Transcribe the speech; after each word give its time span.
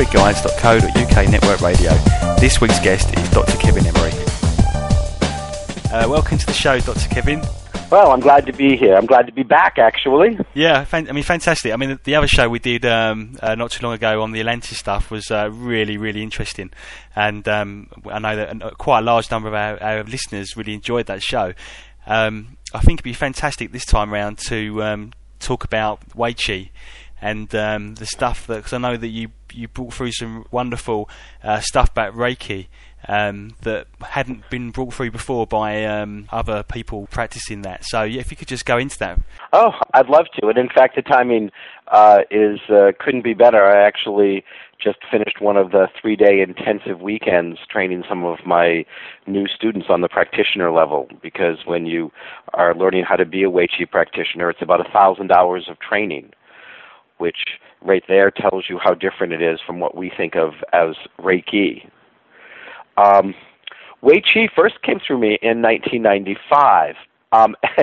streetguides.co.uk 0.00 1.28
network 1.28 1.60
radio. 1.60 1.92
This 2.40 2.58
week's 2.58 2.80
guest 2.80 3.14
is 3.18 3.28
Dr. 3.28 3.58
Kevin 3.58 3.84
Emery. 3.84 4.12
Uh, 5.92 6.08
welcome 6.08 6.38
to 6.38 6.46
the 6.46 6.54
show, 6.54 6.80
Dr. 6.80 7.06
Kevin. 7.10 7.42
Well, 7.90 8.10
I'm 8.10 8.20
glad 8.20 8.46
to 8.46 8.52
be 8.54 8.78
here. 8.78 8.96
I'm 8.96 9.04
glad 9.04 9.26
to 9.26 9.32
be 9.32 9.42
back, 9.42 9.78
actually. 9.78 10.38
Yeah, 10.54 10.84
fan- 10.84 11.10
I 11.10 11.12
mean, 11.12 11.22
fantastic. 11.22 11.72
I 11.74 11.76
mean, 11.76 11.98
the 12.04 12.14
other 12.14 12.28
show 12.28 12.48
we 12.48 12.60
did 12.60 12.86
um, 12.86 13.36
uh, 13.42 13.56
not 13.56 13.72
too 13.72 13.84
long 13.84 13.92
ago 13.92 14.22
on 14.22 14.32
the 14.32 14.40
Atlantis 14.40 14.78
stuff 14.78 15.10
was 15.10 15.30
uh, 15.30 15.50
really, 15.52 15.98
really 15.98 16.22
interesting, 16.22 16.70
and 17.14 17.46
um, 17.46 17.90
I 18.06 18.20
know 18.20 18.36
that 18.36 18.78
quite 18.78 19.00
a 19.00 19.02
large 19.02 19.30
number 19.30 19.48
of 19.48 19.54
our, 19.54 19.82
our 19.82 20.04
listeners 20.04 20.56
really 20.56 20.72
enjoyed 20.72 21.06
that 21.06 21.22
show. 21.22 21.52
Um, 22.06 22.56
I 22.72 22.80
think 22.80 23.00
it'd 23.00 23.04
be 23.04 23.12
fantastic 23.12 23.72
this 23.72 23.84
time 23.84 24.14
round 24.14 24.38
to 24.48 24.82
um, 24.82 25.12
talk 25.40 25.64
about 25.64 26.00
Wei 26.16 26.32
Chi 26.32 26.70
and 27.20 27.54
um, 27.54 27.94
the 27.96 28.06
stuff 28.06 28.46
that 28.46 28.56
because 28.56 28.72
I 28.72 28.78
know 28.78 28.96
that 28.96 29.08
you 29.08 29.28
you 29.52 29.68
brought 29.68 29.94
through 29.94 30.12
some 30.12 30.46
wonderful 30.50 31.08
uh, 31.42 31.60
stuff 31.60 31.90
about 31.90 32.14
Reiki 32.14 32.68
um, 33.08 33.54
that 33.62 33.86
hadn't 34.00 34.48
been 34.50 34.70
brought 34.70 34.94
through 34.94 35.10
before 35.10 35.46
by 35.46 35.84
um, 35.84 36.26
other 36.30 36.62
people 36.62 37.06
practicing 37.10 37.62
that. 37.62 37.84
So 37.84 38.02
yeah, 38.02 38.20
if 38.20 38.30
you 38.30 38.36
could 38.36 38.48
just 38.48 38.66
go 38.66 38.78
into 38.78 38.98
that. 38.98 39.20
Oh, 39.52 39.72
I'd 39.94 40.08
love 40.08 40.26
to. 40.38 40.48
And 40.48 40.58
in 40.58 40.68
fact, 40.68 40.96
the 40.96 41.02
timing 41.02 41.50
uh, 41.88 42.20
is 42.30 42.60
uh, 42.68 42.92
couldn't 42.98 43.24
be 43.24 43.34
better. 43.34 43.64
I 43.64 43.86
actually 43.86 44.44
just 44.82 44.98
finished 45.10 45.40
one 45.40 45.58
of 45.58 45.72
the 45.72 45.88
three-day 46.00 46.40
intensive 46.40 47.02
weekends 47.02 47.58
training 47.68 48.02
some 48.08 48.24
of 48.24 48.38
my 48.46 48.86
new 49.26 49.46
students 49.46 49.88
on 49.90 50.00
the 50.00 50.08
practitioner 50.08 50.70
level. 50.72 51.08
Because 51.22 51.58
when 51.66 51.86
you 51.86 52.10
are 52.54 52.74
learning 52.74 53.04
how 53.06 53.16
to 53.16 53.26
be 53.26 53.42
a 53.42 53.50
Wei 53.50 53.66
Chi 53.66 53.84
practitioner, 53.84 54.48
it's 54.48 54.62
about 54.62 54.80
a 54.80 54.90
thousand 54.90 55.30
hours 55.32 55.68
of 55.68 55.78
training 55.80 56.30
which 57.20 57.58
right 57.82 58.04
there 58.08 58.30
tells 58.30 58.68
you 58.68 58.78
how 58.78 58.94
different 58.94 59.32
it 59.32 59.42
is 59.42 59.60
from 59.66 59.80
what 59.80 59.96
we 59.96 60.10
think 60.16 60.36
of 60.36 60.54
as 60.72 60.94
Reiki. 61.18 61.88
Um, 62.96 63.34
Wei 64.02 64.20
Chi 64.20 64.48
first 64.54 64.82
came 64.82 65.00
through 65.04 65.18
me 65.18 65.38
in 65.42 65.62
1995. 65.62 66.96
Um, 67.32 67.54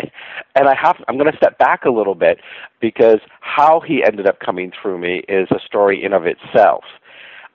and 0.55 0.67
I 0.67 0.75
have, 0.75 0.97
I'm 1.07 1.17
going 1.17 1.31
to 1.31 1.37
step 1.37 1.57
back 1.57 1.85
a 1.85 1.89
little 1.89 2.15
bit 2.15 2.39
because 2.79 3.19
how 3.39 3.79
he 3.79 4.03
ended 4.03 4.27
up 4.27 4.39
coming 4.39 4.71
through 4.81 4.97
me 4.97 5.23
is 5.29 5.47
a 5.51 5.59
story 5.65 6.03
in 6.03 6.13
of 6.13 6.25
itself. 6.25 6.83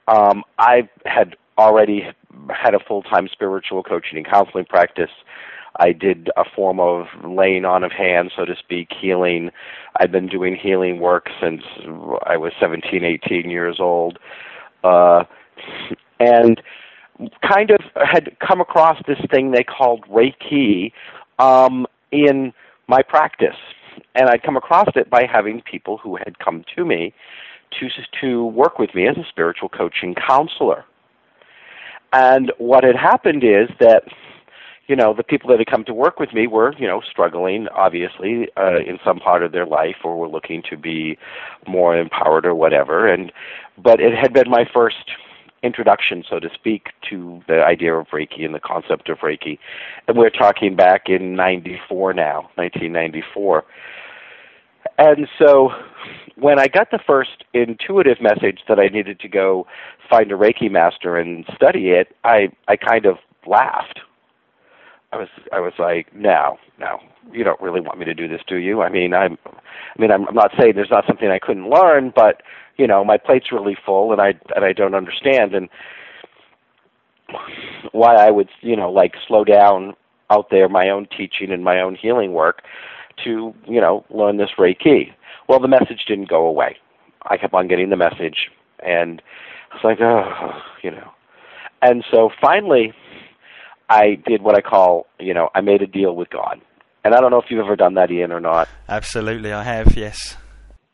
Um, 0.07 0.43
I 0.57 0.89
had 1.05 1.35
already 1.57 2.07
had 2.49 2.73
a 2.73 2.79
full-time 2.79 3.27
spiritual 3.31 3.83
coaching 3.83 4.17
and 4.17 4.25
counseling 4.25 4.65
practice 4.65 5.11
I 5.77 5.91
did 5.91 6.29
a 6.37 6.43
form 6.55 6.79
of 6.79 7.07
laying 7.23 7.65
on 7.65 7.83
of 7.83 7.91
hands, 7.91 8.31
so 8.35 8.45
to 8.45 8.55
speak, 8.55 8.89
healing. 8.99 9.49
I've 9.97 10.11
been 10.11 10.27
doing 10.27 10.55
healing 10.55 10.99
work 10.99 11.29
since 11.41 11.63
I 12.25 12.37
was 12.37 12.53
17, 12.59 13.03
18 13.03 13.49
years 13.49 13.77
old. 13.79 14.19
Uh, 14.83 15.23
and 16.19 16.61
kind 17.47 17.71
of 17.71 17.79
had 17.95 18.35
come 18.45 18.61
across 18.61 19.01
this 19.07 19.19
thing 19.31 19.51
they 19.51 19.63
called 19.63 20.05
Reiki 20.07 20.91
um, 21.39 21.87
in 22.11 22.53
my 22.87 23.01
practice. 23.01 23.57
And 24.15 24.29
I'd 24.29 24.43
come 24.43 24.57
across 24.57 24.89
it 24.95 25.09
by 25.09 25.25
having 25.31 25.61
people 25.61 25.97
who 25.97 26.17
had 26.17 26.39
come 26.39 26.63
to 26.75 26.85
me 26.85 27.13
to, 27.79 27.89
to 28.21 28.45
work 28.45 28.79
with 28.79 28.93
me 28.93 29.07
as 29.07 29.17
a 29.17 29.25
spiritual 29.29 29.69
coaching 29.69 30.15
counselor. 30.15 30.85
And 32.11 32.51
what 32.59 32.83
had 32.83 32.95
happened 32.95 33.43
is 33.43 33.69
that 33.79 34.03
you 34.87 34.95
know, 34.95 35.13
the 35.13 35.23
people 35.23 35.49
that 35.49 35.59
had 35.59 35.67
come 35.67 35.85
to 35.85 35.93
work 35.93 36.19
with 36.19 36.33
me 36.33 36.47
were, 36.47 36.73
you 36.77 36.87
know, 36.87 37.01
struggling, 37.09 37.67
obviously, 37.69 38.49
uh, 38.57 38.79
in 38.79 38.99
some 39.03 39.19
part 39.19 39.43
of 39.43 39.51
their 39.53 39.65
life, 39.65 39.97
or 40.03 40.17
were 40.17 40.27
looking 40.27 40.61
to 40.69 40.77
be 40.77 41.17
more 41.67 41.97
empowered 41.97 42.45
or 42.45 42.53
whatever. 42.53 43.07
And 43.07 43.31
but 43.77 43.99
it 44.01 44.13
had 44.13 44.33
been 44.33 44.49
my 44.49 44.65
first 44.71 45.11
introduction, 45.63 46.23
so 46.29 46.39
to 46.39 46.49
speak, 46.53 46.89
to 47.09 47.41
the 47.47 47.63
idea 47.63 47.93
of 47.93 48.07
Reiki 48.07 48.43
and 48.43 48.53
the 48.53 48.59
concept 48.59 49.07
of 49.07 49.19
Reiki. 49.19 49.57
And 50.07 50.17
we're 50.17 50.29
talking 50.29 50.75
back 50.75 51.03
in 51.07 51.35
'94 51.35 52.13
now, 52.13 52.49
1994. 52.55 53.63
And 54.97 55.27
so 55.39 55.71
when 56.35 56.59
I 56.59 56.67
got 56.67 56.91
the 56.91 56.99
first 57.07 57.45
intuitive 57.53 58.21
message 58.21 58.59
that 58.67 58.79
I 58.79 58.87
needed 58.87 59.21
to 59.21 59.29
go 59.29 59.65
find 60.09 60.29
a 60.29 60.35
Reiki 60.35 60.69
master 60.69 61.17
and 61.17 61.45
study 61.55 61.91
it, 61.91 62.13
I 62.25 62.49
I 62.67 62.75
kind 62.75 63.05
of 63.05 63.15
laughed 63.47 64.01
I 65.13 65.17
was 65.17 65.29
I 65.51 65.59
was 65.59 65.73
like, 65.77 66.13
no, 66.15 66.57
no, 66.79 66.99
you 67.31 67.43
don't 67.43 67.61
really 67.61 67.81
want 67.81 67.99
me 67.99 68.05
to 68.05 68.13
do 68.15 68.27
this, 68.27 68.41
do 68.47 68.55
you? 68.55 68.81
I 68.81 68.89
mean, 68.89 69.13
I'm, 69.13 69.37
I 69.45 70.01
mean, 70.01 70.11
I'm, 70.11 70.27
I'm 70.27 70.33
not 70.33 70.51
saying 70.57 70.73
there's 70.75 70.89
not 70.89 71.05
something 71.05 71.29
I 71.29 71.39
couldn't 71.39 71.69
learn, 71.69 72.11
but 72.15 72.41
you 72.77 72.87
know, 72.87 73.05
my 73.05 73.17
plate's 73.17 73.51
really 73.51 73.77
full, 73.85 74.11
and 74.11 74.19
I 74.19 74.33
and 74.55 74.65
I 74.65 74.73
don't 74.73 74.95
understand, 74.95 75.53
and 75.53 75.69
why 77.91 78.15
I 78.15 78.31
would, 78.31 78.49
you 78.61 78.75
know, 78.75 78.91
like 78.91 79.13
slow 79.27 79.43
down 79.43 79.93
out 80.29 80.49
there 80.49 80.67
my 80.67 80.89
own 80.89 81.07
teaching 81.15 81.51
and 81.51 81.63
my 81.63 81.79
own 81.79 81.95
healing 81.95 82.33
work 82.33 82.63
to, 83.23 83.53
you 83.67 83.79
know, 83.79 84.05
learn 84.09 84.37
this 84.37 84.49
Reiki. 84.57 85.13
Well, 85.47 85.59
the 85.59 85.67
message 85.67 86.05
didn't 86.07 86.29
go 86.29 86.45
away. 86.47 86.77
I 87.23 87.37
kept 87.37 87.53
on 87.53 87.67
getting 87.67 87.89
the 87.89 87.97
message, 87.97 88.49
and 88.79 89.21
I 89.71 89.75
was 89.75 89.83
like, 89.83 90.01
oh, 90.01 90.59
you 90.81 90.89
know, 90.89 91.11
and 91.83 92.03
so 92.09 92.31
finally 92.41 92.93
I 93.89 94.15
did 94.25 94.41
what 94.41 94.55
I 94.55 94.61
call, 94.61 95.07
you 95.19 95.33
know, 95.33 95.49
I 95.53 95.61
made 95.61 95.81
a 95.81 95.87
deal 95.87 96.15
with 96.15 96.29
God. 96.29 96.61
And 97.03 97.13
I 97.13 97.19
don't 97.19 97.31
know 97.31 97.41
if 97.41 97.45
you've 97.49 97.63
ever 97.63 97.75
done 97.75 97.95
that, 97.95 98.11
Ian, 98.11 98.31
or 98.31 98.39
not. 98.39 98.69
Absolutely, 98.87 99.51
I 99.51 99.63
have. 99.63 99.97
Yes. 99.97 100.37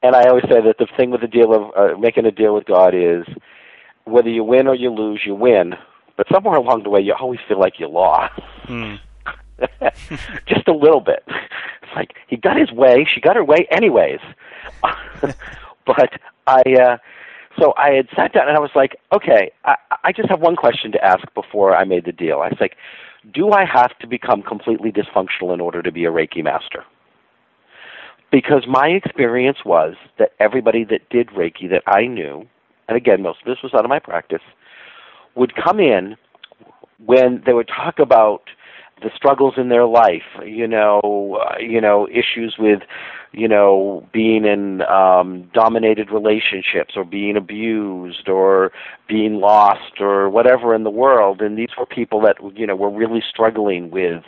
And 0.01 0.15
I 0.15 0.27
always 0.27 0.43
say 0.43 0.61
that 0.61 0.77
the 0.79 0.87
thing 0.97 1.11
with 1.11 1.21
the 1.21 1.27
deal 1.27 1.53
of 1.53 1.71
uh, 1.77 1.97
making 1.99 2.25
a 2.25 2.31
deal 2.31 2.55
with 2.55 2.65
God 2.65 2.95
is 2.95 3.25
whether 4.05 4.29
you 4.29 4.43
win 4.43 4.67
or 4.67 4.73
you 4.73 4.89
lose, 4.89 5.21
you 5.25 5.35
win. 5.35 5.75
But 6.17 6.27
somewhere 6.33 6.55
along 6.55 6.83
the 6.83 6.89
way, 6.89 7.01
you 7.01 7.13
always 7.13 7.39
feel 7.47 7.59
like 7.59 7.79
you 7.79 7.87
lost. 7.87 8.39
Mm. 8.65 8.99
Just 10.47 10.67
a 10.67 10.73
little 10.73 11.01
bit. 11.01 11.23
It's 11.27 11.95
like 11.95 12.15
he 12.27 12.37
got 12.37 12.57
his 12.57 12.71
way, 12.71 13.05
she 13.05 13.21
got 13.21 13.35
her 13.35 13.43
way, 13.43 13.67
anyways. 13.71 14.19
but 15.85 16.19
I. 16.47 16.61
uh 16.73 16.97
so 17.57 17.73
I 17.77 17.91
had 17.91 18.07
sat 18.15 18.33
down 18.33 18.47
and 18.47 18.57
I 18.57 18.59
was 18.59 18.71
like, 18.75 18.99
okay, 19.13 19.51
I, 19.65 19.75
I 20.03 20.11
just 20.11 20.29
have 20.29 20.39
one 20.39 20.55
question 20.55 20.91
to 20.91 21.03
ask 21.03 21.25
before 21.33 21.75
I 21.75 21.83
made 21.83 22.05
the 22.05 22.11
deal. 22.11 22.41
I 22.41 22.49
was 22.49 22.57
like, 22.59 22.75
do 23.33 23.51
I 23.51 23.65
have 23.65 23.97
to 23.99 24.07
become 24.07 24.41
completely 24.41 24.91
dysfunctional 24.91 25.53
in 25.53 25.59
order 25.59 25.81
to 25.81 25.91
be 25.91 26.05
a 26.05 26.11
Reiki 26.11 26.43
master? 26.43 26.85
Because 28.31 28.65
my 28.67 28.89
experience 28.89 29.59
was 29.65 29.95
that 30.19 30.33
everybody 30.39 30.83
that 30.85 31.09
did 31.09 31.29
Reiki 31.29 31.69
that 31.69 31.83
I 31.87 32.05
knew, 32.05 32.47
and 32.87 32.95
again, 32.95 33.23
most 33.23 33.39
of 33.41 33.45
this 33.45 33.63
was 33.63 33.73
out 33.73 33.83
of 33.83 33.89
my 33.89 33.99
practice, 33.99 34.41
would 35.35 35.55
come 35.55 35.79
in 35.79 36.15
when 37.03 37.41
they 37.45 37.53
would 37.53 37.67
talk 37.67 37.97
about 37.99 38.43
the 39.01 39.09
struggles 39.15 39.55
in 39.57 39.69
their 39.69 39.85
life, 39.85 40.23
you 40.45 40.67
know, 40.67 41.39
uh, 41.41 41.57
you 41.59 41.81
know, 41.81 42.07
issues 42.07 42.55
with 42.57 42.81
you 43.31 43.47
know, 43.47 44.07
being 44.11 44.45
in 44.45 44.81
um, 44.83 45.49
dominated 45.53 46.09
relationships 46.09 46.95
or 46.95 47.03
being 47.03 47.37
abused 47.37 48.27
or 48.27 48.71
being 49.07 49.35
lost 49.35 49.99
or 49.99 50.29
whatever 50.29 50.73
in 50.73 50.83
the 50.83 50.89
world. 50.89 51.41
And 51.41 51.57
these 51.57 51.69
were 51.77 51.85
people 51.85 52.21
that, 52.21 52.37
you 52.55 52.65
know, 52.65 52.75
were 52.75 52.89
really 52.89 53.21
struggling 53.27 53.91
with 53.91 54.23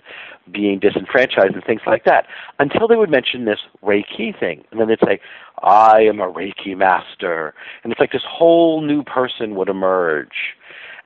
being 0.51 0.79
disenfranchised 0.79 1.53
and 1.53 1.63
things 1.63 1.81
like 1.87 2.03
that 2.03 2.27
until 2.59 2.87
they 2.87 2.95
would 2.95 3.09
mention 3.09 3.45
this 3.45 3.59
Reiki 3.83 4.37
thing. 4.39 4.63
And 4.71 4.79
then 4.79 4.87
they'd 4.87 4.99
say, 5.03 5.19
I 5.63 6.01
am 6.01 6.19
a 6.19 6.31
Reiki 6.31 6.77
master. 6.77 7.55
And 7.83 7.91
it's 7.91 7.99
like 7.99 8.11
this 8.11 8.25
whole 8.27 8.81
new 8.81 9.03
person 9.03 9.55
would 9.55 9.69
emerge. 9.69 10.55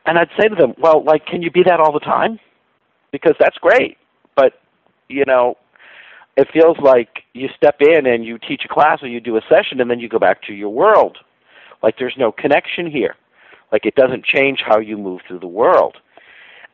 And 0.05 0.19
I'd 0.19 0.29
say 0.39 0.49
to 0.49 0.55
them, 0.55 0.73
well, 0.77 1.03
like, 1.03 1.25
can 1.25 1.41
you 1.41 1.49
be 1.49 1.63
that 1.63 1.79
all 1.79 1.93
the 1.93 1.99
time? 1.99 2.39
Because 3.15 3.35
that's 3.39 3.57
great. 3.59 3.97
But, 4.35 4.59
you 5.07 5.23
know, 5.25 5.55
it 6.35 6.49
feels 6.51 6.77
like 6.83 7.23
you 7.31 7.47
step 7.55 7.77
in 7.79 8.05
and 8.05 8.25
you 8.25 8.37
teach 8.37 8.63
a 8.65 8.67
class 8.67 9.01
or 9.01 9.07
you 9.07 9.21
do 9.21 9.37
a 9.37 9.41
session 9.47 9.79
and 9.79 9.89
then 9.89 10.01
you 10.01 10.09
go 10.09 10.19
back 10.19 10.41
to 10.43 10.53
your 10.53 10.67
world. 10.67 11.17
Like 11.81 11.95
there's 11.97 12.15
no 12.17 12.33
connection 12.33 12.91
here. 12.91 13.15
Like 13.71 13.85
it 13.85 13.95
doesn't 13.95 14.25
change 14.25 14.59
how 14.65 14.79
you 14.79 14.97
move 14.97 15.21
through 15.25 15.39
the 15.39 15.47
world. 15.47 15.95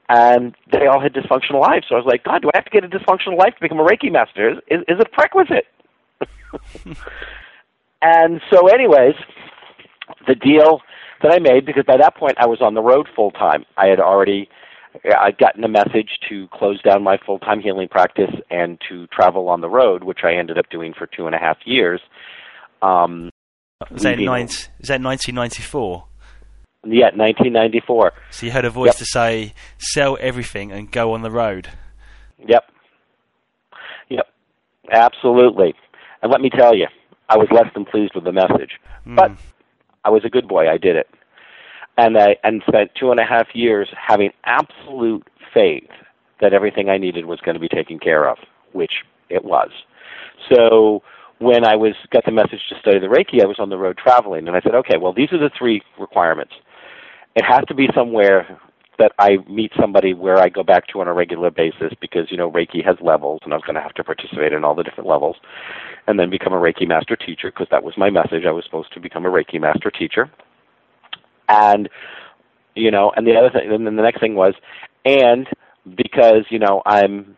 And 0.09 0.55
they 0.71 0.87
all 0.87 0.99
had 0.99 1.13
dysfunctional 1.13 1.61
lives. 1.61 1.85
So 1.87 1.95
I 1.95 1.99
was 1.99 2.07
like, 2.07 2.23
God, 2.23 2.41
do 2.41 2.49
I 2.51 2.57
have 2.57 2.65
to 2.65 2.71
get 2.71 2.83
a 2.83 2.87
dysfunctional 2.87 3.37
life 3.37 3.53
to 3.53 3.61
become 3.61 3.79
a 3.79 3.85
Reiki 3.85 4.11
master? 4.11 4.49
Is, 4.49 4.57
is, 4.67 4.79
is 4.87 4.99
it 4.99 5.07
a 5.07 5.09
prerequisite? 5.09 5.67
and 8.01 8.41
so, 8.51 8.67
anyways, 8.67 9.13
the 10.27 10.33
deal 10.33 10.81
that 11.21 11.31
I 11.31 11.39
made, 11.39 11.67
because 11.67 11.85
by 11.85 11.97
that 11.97 12.17
point 12.17 12.37
I 12.39 12.47
was 12.47 12.61
on 12.61 12.73
the 12.73 12.81
road 12.81 13.07
full 13.15 13.31
time. 13.31 13.63
I 13.77 13.87
had 13.87 13.99
already 13.99 14.49
I'd 15.05 15.37
gotten 15.37 15.63
a 15.63 15.67
message 15.67 16.19
to 16.29 16.47
close 16.53 16.81
down 16.81 17.03
my 17.03 17.17
full 17.25 17.39
time 17.39 17.61
healing 17.61 17.87
practice 17.87 18.31
and 18.49 18.79
to 18.89 19.07
travel 19.07 19.49
on 19.49 19.61
the 19.61 19.69
road, 19.69 20.03
which 20.03 20.19
I 20.23 20.33
ended 20.33 20.57
up 20.57 20.69
doing 20.69 20.93
for 20.97 21.07
two 21.07 21.25
and 21.25 21.35
a 21.35 21.39
half 21.39 21.57
years. 21.65 22.01
Um, 22.81 23.29
was 23.89 24.03
that, 24.03 24.19
nine, 24.19 24.45
is 24.45 24.69
that 24.87 25.01
1994? 25.01 26.03
Yeah, 26.83 27.05
1994. 27.13 28.11
So 28.31 28.45
you 28.45 28.51
heard 28.51 28.65
a 28.65 28.69
voice 28.69 28.87
yep. 28.87 28.95
to 28.97 29.05
say, 29.05 29.53
sell 29.77 30.17
everything 30.19 30.71
and 30.71 30.91
go 30.91 31.13
on 31.13 31.21
the 31.21 31.31
road. 31.31 31.69
Yep. 32.47 32.63
Yep. 34.09 34.27
Absolutely. 34.91 35.73
And 36.21 36.31
let 36.31 36.41
me 36.41 36.49
tell 36.49 36.75
you, 36.75 36.87
I 37.29 37.37
was 37.37 37.47
less 37.51 37.67
than 37.73 37.85
pleased 37.85 38.13
with 38.15 38.23
the 38.23 38.31
message. 38.31 38.79
Mm. 39.05 39.15
But 39.15 39.31
I 40.03 40.09
was 40.09 40.23
a 40.25 40.29
good 40.29 40.47
boy. 40.47 40.67
I 40.69 40.77
did 40.77 40.95
it. 40.95 41.07
And 41.97 42.17
I 42.17 42.37
and 42.43 42.63
spent 42.67 42.91
two 42.99 43.11
and 43.11 43.19
a 43.19 43.25
half 43.25 43.47
years 43.53 43.89
having 43.95 44.31
absolute 44.45 45.27
faith 45.53 45.89
that 46.39 46.53
everything 46.53 46.89
I 46.89 46.97
needed 46.97 47.25
was 47.25 47.39
going 47.41 47.55
to 47.55 47.59
be 47.59 47.69
taken 47.69 47.99
care 47.99 48.27
of, 48.27 48.37
which 48.73 48.91
it 49.29 49.43
was. 49.45 49.69
So 50.49 51.03
when 51.39 51.65
I 51.65 51.75
was 51.75 51.93
got 52.11 52.25
the 52.25 52.31
message 52.31 52.61
to 52.69 52.79
study 52.79 52.99
the 52.99 53.07
Reiki, 53.07 53.41
I 53.41 53.45
was 53.45 53.57
on 53.59 53.69
the 53.69 53.77
road 53.77 53.97
traveling, 53.97 54.47
and 54.47 54.55
I 54.55 54.61
said, 54.61 54.75
okay, 54.75 54.97
well, 54.97 55.13
these 55.13 55.31
are 55.31 55.39
the 55.39 55.51
three 55.57 55.81
requirements. 55.99 56.53
It 57.35 57.43
has 57.45 57.63
to 57.67 57.75
be 57.75 57.87
somewhere 57.95 58.59
that 58.99 59.13
I 59.17 59.37
meet 59.49 59.71
somebody 59.79 60.13
where 60.13 60.37
I 60.37 60.49
go 60.49 60.63
back 60.63 60.87
to 60.89 61.01
on 61.01 61.07
a 61.07 61.13
regular 61.13 61.49
basis 61.49 61.93
because 61.99 62.29
you 62.29 62.37
know 62.37 62.51
Reiki 62.51 62.85
has 62.85 62.97
levels, 63.01 63.39
and 63.43 63.53
I 63.53 63.55
was 63.55 63.63
going 63.65 63.75
to 63.75 63.81
have 63.81 63.95
to 63.95 64.03
participate 64.03 64.53
in 64.53 64.63
all 64.63 64.75
the 64.75 64.83
different 64.83 65.09
levels, 65.09 65.37
and 66.07 66.19
then 66.19 66.29
become 66.29 66.53
a 66.53 66.57
Reiki 66.57 66.87
master 66.87 67.15
teacher 67.15 67.49
because 67.49 67.67
that 67.71 67.83
was 67.83 67.95
my 67.97 68.09
message. 68.09 68.43
I 68.47 68.51
was 68.51 68.63
supposed 68.65 68.93
to 68.93 68.99
become 68.99 69.25
a 69.25 69.29
Reiki 69.29 69.59
master 69.59 69.89
teacher, 69.89 70.29
and 71.49 71.89
you 72.75 72.91
know, 72.91 73.11
and 73.15 73.27
the 73.27 73.35
other 73.35 73.49
thing, 73.49 73.71
and 73.71 73.85
then 73.85 73.95
the 73.95 74.01
next 74.01 74.19
thing 74.19 74.35
was, 74.35 74.53
and 75.05 75.47
because 75.95 76.45
you 76.49 76.59
know 76.59 76.81
I'm 76.85 77.35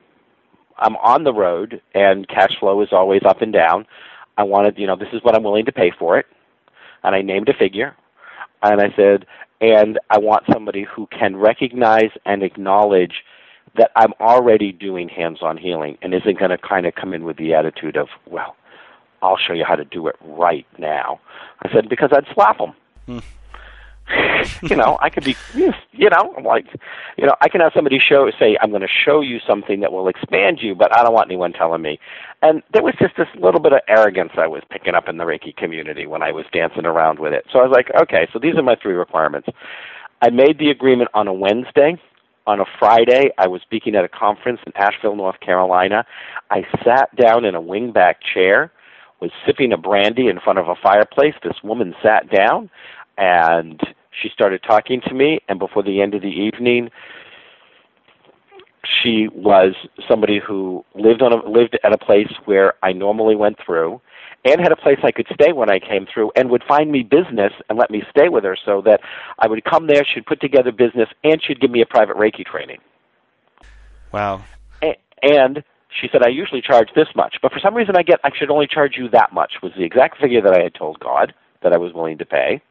I'm 0.78 0.96
on 0.98 1.24
the 1.24 1.34
road 1.34 1.82
and 1.94 2.28
cash 2.28 2.58
flow 2.60 2.82
is 2.82 2.90
always 2.92 3.22
up 3.26 3.42
and 3.42 3.54
down. 3.54 3.86
I 4.38 4.44
wanted, 4.44 4.78
you 4.78 4.88
know, 4.88 4.96
this 4.96 5.10
is 5.14 5.24
what 5.24 5.36
I'm 5.36 5.44
willing 5.44 5.66
to 5.66 5.72
pay 5.72 5.92
for 5.98 6.18
it. 6.18 6.26
And 7.04 7.16
I 7.16 7.22
named 7.22 7.50
a 7.50 7.54
figure. 7.54 7.96
And 8.62 8.82
I 8.82 8.94
said, 8.96 9.26
and 9.62 10.00
I 10.10 10.18
want 10.18 10.46
somebody 10.52 10.84
who 10.84 11.08
can 11.08 11.36
recognize 11.36 12.10
and 12.26 12.44
acknowledge 12.44 13.24
that 13.78 13.92
I'm 13.96 14.14
already 14.20 14.72
doing 14.72 15.10
hands 15.10 15.40
on 15.42 15.58
healing 15.58 15.98
and 16.02 16.14
isn't 16.14 16.40
going 16.40 16.52
to 16.52 16.58
kind 16.58 16.86
of 16.86 16.96
come 16.96 17.14
in 17.14 17.24
with 17.24 17.38
the 17.38 17.54
attitude 17.54 17.98
of, 17.98 18.08
well, 18.26 18.56
I'll 19.22 19.38
show 19.38 19.54
you 19.54 19.66
how 19.66 19.76
to 19.76 19.86
do 19.86 20.08
it 20.08 20.16
right 20.22 20.66
now. 20.78 21.20
I 21.64 21.72
said, 21.72 21.90
because 21.90 22.12
I'd 22.14 22.26
slap 22.34 22.58
them. 22.58 22.74
Hmm. 23.06 23.20
you 24.62 24.76
know, 24.76 24.98
I 25.02 25.10
could 25.10 25.24
be, 25.24 25.36
you 25.54 26.10
know, 26.10 26.34
I'm 26.38 26.44
like, 26.44 26.66
you 27.18 27.26
know, 27.26 27.36
I 27.42 27.50
can 27.50 27.62
have 27.62 27.72
somebody 27.74 28.00
show, 28.00 28.30
say, 28.38 28.58
I'm 28.62 28.70
going 28.70 28.82
to 28.82 28.88
show 28.88 29.22
you 29.22 29.40
something 29.48 29.80
that 29.80 29.92
will 29.92 30.08
expand 30.08 30.60
you, 30.62 30.76
but 30.76 30.96
I 30.96 31.04
don't 31.04 31.14
want 31.14 31.30
anyone 31.30 31.54
telling 31.54 31.82
me. 31.82 32.00
And 32.42 32.62
there 32.74 32.84
was 32.84 32.94
just 33.00 33.16
this 33.18 33.28
little 33.40 33.60
bit 33.60 33.74
of 33.74 33.80
arrogance 33.88 34.32
I 34.38 34.48
was 34.48 34.62
picking 34.70 34.96
up 34.96 35.08
in 35.08 35.18
the 35.18 35.24
Reiki 35.24 35.56
community 35.56 36.06
when 36.06 36.22
I 36.22 36.32
was 36.32 36.46
dancing 36.52 36.86
around 36.86 37.20
with 37.20 37.34
it. 37.34 37.46
So 37.52 37.60
I 37.60 37.64
was 37.64 37.72
like, 37.72 37.90
okay, 38.02 38.28
so 38.34 38.40
these 38.40 38.56
are 38.56 38.64
my 38.64 38.76
three 38.76 38.94
requirements. 38.94 39.48
I 40.22 40.30
made 40.30 40.60
the 40.60 40.70
agreement 40.70 41.10
on 41.14 41.28
a 41.28 41.34
Wednesday. 41.34 41.98
On 42.46 42.60
a 42.60 42.66
Friday, 42.78 43.30
I 43.38 43.48
was 43.48 43.62
speaking 43.62 43.96
at 43.96 44.04
a 44.04 44.10
conference 44.10 44.60
in 44.66 44.74
Asheville, 44.76 45.16
North 45.16 45.40
Carolina. 45.40 46.06
I 46.52 46.66
sat 46.84 47.16
down 47.16 47.46
in 47.46 47.56
a 47.56 47.62
wingback 47.62 48.16
chair, 48.34 48.70
was 49.22 49.32
sipping 49.46 49.72
a 49.72 49.78
brandy 49.78 50.28
in 50.28 50.42
front 50.42 50.60
of 50.60 50.68
a 50.68 50.76
fireplace. 50.76 51.36
This 51.42 51.64
woman 51.64 51.96
sat 52.04 52.30
down 52.30 52.70
and 53.18 53.82
she 54.22 54.30
started 54.30 54.62
talking 54.64 55.02
to 55.02 55.14
me 55.14 55.40
and 55.48 55.60
before 55.60 55.84
the 55.84 56.02
end 56.02 56.14
of 56.14 56.22
the 56.22 56.28
evening 56.28 56.90
she 58.86 59.28
was 59.34 59.74
somebody 60.08 60.40
who 60.40 60.84
lived 60.94 61.22
on 61.22 61.32
a, 61.32 61.50
lived 61.50 61.78
at 61.84 61.94
a 61.94 61.98
place 61.98 62.32
where 62.46 62.74
I 62.84 62.92
normally 62.92 63.36
went 63.36 63.58
through 63.64 64.02
and 64.46 64.60
had 64.60 64.72
a 64.72 64.76
place 64.76 65.00
I 65.04 65.12
could 65.12 65.28
stay 65.34 65.54
when 65.54 65.70
I 65.70 65.80
came 65.80 66.06
through 66.06 66.32
and 66.36 66.50
would 66.50 66.64
find 66.68 66.92
me 66.92 67.02
business 67.04 67.54
and 67.70 67.78
let 67.78 67.90
me 67.90 68.04
stay 68.10 68.28
with 68.28 68.44
her 68.44 68.58
so 68.66 68.82
that 68.82 69.00
I 69.40 69.48
would 69.48 69.64
come 69.64 69.88
there, 69.88 70.04
she'd 70.06 70.26
put 70.26 70.42
together 70.42 70.72
business 70.72 71.08
and 71.24 71.42
she'd 71.42 71.62
give 71.62 71.72
me 71.72 71.82
a 71.82 71.86
private 71.86 72.18
Reiki 72.18 72.46
training. 72.46 72.80
Wow. 74.12 74.44
And 75.22 75.64
she 76.02 76.10
said 76.12 76.22
I 76.22 76.28
usually 76.28 76.62
charge 76.62 76.90
this 76.96 77.08
much, 77.16 77.38
but 77.42 77.54
for 77.54 77.60
some 77.60 77.74
reason 77.74 77.96
I 77.96 78.04
get 78.04 78.20
I 78.26 78.32
should 78.38 78.52
only 78.52 78.68
charge 78.68 78.98
you 78.98 79.08
that 79.10 79.32
much 79.32 79.54
was 79.64 79.72
the 79.78 79.84
exact 79.84 80.20
figure 80.20 80.42
that 80.42 80.54
I 80.54 80.62
had 80.62 80.76
told 80.76 81.00
God 81.00 81.34
that 81.62 81.72
I 81.72 81.78
was 81.78 81.94
willing 81.94 82.18
to 82.18 82.26
pay. 82.26 82.62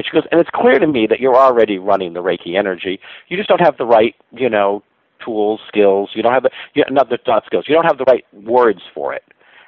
And 0.00 0.06
she 0.06 0.12
goes, 0.12 0.26
and 0.32 0.40
it's 0.40 0.48
clear 0.48 0.78
to 0.78 0.86
me 0.86 1.06
that 1.08 1.20
you're 1.20 1.36
already 1.36 1.78
running 1.78 2.14
the 2.14 2.22
Reiki 2.22 2.56
energy. 2.56 2.98
You 3.28 3.36
just 3.36 3.50
don't 3.50 3.60
have 3.60 3.76
the 3.76 3.84
right, 3.84 4.16
you 4.30 4.48
know, 4.48 4.82
tools, 5.22 5.60
skills. 5.68 6.08
You 6.14 6.22
don't 6.22 6.32
have 6.32 6.42
the, 6.42 6.50
you 6.72 6.82
know, 6.84 6.94
not 6.94 7.10
the 7.10 7.18
not 7.26 7.44
skills. 7.44 7.66
You 7.68 7.74
don't 7.74 7.84
have 7.84 7.98
the 7.98 8.04
right 8.04 8.24
words 8.32 8.80
for 8.94 9.12
it. 9.12 9.24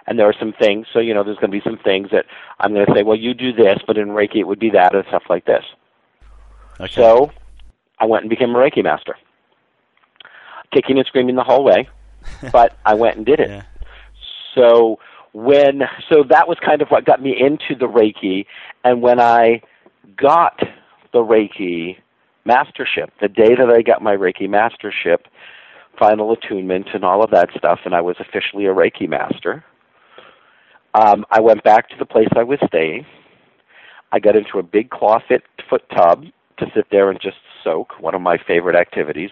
And 0.07 0.19
there 0.19 0.27
are 0.27 0.35
some 0.41 0.55
things. 0.59 0.87
So 0.91 1.01
you 1.01 1.13
know, 1.13 1.23
there's 1.23 1.37
going 1.37 1.51
to 1.51 1.59
be 1.59 1.63
some 1.63 1.77
things 1.77 2.09
that 2.13 2.25
I'm 2.61 2.73
going 2.73 2.87
to 2.87 2.95
say. 2.95 3.03
Well, 3.03 3.19
you 3.19 3.35
do 3.35 3.53
this, 3.53 3.81
but 3.87 3.99
in 3.99 4.09
Reiki 4.09 4.37
it 4.37 4.45
would 4.45 4.59
be 4.59 4.71
that, 4.71 4.95
and 4.95 5.05
stuff 5.09 5.25
like 5.29 5.45
this. 5.45 5.65
Okay. 6.81 6.95
So 6.95 7.31
I 7.99 8.07
went 8.07 8.23
and 8.23 8.31
became 8.31 8.55
a 8.55 8.59
Reiki 8.59 8.83
master, 8.83 9.19
kicking 10.73 10.97
and 10.97 11.07
screaming 11.07 11.37
the 11.37 11.45
whole 11.45 11.63
way. 11.63 11.91
but 12.53 12.79
I 12.87 12.95
went 12.95 13.19
and 13.19 13.27
did 13.27 13.39
it. 13.39 13.51
Yeah. 13.51 13.65
So 14.55 14.99
when 15.35 15.83
so 16.09 16.25
that 16.31 16.49
was 16.49 16.57
kind 16.65 16.81
of 16.81 16.89
what 16.89 17.05
got 17.05 17.21
me 17.21 17.39
into 17.39 17.79
the 17.79 17.87
Reiki, 17.87 18.47
and 18.83 19.03
when 19.03 19.21
I 19.21 19.61
got 20.17 20.59
the 21.13 21.19
Reiki 21.19 21.97
mastership, 22.45 23.11
the 23.21 23.29
day 23.29 23.55
that 23.55 23.71
I 23.71 23.83
got 23.83 24.03
my 24.03 24.17
Reiki 24.17 24.49
mastership, 24.49 25.27
final 25.99 26.33
attunement 26.33 26.89
and 26.95 27.05
all 27.05 27.23
of 27.23 27.31
that 27.31 27.51
stuff, 27.57 27.81
and 27.85 27.95
I 27.95 28.01
was 28.01 28.17
officially 28.19 28.67
a 28.67 28.75
Reiki 28.75 29.09
master, 29.09 29.65
um, 30.95 31.25
I 31.31 31.41
went 31.41 31.63
back 31.63 31.89
to 31.91 31.97
the 31.99 32.05
place 32.05 32.29
I 32.37 32.43
was 32.43 32.59
staying. 32.67 33.07
I 34.11 34.19
got 34.19 34.37
into 34.37 34.59
a 34.59 34.63
big 34.63 34.91
clawfoot 34.91 35.43
foot 35.69 35.83
tub 35.91 36.25
to 36.59 36.67
sit 36.75 36.87
there 36.91 37.11
and 37.11 37.19
just 37.21 37.39
soak, 37.65 37.99
one 38.01 38.15
of 38.15 38.21
my 38.21 38.37
favorite 38.37 38.77
activities. 38.77 39.31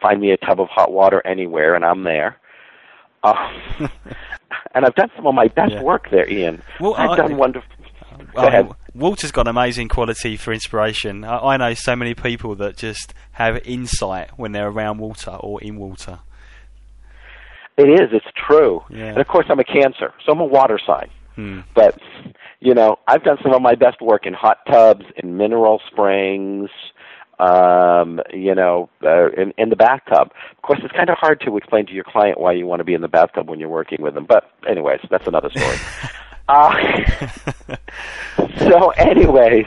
Find 0.00 0.20
me 0.20 0.30
a 0.30 0.36
tub 0.38 0.60
of 0.60 0.68
hot 0.68 0.92
water 0.92 1.24
anywhere, 1.26 1.74
and 1.74 1.84
I'm 1.84 2.04
there. 2.04 2.38
Uh, 3.22 3.52
and 4.74 4.84
I've 4.84 4.94
done 4.94 5.10
some 5.16 5.26
of 5.26 5.34
my 5.34 5.48
best 5.48 5.72
yeah. 5.72 5.82
work 5.82 6.10
there, 6.10 6.28
Ian. 6.28 6.62
Well, 6.80 6.94
I've 6.94 7.10
I, 7.10 7.16
done 7.16 7.36
wonderful. 7.36 7.70
Ahead 8.36 8.70
water's 8.94 9.32
got 9.32 9.48
amazing 9.48 9.88
quality 9.88 10.36
for 10.36 10.52
inspiration. 10.52 11.24
I, 11.24 11.38
I, 11.38 11.56
know 11.56 11.74
so 11.74 11.96
many 11.96 12.14
people 12.14 12.54
that 12.56 12.76
just 12.76 13.12
have 13.32 13.60
insight 13.66 14.30
when 14.38 14.52
they're 14.52 14.68
around 14.68 14.98
water 14.98 15.32
or 15.32 15.60
in 15.62 15.76
water. 15.76 16.20
It 17.76 17.88
is. 17.88 18.10
It's 18.12 18.26
true. 18.36 18.82
Yeah. 18.88 19.06
And 19.06 19.18
of 19.18 19.26
course, 19.26 19.46
I'm 19.48 19.58
a 19.58 19.64
Cancer, 19.64 20.14
so 20.24 20.32
I'm 20.32 20.40
a 20.40 20.44
water 20.44 20.78
sign. 20.84 21.10
Hmm. 21.34 21.60
But 21.74 21.98
you 22.60 22.72
know, 22.72 22.98
I've 23.08 23.24
done 23.24 23.38
some 23.42 23.52
of 23.52 23.60
my 23.60 23.74
best 23.74 24.00
work 24.00 24.26
in 24.26 24.32
hot 24.32 24.58
tubs, 24.66 25.04
in 25.16 25.36
mineral 25.36 25.82
springs, 25.90 26.70
um, 27.40 28.20
you 28.32 28.54
know, 28.54 28.88
uh, 29.02 29.30
in, 29.32 29.52
in 29.58 29.68
the 29.70 29.76
bathtub. 29.76 30.30
Of 30.52 30.62
course, 30.62 30.78
it's 30.84 30.94
kind 30.94 31.10
of 31.10 31.18
hard 31.18 31.40
to 31.42 31.56
explain 31.56 31.86
to 31.86 31.92
your 31.92 32.04
client 32.04 32.38
why 32.38 32.52
you 32.52 32.66
want 32.66 32.80
to 32.80 32.84
be 32.84 32.94
in 32.94 33.00
the 33.00 33.08
bathtub 33.08 33.50
when 33.50 33.58
you're 33.58 33.68
working 33.68 34.00
with 34.00 34.14
them. 34.14 34.24
But 34.24 34.50
anyways, 34.68 35.00
that's 35.10 35.26
another 35.26 35.50
story. 35.50 35.76
Uh, 36.48 36.74
so, 38.58 38.90
anyways, 38.90 39.66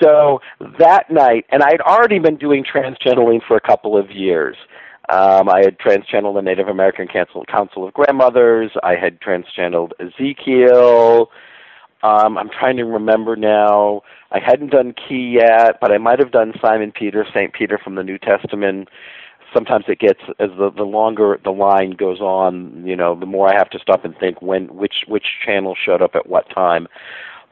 so 0.00 0.40
that 0.78 1.10
night, 1.10 1.46
and 1.50 1.62
I 1.62 1.70
had 1.70 1.80
already 1.80 2.18
been 2.18 2.36
doing 2.36 2.64
trans-channeling 2.64 3.40
for 3.46 3.56
a 3.56 3.60
couple 3.60 3.96
of 3.96 4.10
years. 4.10 4.56
Um, 5.08 5.48
I 5.48 5.60
had 5.60 5.78
trans-channeled 5.78 6.36
the 6.36 6.42
Native 6.42 6.68
American 6.68 7.06
Council, 7.06 7.44
Council 7.44 7.86
of 7.86 7.94
Grandmothers. 7.94 8.72
I 8.82 8.96
had 8.96 9.20
trans-channeled 9.20 9.94
Ezekiel. 10.00 11.30
Um, 12.02 12.36
I'm 12.36 12.50
trying 12.50 12.76
to 12.76 12.84
remember 12.84 13.36
now. 13.36 14.02
I 14.30 14.40
hadn't 14.40 14.70
done 14.70 14.94
Key 15.08 15.38
yet, 15.38 15.78
but 15.80 15.92
I 15.92 15.98
might 15.98 16.18
have 16.18 16.30
done 16.30 16.52
Simon 16.60 16.92
Peter, 16.92 17.26
Saint 17.32 17.52
Peter 17.52 17.78
from 17.82 17.94
the 17.94 18.02
New 18.02 18.18
Testament 18.18 18.88
sometimes 19.54 19.84
it 19.88 19.98
gets 19.98 20.20
as 20.38 20.50
the 20.58 20.70
the 20.70 20.84
longer 20.84 21.40
the 21.44 21.50
line 21.50 21.92
goes 21.92 22.20
on, 22.20 22.82
you 22.86 22.96
know, 22.96 23.18
the 23.18 23.26
more 23.26 23.52
I 23.52 23.56
have 23.56 23.70
to 23.70 23.78
stop 23.78 24.04
and 24.04 24.16
think 24.18 24.42
when 24.42 24.66
which 24.74 25.04
which 25.06 25.26
channel 25.44 25.74
showed 25.74 26.02
up 26.02 26.14
at 26.14 26.28
what 26.28 26.48
time. 26.50 26.88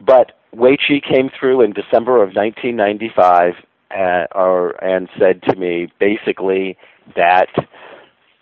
But 0.01 0.33
Wei 0.53 0.77
Chi 0.77 1.01
came 1.01 1.31
through 1.39 1.63
in 1.63 1.73
December 1.73 2.23
of 2.23 2.35
1995 2.35 3.55
uh, 3.91 4.27
or, 4.35 4.85
and 4.85 5.09
said 5.19 5.43
to 5.43 5.57
me 5.57 5.93
basically 5.99 6.77
that 7.17 7.49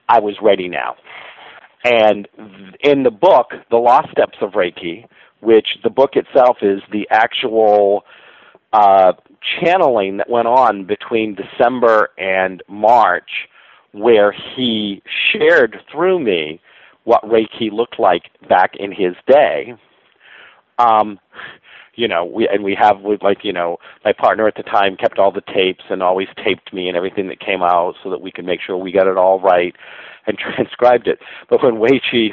I 0.09 0.21
was 0.21 0.37
ready 0.42 0.68
now. 0.68 0.97
And 1.85 2.28
in 2.80 3.02
the 3.02 3.11
book, 3.11 3.52
The 3.71 3.76
Lost 3.76 4.11
Steps 4.12 4.38
of 4.40 4.52
Reiki, 4.52 5.06
which 5.40 5.78
the 5.82 5.90
book 5.90 6.11
itself 6.14 6.59
is 6.62 6.80
the 6.92 7.09
actual 7.11 8.04
uh, 8.72 9.12
channeling 9.60 10.16
that 10.18 10.30
went 10.30 10.48
on 10.48 10.84
between 10.84 11.34
December 11.34 12.10
and 12.18 12.62
March, 12.68 13.48
where 13.92 14.32
he 14.32 15.02
shared 15.32 15.78
through 15.90 16.18
me 16.20 16.60
what 17.04 17.22
Reiki 17.24 17.70
looked 17.70 17.98
like 17.98 18.30
back 18.48 18.76
in 18.76 18.92
his 18.92 19.14
day. 19.26 19.74
Um, 20.78 21.18
you 21.94 22.08
know, 22.08 22.24
we 22.24 22.48
and 22.48 22.64
we 22.64 22.74
have 22.74 23.00
with 23.00 23.22
like 23.22 23.44
you 23.44 23.52
know 23.52 23.78
my 24.04 24.12
partner 24.12 24.46
at 24.48 24.54
the 24.56 24.62
time 24.62 24.96
kept 24.96 25.18
all 25.18 25.30
the 25.30 25.42
tapes 25.54 25.84
and 25.90 26.02
always 26.02 26.28
taped 26.42 26.72
me 26.72 26.88
and 26.88 26.96
everything 26.96 27.28
that 27.28 27.40
came 27.40 27.62
out 27.62 27.94
so 28.02 28.10
that 28.10 28.22
we 28.22 28.30
could 28.30 28.46
make 28.46 28.60
sure 28.60 28.76
we 28.76 28.92
got 28.92 29.06
it 29.06 29.18
all 29.18 29.40
right 29.40 29.76
and 30.26 30.38
transcribed 30.56 31.06
it. 31.06 31.18
But 31.50 31.62
when 31.62 31.78
Wei 31.78 32.00
Chi 32.00 32.30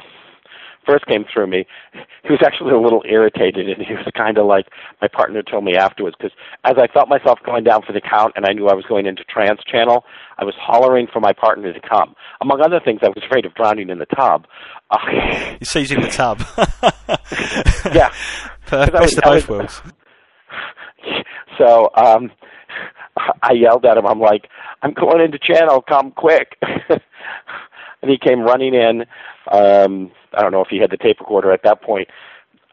first 0.90 1.06
came 1.06 1.26
through 1.32 1.48
me, 1.48 1.66
he 2.24 2.32
was 2.32 2.42
actually 2.46 2.72
a 2.72 2.80
little 2.80 3.04
irritated, 3.08 3.70
and 3.70 3.86
he 3.86 3.94
was 3.94 4.08
kind 4.18 4.38
of 4.38 4.46
like 4.46 4.66
my 5.02 5.08
partner 5.08 5.44
told 5.44 5.64
me 5.64 5.76
afterwards 5.76 6.16
because 6.20 6.36
as 6.66 6.76
I 6.78 6.88
felt 6.88 7.10
myself 7.10 7.40
going 7.46 7.64
down 7.64 7.82
for 7.86 7.94
the 7.94 8.02
count, 8.02 8.34
and 8.36 8.46
I 8.46 8.54
knew 8.54 8.68
I 8.68 8.74
was 8.74 8.86
going 8.86 9.06
into 9.06 9.24
trance 9.24 9.62
channel, 9.70 10.06
I 10.38 10.46
was 10.46 10.56
hollering 10.60 11.08
for 11.12 11.20
my 11.20 11.34
partner 11.34 11.72
to 11.72 11.80
come. 11.88 12.16
Among 12.42 12.62
other 12.62 12.80
things, 12.84 13.02
I 13.04 13.10
was 13.10 13.24
afraid 13.26 13.46
of 13.46 13.54
drowning 13.54 13.90
in 13.90 14.00
the 14.00 14.08
tub. 14.08 14.48
Uh, 14.92 14.98
You're 15.12 15.58
seizing 15.62 16.02
the 16.02 16.08
tub. 16.08 16.40
yeah, 17.94 18.12
best 18.72 19.20
of 19.20 19.24
both 19.24 19.48
worlds. 19.48 19.84
So 21.60 21.92
um, 21.96 22.32
I 23.44 23.54
yelled 23.54 23.86
at 23.86 23.98
him. 23.98 24.08
I'm 24.08 24.20
like, 24.20 24.48
I'm 24.82 24.94
going 24.94 25.22
into 25.22 25.38
channel. 25.38 25.84
Come 25.88 26.10
quick. 26.10 26.58
And 28.02 28.12
he 28.12 28.18
came 28.18 28.42
running 28.42 28.74
in. 28.74 29.02
Um, 29.52 30.12
I 30.34 30.42
don't 30.42 30.52
know 30.52 30.62
if 30.62 30.70
he 30.70 30.80
had 30.80 30.92
the 30.92 30.98
tape 30.98 31.20
recorder 31.20 31.52
at 31.52 31.64
that 31.64 31.82
point. 31.82 32.08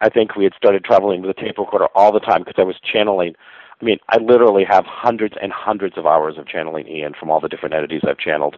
I 0.01 0.09
think 0.09 0.37
we 0.37 0.45
had 0.45 0.53
started 0.57 0.85
traveling 0.85 1.23
with 1.23 1.31
a 1.31 1.41
tape 1.41 1.59
recorder 1.59 1.87
all 1.95 2.13
the 2.13 2.21
time 2.21 2.43
because 2.45 2.57
I 2.59 2.65
was 2.65 2.77
channeling. 2.81 3.35
I 3.81 3.85
mean, 3.85 3.99
I 4.09 4.19
literally 4.19 4.65
have 4.65 4.85
hundreds 4.87 5.35
and 5.41 5.53
hundreds 5.53 5.99
of 5.99 6.07
hours 6.07 6.37
of 6.39 6.47
channeling 6.47 6.87
Ian 6.87 7.15
from 7.19 7.31
all 7.31 7.41
the 7.41 7.49
different 7.49 7.75
entities 7.75 8.03
I've 8.07 8.19
channeled. 8.19 8.57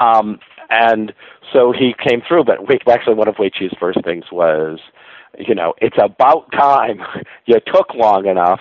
Um, 0.00 0.38
and 0.70 1.12
so 1.52 1.72
he 1.72 1.94
came 2.02 2.22
through, 2.26 2.44
but 2.44 2.58
actually 2.88 3.14
one 3.14 3.28
of 3.28 3.36
Wei 3.38 3.50
Chi's 3.50 3.72
first 3.78 4.02
things 4.04 4.24
was, 4.32 4.80
you 5.38 5.54
know, 5.54 5.74
it's 5.80 5.96
about 6.02 6.50
time. 6.52 7.00
you 7.46 7.58
took 7.72 7.94
long 7.94 8.26
enough. 8.26 8.60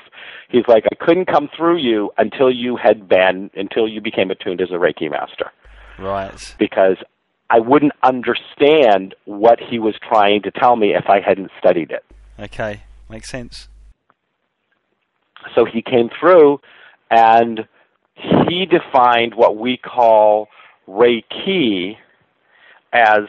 He's 0.50 0.68
like, 0.68 0.84
I 0.92 1.04
couldn't 1.04 1.26
come 1.26 1.50
through 1.56 1.78
you 1.78 2.12
until 2.18 2.52
you 2.52 2.78
had 2.78 3.08
been, 3.08 3.50
until 3.56 3.88
you 3.88 4.02
became 4.02 4.32
attuned 4.32 4.62
as 4.62 4.70
a 4.70 4.76
Reiki 4.76 5.10
master. 5.10 5.52
Right. 5.98 6.56
Because 6.60 6.98
I 7.50 7.60
wouldn't 7.60 7.94
understand 8.02 9.16
what 9.26 9.60
he 9.60 9.80
was 9.80 9.96
trying 10.08 10.42
to 10.44 10.52
tell 10.52 10.76
me 10.76 10.96
if 10.96 11.06
I 11.08 11.20
hadn't 11.20 11.52
studied 11.60 11.92
it. 11.92 12.04
Okay, 12.40 12.84
makes 13.10 13.30
sense. 13.30 13.68
So 15.56 15.66
he 15.66 15.82
came 15.82 16.10
through 16.20 16.62
and 17.12 17.68
he 18.48 18.66
defined 18.66 19.36
what 19.36 19.58
we 19.58 19.78
call 19.78 20.48
Reiki 20.88 21.98
as 22.92 23.22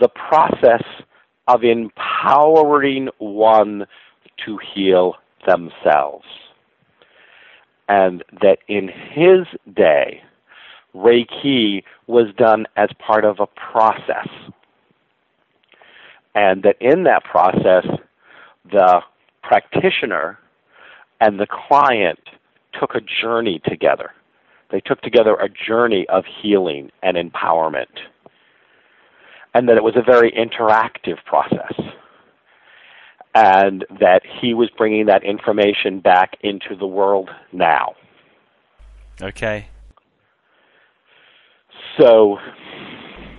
the 0.00 0.08
process 0.08 0.82
of 1.48 1.62
empowering 1.62 3.08
one 3.18 3.86
to 4.44 4.58
heal 4.74 5.14
themselves. 5.46 6.26
And 7.88 8.24
that 8.40 8.58
in 8.66 8.88
his 8.88 9.46
day, 9.74 10.22
Reiki 10.94 11.82
was 12.06 12.26
done 12.36 12.66
as 12.76 12.88
part 12.98 13.24
of 13.24 13.40
a 13.40 13.46
process. 13.46 14.28
And 16.34 16.62
that 16.62 16.76
in 16.80 17.04
that 17.04 17.24
process, 17.24 17.86
the 18.70 19.00
practitioner 19.42 20.38
and 21.20 21.38
the 21.38 21.46
client 21.46 22.18
took 22.78 22.94
a 22.94 23.00
journey 23.00 23.60
together. 23.64 24.10
They 24.70 24.80
took 24.80 25.00
together 25.02 25.34
a 25.34 25.48
journey 25.48 26.06
of 26.08 26.24
healing 26.42 26.90
and 27.02 27.16
empowerment. 27.16 28.00
And 29.54 29.68
that 29.68 29.76
it 29.76 29.84
was 29.84 29.94
a 29.96 30.02
very 30.02 30.32
interactive 30.32 31.24
process. 31.24 31.74
And 33.36 33.84
that 34.00 34.22
he 34.40 34.54
was 34.54 34.70
bringing 34.76 35.06
that 35.06 35.22
information 35.22 36.00
back 36.00 36.36
into 36.40 36.74
the 36.76 36.86
world 36.86 37.30
now. 37.52 37.94
Okay. 39.22 39.68
So, 41.98 42.38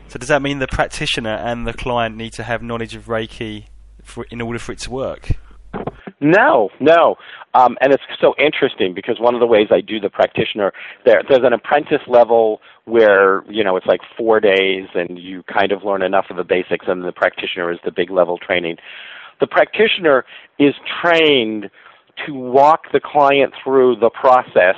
so 0.08 0.20
does 0.20 0.30
that 0.30 0.42
mean 0.42 0.60
the 0.60 0.68
practitioner 0.68 1.36
and 1.36 1.68
the 1.68 1.74
client 1.74 2.16
need 2.16 2.34
to 2.34 2.44
have 2.44 2.62
knowledge 2.62 2.96
of 2.96 3.06
Reiki 3.06 3.66
for, 4.04 4.26
in 4.26 4.42
order 4.42 4.60
for 4.60 4.72
it 4.72 4.80
to 4.80 4.92
work? 4.92 5.32
No, 6.22 6.70
no, 6.80 7.16
um, 7.54 7.78
and 7.82 7.94
it's 7.94 8.04
so 8.22 8.34
interesting 8.40 8.94
because 8.94 9.20
one 9.20 9.34
of 9.34 9.42
the 9.42 9.46
ways 9.46 9.68
I 9.70 9.82
do 9.82 10.00
the 10.00 10.10
practitioner 10.10 10.72
there, 11.06 11.22
there's 11.28 11.44
an 11.44 11.54
apprentice 11.54 12.02
level 12.08 12.62
where 12.86 13.44
you 13.50 13.64
know 13.64 13.76
it's 13.76 13.86
like 13.86 14.00
four 14.18 14.40
days 14.40 14.88
and 14.96 15.20
you 15.20 15.44
kind 15.44 15.72
of 15.72 15.84
learn 15.84 16.02
enough 16.02 16.26
of 16.30 16.38
the 16.38 16.44
basics, 16.44 16.86
and 16.88 17.04
the 17.04 17.12
practitioner 17.12 17.72
is 17.72 17.80
the 17.84 17.92
big 17.92 18.10
level 18.10 18.38
training. 18.38 18.78
The 19.40 19.48
practitioner 19.48 20.26
is 20.58 20.74
trained 21.02 21.70
to 22.26 22.34
walk 22.34 22.92
the 22.94 23.02
client 23.02 23.54
through 23.62 23.98
the 23.98 24.10
process 24.10 24.78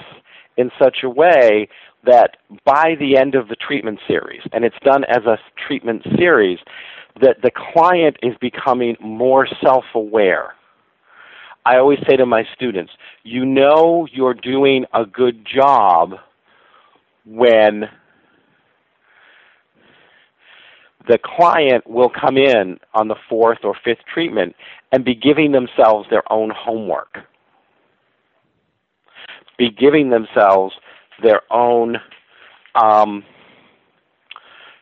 in 0.57 0.72
such 0.81 0.98
a 1.03 1.10
way 1.10 1.69
that 2.06 2.38
by 2.66 2.96
the 3.00 3.18
end 3.18 3.36
of 3.36 3.48
the 3.48 3.56
treatment 3.56 4.00
series, 4.08 4.42
and 4.54 4.63
it's 4.63 4.75
done 4.84 5.04
as 5.06 5.25
a 5.25 5.38
treatment 5.68 6.04
series, 6.18 6.60
that 7.22 7.42
the 7.42 7.51
client 7.74 8.18
is 8.22 8.36
becoming 8.39 8.96
more 9.00 9.48
self 9.62 9.86
aware. 9.94 10.54
I 11.66 11.77
always 11.77 12.00
say 12.08 12.16
to 12.16 12.25
my 12.25 12.46
students, 12.56 12.94
you 13.24 13.46
know 13.46 14.08
you're 14.12 14.34
doing 14.34 14.86
a 14.94 15.06
good 15.06 15.46
job 15.46 16.13
when 17.25 17.89
the 21.08 21.20
client 21.24 21.86
will 21.88 22.10
come 22.10 22.38
in 22.38 22.80
on 22.94 23.08
the 23.08 23.16
fourth 23.30 23.60
or 23.63 23.75
fifth 23.84 24.06
treatment 24.13 24.56
and 24.92 25.04
be 25.04 25.16
giving 25.16 25.51
themselves 25.51 26.08
their 26.10 26.24
own 26.32 26.51
homework. 26.56 27.18
Be 29.58 29.70
giving 29.70 30.10
themselves 30.10 30.75
their 31.22 31.42
own, 31.52 31.98
um, 32.76 33.24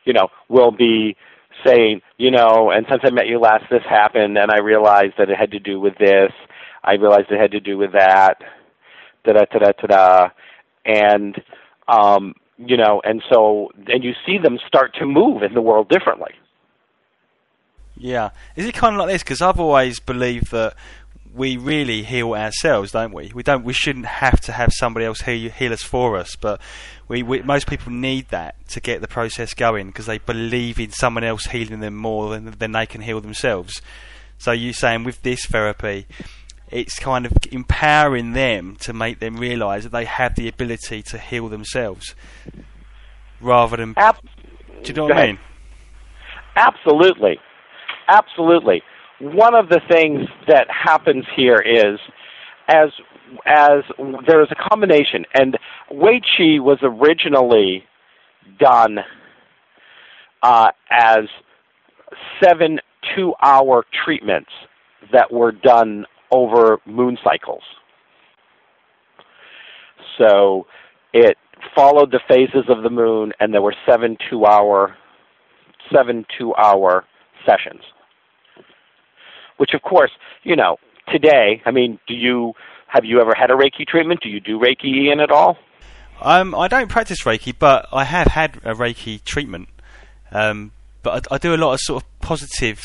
you 0.04 0.12
know, 0.12 0.28
will 0.48 0.70
be 0.70 1.16
saying, 1.64 2.02
you 2.18 2.30
know, 2.30 2.70
and 2.70 2.86
since 2.88 3.02
I 3.04 3.10
met 3.10 3.26
you 3.26 3.38
last, 3.38 3.64
this 3.70 3.82
happened, 3.88 4.36
and 4.38 4.50
I 4.50 4.58
realized 4.58 5.14
that 5.18 5.30
it 5.30 5.36
had 5.36 5.50
to 5.52 5.58
do 5.58 5.80
with 5.80 5.96
this. 5.98 6.32
I 6.84 6.94
realized 6.94 7.30
it 7.30 7.40
had 7.40 7.52
to 7.52 7.60
do 7.60 7.78
with 7.78 7.92
that. 7.92 8.38
Da 9.24 9.32
da 9.32 9.44
da 9.44 9.58
da 9.58 9.72
da 9.72 9.86
da, 9.86 10.28
and 10.84 11.42
um, 11.88 12.34
you 12.58 12.76
know, 12.76 13.00
and 13.04 13.22
so 13.30 13.70
and 13.88 14.04
you 14.04 14.12
see 14.24 14.38
them 14.38 14.58
start 14.66 14.94
to 15.00 15.06
move 15.06 15.42
in 15.42 15.54
the 15.54 15.60
world 15.60 15.88
differently. 15.88 16.32
Yeah, 17.96 18.30
is 18.54 18.66
it 18.66 18.74
kind 18.74 18.94
of 18.94 19.00
like 19.00 19.08
this? 19.08 19.22
Because 19.22 19.42
I've 19.42 19.58
always 19.58 19.98
believed 19.98 20.50
that 20.52 20.74
we 21.36 21.56
really 21.56 22.02
heal 22.02 22.32
ourselves, 22.34 22.92
don't 22.92 23.12
we? 23.12 23.30
We 23.34 23.42
don't. 23.42 23.64
We 23.64 23.72
shouldn't 23.72 24.06
have 24.06 24.40
to 24.42 24.52
have 24.52 24.70
somebody 24.72 25.04
else 25.04 25.20
heal, 25.20 25.50
heal 25.50 25.72
us 25.72 25.82
for 25.82 26.16
us, 26.16 26.34
but 26.36 26.60
we, 27.08 27.22
we, 27.22 27.42
most 27.42 27.66
people 27.66 27.92
need 27.92 28.28
that 28.28 28.54
to 28.68 28.80
get 28.80 29.00
the 29.00 29.08
process 29.08 29.52
going 29.52 29.88
because 29.88 30.06
they 30.06 30.18
believe 30.18 30.80
in 30.80 30.90
someone 30.90 31.24
else 31.24 31.46
healing 31.46 31.80
them 31.80 31.94
more 31.94 32.30
than 32.30 32.50
than 32.58 32.72
they 32.72 32.86
can 32.86 33.02
heal 33.02 33.20
themselves. 33.20 33.82
So 34.38 34.52
you 34.52 34.72
saying 34.72 35.04
with 35.04 35.22
this 35.22 35.44
therapy, 35.46 36.06
it's 36.70 36.98
kind 36.98 37.26
of 37.26 37.32
empowering 37.52 38.32
them 38.32 38.76
to 38.80 38.92
make 38.92 39.18
them 39.18 39.36
realise 39.36 39.84
that 39.84 39.92
they 39.92 40.04
have 40.06 40.34
the 40.34 40.48
ability 40.48 41.02
to 41.02 41.18
heal 41.18 41.48
themselves, 41.48 42.14
rather 43.40 43.76
than. 43.76 43.94
Ab- 43.96 44.20
do 44.82 44.88
you 44.88 44.94
know 44.94 45.04
what 45.04 45.16
I 45.16 45.26
mean? 45.26 45.38
Absolutely, 46.56 47.38
absolutely 48.08 48.82
one 49.20 49.54
of 49.54 49.68
the 49.68 49.80
things 49.88 50.28
that 50.46 50.66
happens 50.70 51.24
here 51.34 51.58
is 51.58 51.98
as 52.68 52.90
as 53.44 53.82
there 54.26 54.42
is 54.42 54.48
a 54.50 54.68
combination 54.68 55.24
and 55.34 55.58
Wei 55.90 56.20
Chi 56.20 56.58
was 56.58 56.78
originally 56.82 57.84
done 58.58 58.98
uh, 60.42 60.70
as 60.90 61.24
seven 62.42 62.78
two 63.14 63.34
hour 63.42 63.84
treatments 64.04 64.50
that 65.12 65.32
were 65.32 65.52
done 65.52 66.04
over 66.30 66.78
moon 66.86 67.16
cycles. 67.24 67.62
So 70.18 70.66
it 71.12 71.36
followed 71.74 72.10
the 72.10 72.20
phases 72.28 72.64
of 72.68 72.82
the 72.82 72.90
moon 72.90 73.32
and 73.40 73.52
there 73.52 73.62
were 73.62 73.74
seven 73.88 74.16
two 74.30 74.44
hour 74.44 74.96
seven 75.92 76.26
two 76.38 76.54
hour 76.56 77.04
sessions 77.46 77.82
which 79.56 79.74
of 79.74 79.82
course, 79.82 80.10
you 80.42 80.56
know, 80.56 80.78
today, 81.12 81.62
I 81.64 81.70
mean, 81.70 81.98
do 82.06 82.14
you 82.14 82.54
have 82.88 83.04
you 83.04 83.20
ever 83.20 83.34
had 83.34 83.50
a 83.50 83.54
Reiki 83.54 83.86
treatment? 83.86 84.20
Do 84.20 84.28
you 84.28 84.40
do 84.40 84.58
Reiki 84.58 84.86
Ian 84.86 85.20
at 85.20 85.30
all? 85.30 85.58
Um, 86.20 86.54
I 86.54 86.68
don't 86.68 86.88
practice 86.88 87.24
Reiki, 87.24 87.54
but 87.58 87.88
I 87.92 88.04
have 88.04 88.28
had 88.28 88.56
a 88.64 88.74
Reiki 88.74 89.22
treatment. 89.22 89.68
Um, 90.30 90.72
but 91.02 91.30
I, 91.30 91.34
I, 91.34 91.38
do 91.38 91.54
a 91.54 91.56
lot 91.56 91.74
of 91.74 91.80
sort 91.80 92.02
of 92.02 92.20
positive 92.20 92.80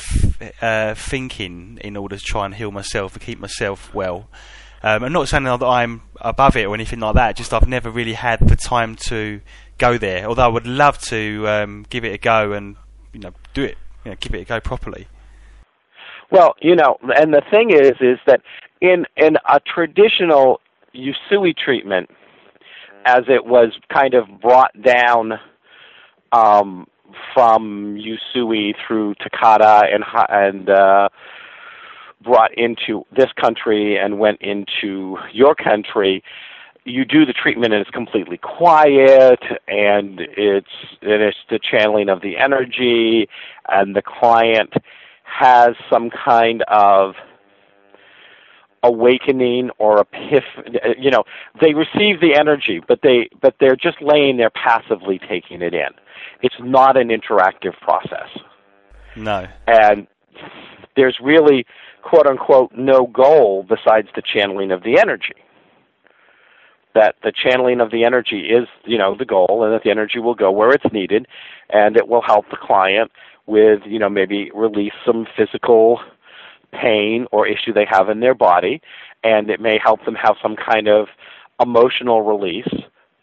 uh, 0.62 0.94
thinking 0.96 1.80
in 1.82 1.98
order 1.98 2.18
to 2.18 2.24
try 2.24 2.46
and 2.46 2.54
heal 2.54 2.72
myself 2.72 3.14
and 3.14 3.22
keep 3.22 3.40
myself 3.40 3.94
well. 3.94 4.28
Um, 4.84 5.04
I'm 5.04 5.14
not 5.14 5.28
saying 5.28 5.44
that 5.44 5.64
I'm 5.64 6.02
above 6.20 6.56
it 6.56 6.66
or 6.66 6.74
anything 6.74 7.00
like 7.00 7.16
that. 7.16 7.36
Just 7.36 7.54
I've 7.54 7.68
never 7.68 7.90
really 7.90 8.14
had 8.14 8.40
the 8.40 8.56
time 8.56 8.96
to 9.08 9.42
go 9.78 9.98
there. 9.98 10.26
Although 10.26 10.44
I 10.44 10.48
would 10.48 10.68
love 10.68 11.00
to 11.04 11.48
um, 11.48 11.86
give 11.90 12.04
it 12.04 12.14
a 12.14 12.18
go 12.18 12.54
and 12.54 12.76
you 13.14 13.20
know 13.20 13.32
do 13.54 13.64
it, 13.64 13.78
you 14.04 14.12
know, 14.12 14.18
give 14.20 14.34
it 14.34 14.42
a 14.42 14.46
go 14.46 14.60
properly. 14.60 15.08
Well, 16.32 16.56
you 16.62 16.76
know, 16.76 16.98
and 17.16 17.34
the 17.34 17.42
thing 17.52 17.72
is, 17.72 17.92
is 18.00 18.18
that 18.26 18.42
in 18.80 19.06
in 19.18 19.36
a 19.50 19.60
traditional 19.60 20.62
Usui 20.96 21.56
treatment, 21.56 22.10
as 23.06 23.24
it 23.28 23.46
was 23.46 23.74
kind 23.92 24.14
of 24.14 24.26
brought 24.42 24.72
down 24.82 25.34
um, 26.32 26.88
from 27.34 27.98
Usui 27.98 28.74
through 28.88 29.16
Takata 29.16 29.84
and 29.92 30.06
and 30.30 30.70
uh, 30.70 31.10
brought 32.24 32.58
into 32.58 33.06
this 33.16 33.32
country 33.40 33.98
and 33.98 34.18
went 34.18 34.42
into 34.42 35.18
your 35.34 35.54
country, 35.54 36.24
you 36.86 37.04
do 37.04 37.26
the 37.26 37.34
treatment 37.34 37.74
and 37.74 37.82
it's 37.82 37.92
completely 37.92 38.38
quiet 38.38 39.40
and 39.68 40.22
it's 40.38 40.68
and 41.02 41.22
it's 41.22 41.38
the 41.50 41.60
channeling 41.60 42.08
of 42.08 42.22
the 42.22 42.38
energy 42.38 43.28
and 43.68 43.96
the 43.96 44.02
client 44.02 44.74
has 45.32 45.76
some 45.90 46.10
kind 46.10 46.64
of 46.68 47.16
awakening 48.84 49.70
or 49.78 50.04
epiph 50.04 50.42
you 50.98 51.12
know 51.12 51.24
they 51.62 51.74
receive 51.74 52.20
the 52.20 52.36
energy 52.36 52.82
but 52.88 53.00
they 53.04 53.30
but 53.42 53.56
they're 53.60 53.76
just 53.76 54.02
laying 54.02 54.38
there 54.38 54.50
passively 54.50 55.20
taking 55.20 55.62
it 55.62 55.74
in. 55.74 55.90
It's 56.42 56.56
not 56.60 56.98
an 56.98 57.10
interactive 57.10 57.78
process. 57.80 58.30
No. 59.16 59.48
And 59.68 60.08
there's 60.96 61.18
really 61.22 61.66
quote 62.04 62.26
unquote 62.28 62.72
no 62.76 63.06
goal 63.06 63.66
besides 63.68 64.08
the 64.16 64.22
channeling 64.22 64.72
of 64.72 64.84
the 64.84 65.00
energy. 65.00 65.36
That 66.94 67.16
the 67.24 67.32
channeling 67.32 67.80
of 67.80 67.92
the 67.92 68.04
energy 68.04 68.50
is 68.50 68.68
you 68.84 68.98
know 68.98 69.16
the 69.16 69.26
goal 69.26 69.64
and 69.64 69.74
that 69.74 69.84
the 69.84 69.92
energy 69.92 70.20
will 70.20 70.36
go 70.36 70.52
where 70.52 70.72
it's 70.72 70.92
needed 70.92 71.28
and 71.70 71.96
it 71.96 72.08
will 72.08 72.22
help 72.22 72.50
the 72.50 72.58
client 72.58 73.12
with 73.46 73.82
you 73.86 74.00
know 74.00 74.10
maybe 74.10 74.52
release 74.54 74.94
some 75.06 75.28
physical 75.36 76.00
pain 76.72 77.28
or 77.32 77.48
issue 77.48 77.74
they 77.74 77.86
have 77.90 78.10
in 78.10 78.20
their 78.20 78.36
body, 78.36 78.82
and 79.24 79.50
it 79.50 79.60
may 79.60 79.78
help 79.84 80.04
them 80.06 80.16
have 80.16 80.36
some 80.42 80.56
kind 80.56 80.88
of 80.88 81.08
emotional 81.62 82.22
release. 82.22 82.70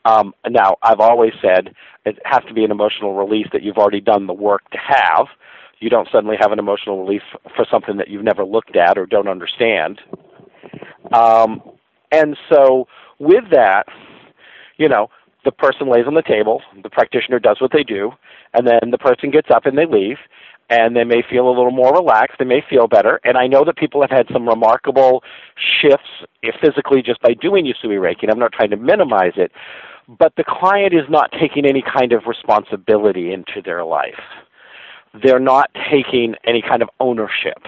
Um, 0.04 0.34
now, 0.48 0.76
I've 0.82 1.00
always 1.00 1.32
said 1.42 1.74
it 2.04 2.18
has 2.24 2.42
to 2.48 2.54
be 2.54 2.64
an 2.64 2.70
emotional 2.70 3.14
release 3.14 3.46
that 3.52 3.62
you've 3.62 3.78
already 3.78 4.00
done 4.00 4.26
the 4.26 4.32
work 4.32 4.68
to 4.70 4.78
have. 4.78 5.26
You 5.80 5.90
don't 5.90 6.08
suddenly 6.10 6.36
have 6.40 6.52
an 6.52 6.58
emotional 6.58 7.04
release 7.04 7.22
for 7.54 7.66
something 7.70 7.96
that 7.98 8.08
you've 8.08 8.24
never 8.24 8.44
looked 8.44 8.76
at 8.76 8.98
or 8.98 9.06
don't 9.06 9.28
understand. 9.28 10.00
Um, 11.12 11.62
and 12.10 12.36
so, 12.48 12.88
with 13.18 13.44
that, 13.50 13.86
you 14.76 14.88
know, 14.88 15.10
the 15.48 15.52
person 15.52 15.88
lays 15.88 16.06
on 16.06 16.12
the 16.12 16.20
table, 16.20 16.60
the 16.82 16.90
practitioner 16.90 17.38
does 17.38 17.58
what 17.58 17.72
they 17.72 17.82
do, 17.82 18.12
and 18.52 18.66
then 18.66 18.90
the 18.90 18.98
person 18.98 19.30
gets 19.30 19.48
up 19.50 19.64
and 19.64 19.78
they 19.78 19.86
leave, 19.86 20.18
and 20.68 20.94
they 20.94 21.04
may 21.04 21.22
feel 21.22 21.48
a 21.48 21.54
little 21.56 21.70
more 21.70 21.94
relaxed. 21.94 22.36
They 22.38 22.44
may 22.44 22.62
feel 22.68 22.86
better. 22.86 23.18
And 23.24 23.38
I 23.38 23.46
know 23.46 23.64
that 23.64 23.78
people 23.78 24.02
have 24.02 24.10
had 24.10 24.26
some 24.30 24.46
remarkable 24.46 25.22
shifts 25.56 26.10
physically 26.60 27.00
just 27.00 27.22
by 27.22 27.32
doing 27.32 27.64
Usui 27.64 27.98
Reiki. 27.98 28.24
And 28.24 28.30
I'm 28.30 28.38
not 28.38 28.52
trying 28.52 28.68
to 28.70 28.76
minimize 28.76 29.32
it, 29.36 29.50
but 30.06 30.34
the 30.36 30.44
client 30.46 30.92
is 30.92 31.08
not 31.08 31.32
taking 31.32 31.64
any 31.64 31.82
kind 31.82 32.12
of 32.12 32.26
responsibility 32.26 33.32
into 33.32 33.62
their 33.64 33.82
life. 33.82 34.20
They're 35.22 35.40
not 35.40 35.70
taking 35.90 36.34
any 36.44 36.60
kind 36.60 36.82
of 36.82 36.90
ownership. 37.00 37.62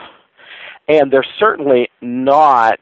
And 0.86 1.10
they're 1.10 1.24
certainly 1.38 1.88
not 2.02 2.80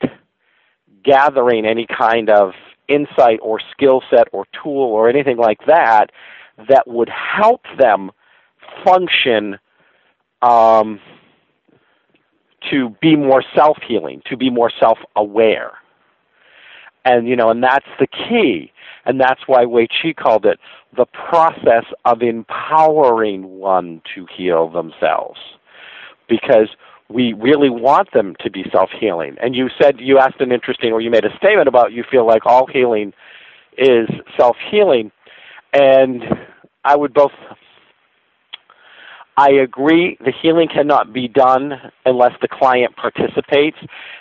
gathering 1.05 1.65
any 1.65 1.87
kind 1.87 2.31
of 2.31 2.55
insight 2.89 3.39
or 3.43 3.61
skill 3.73 4.03
set 4.11 4.29
or 4.33 4.47
tool 4.63 4.83
or 4.83 5.09
anything 5.09 5.37
like 5.37 5.61
that 5.67 6.11
that 6.69 6.87
would 6.87 7.09
help 7.09 7.63
them 7.79 8.11
function 8.85 9.59
um, 10.43 11.01
to 12.71 12.91
be 13.01 13.17
more 13.17 13.43
self 13.55 13.79
healing, 13.87 14.23
to 14.27 14.37
be 14.37 14.51
more 14.51 14.71
self 14.81 14.99
aware. 15.17 15.73
And 17.05 17.29
you 17.29 17.37
know, 17.37 17.51
and 17.51 17.63
that's 17.63 17.87
the 17.99 18.07
key. 18.07 18.73
And 19.05 19.19
that's 19.19 19.41
why 19.47 19.65
Wei 19.65 19.87
Chi 19.87 20.13
called 20.13 20.45
it 20.45 20.59
the 20.95 21.07
process 21.07 21.85
of 22.05 22.21
empowering 22.23 23.59
one 23.59 24.03
to 24.15 24.27
heal 24.37 24.69
themselves. 24.69 25.39
Because 26.29 26.69
we 27.11 27.33
really 27.33 27.71
want 27.71 28.13
them 28.13 28.37
to 28.41 28.51
be 28.51 28.65
self 28.71 28.91
healing. 28.99 29.37
And 29.41 29.55
you 29.55 29.69
said 29.81 29.97
you 29.99 30.19
asked 30.19 30.41
an 30.41 30.53
interesting 30.53 30.93
or 30.93 31.01
you 31.01 31.11
made 31.11 31.25
a 31.25 31.37
statement 31.37 31.69
about 31.69 31.93
you 31.93 32.05
feel 32.11 32.27
like 32.27 32.45
all 32.45 32.67
healing 32.67 33.13
is 33.77 34.09
self 34.37 34.57
healing. 34.71 35.11
And 35.73 36.23
I 36.85 36.97
would 36.97 37.15
both 37.15 37.33
I 39.39 39.51
agree 39.51 40.19
the 40.19 40.33
healing 40.33 40.69
cannot 40.69 41.13
be 41.13 41.29
done 41.29 41.75
unless 42.05 42.33
the 42.43 42.49
client 42.49 42.97
participates, 42.97 43.77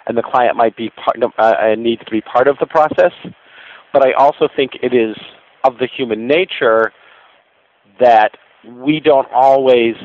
and 0.06 0.16
the 0.16 0.22
client 0.22 0.56
might 0.56 0.78
be 0.78 0.92
part, 0.92 1.18
uh, 1.40 1.74
needs 1.76 2.04
to 2.06 2.12
be 2.12 2.22
part 2.22 2.48
of 2.48 2.58
the 2.60 2.68
process. 2.68 3.12
But 3.92 4.04
I 4.04 4.12
also 4.14 4.48
think 4.56 4.74
it 4.84 4.94
is 4.94 5.18
of 5.64 5.80
the 5.80 5.88
human 5.88 6.28
nature 6.28 6.94
that 8.00 8.38
we 8.64 9.00
don't 9.00 9.28
always, 9.34 9.96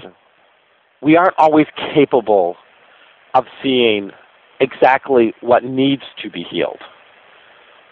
we 1.03 1.19
aren't 1.19 1.35
always 1.37 1.67
capable 1.95 2.57
of 3.35 3.45
seeing 3.63 4.11
exactly 4.61 5.35
what 5.41 5.65
needs 5.65 6.03
to 6.23 6.31
be 6.31 6.45
healed. 6.51 6.81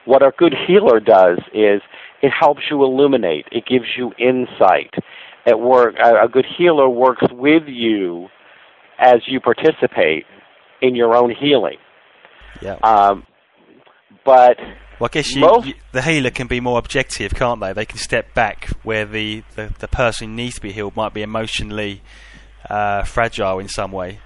What 0.05 0.23
a 0.23 0.33
good 0.37 0.55
healer 0.67 1.01
does 1.01 1.39
is 1.53 1.83
it 2.23 2.31
helps 2.31 2.63
you 2.71 2.83
illuminate, 2.83 3.47
it 3.51 3.65
gives 3.67 3.87
you 3.97 4.13
insight, 4.19 4.95
at 5.47 5.59
work. 5.61 5.95
A, 6.03 6.25
a 6.25 6.29
good 6.29 6.47
healer 6.59 6.89
works 6.89 7.27
with 7.33 7.65
you 7.67 8.29
as 8.99 9.21
you 9.27 9.41
participate 9.41 10.25
in 10.83 10.95
your 10.95 11.15
own 11.15 11.35
healing. 11.35 11.79
Yeah. 12.61 12.75
Um, 12.83 13.27
but 14.25 14.59
well, 14.99 15.09
I 15.11 15.15
guess 15.15 15.35
you, 15.35 15.41
most, 15.41 15.67
you, 15.67 15.75
the 15.93 16.03
healer 16.03 16.31
can 16.31 16.47
be 16.47 16.61
more 16.61 16.79
objective, 16.79 17.35
can't 17.35 17.61
they? 17.61 17.73
They 17.73 17.87
can 17.87 17.99
step 17.99 18.35
back 18.35 18.69
where 18.83 19.07
the, 19.07 19.43
the, 19.57 19.73
the 19.79 19.89
person 19.89 20.29
who 20.29 20.35
needs 20.35 20.57
to 20.57 20.61
be 20.61 20.73
healed 20.73 20.95
might 20.95 21.15
be 21.15 21.23
emotionally 21.23 22.03
uh, 22.69 23.05
fragile 23.05 23.59
in 23.59 23.69
some 23.69 23.93
way. 23.93 24.21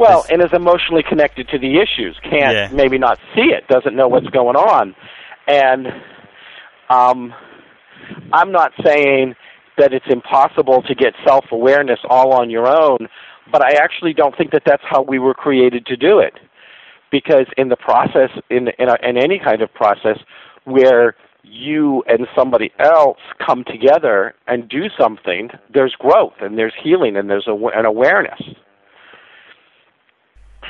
Well, 0.00 0.24
and 0.30 0.42
is 0.42 0.52
emotionally 0.52 1.02
connected 1.02 1.48
to 1.48 1.58
the 1.58 1.78
issues, 1.78 2.18
can't 2.22 2.54
Yeah. 2.54 2.68
maybe 2.72 2.98
not 2.98 3.18
see 3.34 3.52
it, 3.52 3.68
doesn't 3.68 3.94
know 3.94 4.08
what's 4.08 4.28
going 4.28 4.56
on, 4.56 4.94
and 5.46 5.92
um, 6.88 7.34
I'm 8.32 8.50
not 8.50 8.72
saying 8.84 9.36
that 9.76 9.92
it's 9.92 10.06
impossible 10.08 10.82
to 10.82 10.94
get 10.94 11.14
self 11.24 11.46
awareness 11.52 12.00
all 12.08 12.32
on 12.32 12.50
your 12.50 12.66
own, 12.66 13.08
but 13.52 13.62
I 13.62 13.72
actually 13.72 14.14
don't 14.14 14.36
think 14.36 14.52
that 14.52 14.62
that's 14.64 14.82
how 14.84 15.02
we 15.02 15.18
were 15.18 15.34
created 15.34 15.86
to 15.86 15.96
do 15.96 16.18
it. 16.18 16.34
Because 17.10 17.46
in 17.56 17.68
the 17.68 17.76
process, 17.76 18.30
in 18.50 18.68
in, 18.78 18.88
a, 18.88 18.96
in 19.02 19.16
any 19.16 19.38
kind 19.38 19.62
of 19.62 19.72
process 19.74 20.18
where 20.64 21.14
you 21.42 22.02
and 22.06 22.26
somebody 22.36 22.72
else 22.78 23.18
come 23.44 23.64
together 23.64 24.34
and 24.46 24.68
do 24.68 24.84
something, 24.98 25.50
there's 25.72 25.94
growth 25.98 26.34
and 26.40 26.56
there's 26.58 26.74
healing 26.82 27.16
and 27.16 27.28
there's 27.28 27.48
a, 27.48 27.54
an 27.74 27.84
awareness. 27.84 28.40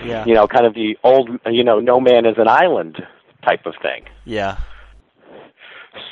Yeah. 0.05 0.25
You 0.25 0.35
know, 0.35 0.47
kind 0.47 0.67
of 0.67 0.75
the 0.75 0.97
old, 1.05 1.31
you 1.47 1.65
know, 1.65 1.81
no 1.81 2.01
man 2.01 2.27
is 2.27 2.37
an 2.39 2.49
island 2.49 3.03
type 3.45 3.67
of 3.67 3.75
thing. 3.83 4.05
Yeah. 4.25 4.59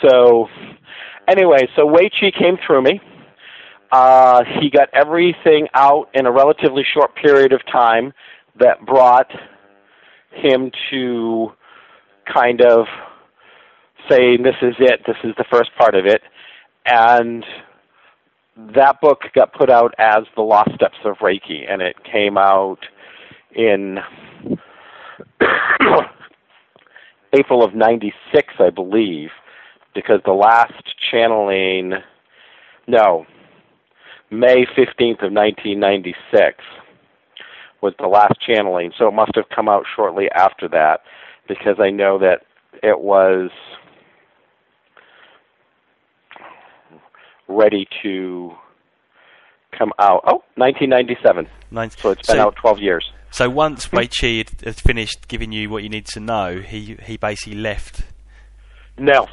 So, 0.02 0.48
anyway, 1.26 1.68
so 1.76 1.86
Wei 1.86 2.10
Chi 2.10 2.30
came 2.30 2.58
through 2.64 2.82
me. 2.82 3.00
Uh, 3.90 4.44
he 4.60 4.68
got 4.70 4.88
everything 4.92 5.68
out 5.72 6.10
in 6.12 6.26
a 6.26 6.32
relatively 6.32 6.84
short 6.84 7.14
period 7.16 7.52
of 7.52 7.64
time 7.66 8.12
that 8.58 8.84
brought 8.84 9.30
him 10.30 10.70
to 10.90 11.52
kind 12.32 12.60
of 12.60 12.86
say, 14.08 14.36
this 14.36 14.56
is 14.62 14.74
it, 14.78 15.02
this 15.06 15.16
is 15.24 15.34
the 15.38 15.44
first 15.50 15.70
part 15.76 15.94
of 15.94 16.04
it. 16.06 16.22
And 16.84 17.44
that 18.74 19.00
book 19.00 19.22
got 19.34 19.52
put 19.52 19.70
out 19.70 19.94
as 19.98 20.24
The 20.34 20.42
Lost 20.42 20.74
Steps 20.74 20.98
of 21.04 21.16
Reiki, 21.18 21.70
and 21.70 21.80
it 21.80 21.96
came 22.04 22.36
out 22.36 22.80
in 23.54 23.98
April 27.32 27.62
of 27.64 27.74
96, 27.74 28.54
I 28.58 28.70
believe 28.70 29.30
because 29.94 30.20
the 30.24 30.32
last 30.32 30.72
channeling, 31.10 31.94
no, 32.86 33.26
May 34.30 34.64
15th 34.66 35.24
of 35.24 35.32
1996 35.32 36.62
was 37.80 37.94
the 37.98 38.06
last 38.06 38.40
channeling. 38.40 38.92
So 38.96 39.08
it 39.08 39.14
must 39.14 39.32
have 39.34 39.48
come 39.54 39.68
out 39.68 39.84
shortly 39.96 40.30
after 40.30 40.68
that 40.68 41.00
because 41.48 41.76
I 41.80 41.90
know 41.90 42.18
that 42.18 42.42
it 42.82 43.00
was 43.00 43.50
ready 47.48 47.88
to 48.02 48.52
come 49.76 49.92
out. 49.98 50.22
Oh, 50.26 50.42
1997. 50.56 51.48
Nine- 51.70 51.90
So 51.90 52.10
it's 52.10 52.26
been 52.26 52.36
so, 52.36 52.42
out 52.42 52.56
12 52.56 52.78
years. 52.80 53.10
So 53.30 53.48
once 53.50 53.90
Wei 53.92 54.08
Chi 54.08 54.26
had, 54.38 54.50
had 54.64 54.76
finished 54.76 55.28
giving 55.28 55.52
you 55.52 55.70
what 55.70 55.82
you 55.82 55.88
need 55.88 56.06
to 56.06 56.20
know, 56.20 56.58
he 56.60 56.96
he 57.02 57.16
basically 57.16 57.58
left. 57.58 58.02
No, 58.98 59.28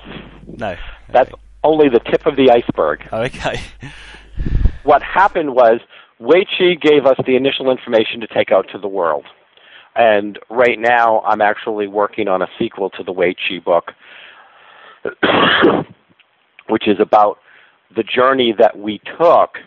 No. 0.45 0.75
that's 1.11 1.31
only 1.63 1.89
the 1.89 1.99
tip 1.99 2.25
of 2.27 2.35
the 2.35 2.51
iceberg. 2.51 3.07
Okay. 3.13 3.59
what 4.83 5.01
happened 5.01 5.55
was 5.55 5.79
Wei 6.19 6.45
Chi 6.45 6.75
gave 6.79 7.05
us 7.05 7.17
the 7.25 7.35
initial 7.35 7.71
information 7.71 8.19
to 8.21 8.27
take 8.27 8.51
out 8.51 8.67
to 8.71 8.77
the 8.77 8.87
world. 8.87 9.25
And 9.95 10.37
right 10.49 10.77
now, 10.77 11.21
I'm 11.21 11.41
actually 11.41 11.87
working 11.87 12.27
on 12.27 12.41
a 12.41 12.47
sequel 12.59 12.89
to 12.91 13.03
the 13.03 13.11
Wei 13.13 13.33
Chi 13.33 13.59
book, 13.63 13.93
which 16.67 16.87
is 16.87 16.99
about 16.99 17.37
the 17.95 18.03
journey 18.03 18.53
that 18.57 18.77
we 18.77 18.99
took 19.17 19.57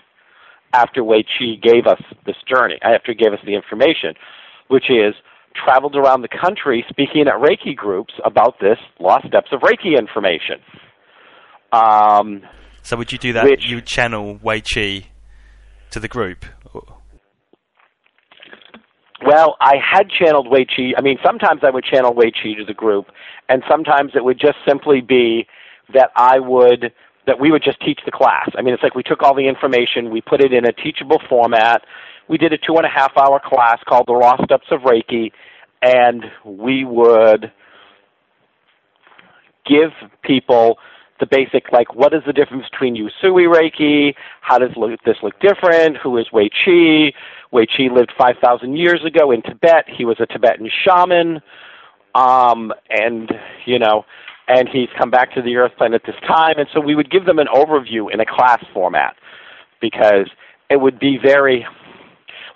after 0.73 1.03
Wei 1.03 1.23
Chi 1.23 1.57
gave 1.63 1.87
us 1.87 2.01
this 2.27 2.37
journey, 2.47 2.79
after 2.83 3.13
he 3.13 3.15
gave 3.15 3.33
us 3.33 3.41
the 3.45 3.55
information, 3.55 4.15
which 4.69 4.91
is 4.91 5.15
traveled 5.55 5.97
around 5.97 6.23
the 6.23 6.29
country 6.29 6.85
speaking 6.89 7.27
at 7.27 7.35
Reiki 7.35 7.75
groups 7.75 8.15
about 8.25 8.61
this 8.61 8.79
Lost 9.01 9.27
Steps 9.27 9.49
of 9.53 9.61
Reiki 9.61 9.99
information. 9.99 10.61
Um, 11.73 12.43
So 12.83 12.97
would 12.97 13.13
you 13.13 13.19
do 13.19 13.33
that? 13.35 13.45
Which- 13.45 13.67
you 13.67 13.77
would 13.77 13.87
channel 13.87 14.39
Wei 14.43 14.61
Chi 14.61 15.09
to 15.91 16.01
the 16.01 16.09
group. 16.09 16.45
Well, 19.27 19.57
I 19.61 19.75
had 19.79 20.09
channeled 20.11 20.49
Wei 20.49 20.65
Chi. 20.65 20.93
I 20.97 21.01
mean, 21.01 21.19
sometimes 21.25 21.63
I 21.65 21.71
would 21.71 21.85
channel 21.85 22.15
Wei 22.15 22.31
Chi 22.31 22.55
to 22.57 22.65
the 22.65 22.75
group, 22.75 23.07
and 23.49 23.65
sometimes 23.69 24.13
it 24.15 24.25
would 24.25 24.39
just 24.39 24.59
simply 24.67 25.01
be 25.01 25.47
that 25.93 26.11
I 26.15 26.39
would 26.39 26.93
that 27.29 27.38
we 27.38 27.53
would 27.53 27.62
just 27.62 27.79
teach 27.81 28.01
the 28.05 28.11
class. 28.11 28.51
I 28.57 28.62
mean, 28.62 28.75
it's 28.75 28.83
like 28.83 28.95
we 28.97 29.05
took 29.05 29.23
all 29.23 29.35
the 29.35 29.47
information, 29.47 30.11
we 30.11 30.21
put 30.21 30.41
it 30.41 30.53
in 30.53 30.64
a 30.64 30.73
teachable 30.73 31.21
format. 31.29 31.85
We 32.27 32.38
did 32.38 32.53
a 32.53 32.59
two 32.59 32.77
and 32.77 32.85
a 32.85 32.88
half 32.88 33.17
hour 33.17 33.41
class 33.45 33.79
called 33.87 34.07
the 34.09 34.14
Raw 34.14 34.37
Steps 34.45 34.67
of 34.71 34.81
Reiki, 34.81 35.31
and 35.83 36.25
we 36.45 36.85
would 36.85 37.53
give 39.67 39.91
people 40.23 40.79
the 41.21 41.27
basic 41.27 41.71
like 41.73 41.95
what 41.95 42.14
is 42.14 42.23
the 42.27 42.33
difference 42.33 42.64
between 42.71 42.97
Usui 42.97 43.47
Reiki? 43.53 44.14
How 44.41 44.59
does 44.59 44.71
this 45.05 45.17
look 45.23 45.38
different? 45.41 45.97
Who 45.99 46.17
is 46.17 46.27
Wei 46.33 46.49
Chi? 46.49 47.12
Wei 47.51 47.67
Chi 47.67 47.93
lived 47.93 48.12
five 48.17 48.37
thousand 48.43 48.77
years 48.77 49.05
ago 49.05 49.31
in 49.31 49.43
Tibet. 49.43 49.85
He 49.88 50.05
was 50.05 50.17
a 50.21 50.27
Tibetan 50.27 50.71
shaman, 50.85 51.41
um, 52.14 52.73
and 52.91 53.31
you 53.67 53.79
know, 53.79 54.05
and 54.49 54.69
he's 54.69 54.89
come 54.97 55.11
back 55.11 55.33
to 55.35 55.43
the 55.43 55.57
Earth 55.57 55.73
plane 55.77 55.95
at 55.95 56.03
this 56.07 56.17
time. 56.27 56.55
And 56.59 56.69
so 56.73 56.81
we 56.81 56.95
would 56.95 57.11
give 57.11 57.27
them 57.27 57.39
an 57.39 57.47
overview 57.55 58.13
in 58.13 58.21
a 58.21 58.27
class 58.27 58.65
format 58.73 59.15
because 59.81 60.29
it 60.71 60.81
would 60.81 60.99
be 60.99 61.19
very 61.23 61.67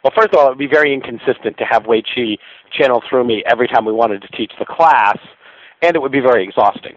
well, 0.02 0.12
first 0.16 0.34
of 0.34 0.40
all, 0.40 0.46
it 0.46 0.50
would 0.50 0.58
be 0.58 0.66
very 0.66 0.92
inconsistent 0.92 1.58
to 1.58 1.64
have 1.64 1.86
Wei 1.86 2.02
Chi 2.02 2.36
channel 2.76 3.00
through 3.08 3.22
me 3.22 3.44
every 3.46 3.68
time 3.68 3.84
we 3.84 3.92
wanted 3.92 4.20
to 4.22 4.28
teach 4.36 4.50
the 4.58 4.64
class, 4.64 5.16
and 5.80 5.94
it 5.94 6.02
would 6.02 6.10
be 6.10 6.18
very 6.18 6.42
exhausting 6.42 6.96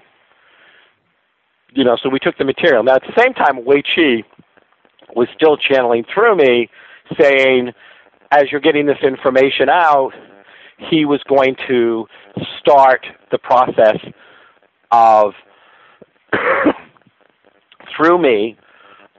you 1.75 1.83
know, 1.83 1.97
so 2.01 2.09
we 2.09 2.19
took 2.19 2.37
the 2.37 2.45
material. 2.45 2.83
Now, 2.83 2.95
at 2.95 3.03
the 3.03 3.21
same 3.21 3.33
time, 3.33 3.63
Wei 3.65 3.83
Chi 3.83 4.23
was 5.15 5.27
still 5.35 5.57
channeling 5.57 6.05
through 6.11 6.37
me, 6.37 6.69
saying, 7.19 7.73
as 8.31 8.51
you're 8.51 8.61
getting 8.61 8.85
this 8.85 8.97
information 9.03 9.69
out, 9.69 10.13
he 10.89 11.05
was 11.05 11.21
going 11.27 11.55
to 11.67 12.07
start 12.59 13.05
the 13.31 13.37
process 13.37 13.97
of, 14.91 15.33
through 17.95 18.21
me 18.21 18.57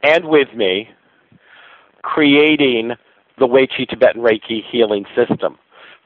and 0.02 0.26
with 0.26 0.48
me, 0.54 0.88
creating 2.02 2.92
the 3.38 3.46
Wei 3.46 3.66
Chi 3.66 3.84
Tibetan 3.88 4.22
Reiki 4.22 4.60
healing 4.70 5.04
system. 5.14 5.58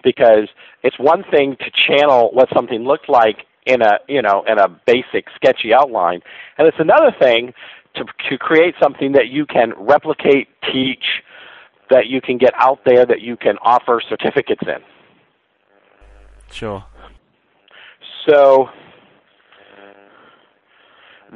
Because 0.03 0.49
it's 0.83 0.99
one 0.99 1.25
thing 1.31 1.57
to 1.61 1.71
channel 1.71 2.31
what 2.33 2.49
something 2.55 2.85
looked 2.85 3.09
like 3.09 3.47
in 3.67 3.83
a 3.83 3.99
you 4.09 4.23
know 4.23 4.43
in 4.49 4.59
a 4.59 4.69
basic 4.87 5.27
sketchy 5.37 5.75
outline, 5.75 6.21
and 6.57 6.67
it's 6.67 6.79
another 6.81 7.15
thing 7.21 7.53
to 7.97 8.05
to 8.31 8.39
create 8.39 8.75
something 8.83 9.13
that 9.13 9.29
you 9.29 9.45
can 9.45 9.75
replicate, 9.77 10.49
teach, 10.73 11.05
that 11.91 12.07
you 12.07 12.21
can 12.21 12.39
get 12.39 12.55
out 12.57 12.81
there, 12.87 13.05
that 13.05 13.21
you 13.21 13.37
can 13.37 13.57
offer 13.63 14.01
certificates 14.09 14.63
in. 14.63 14.83
Sure. 16.51 16.85
So 18.27 18.69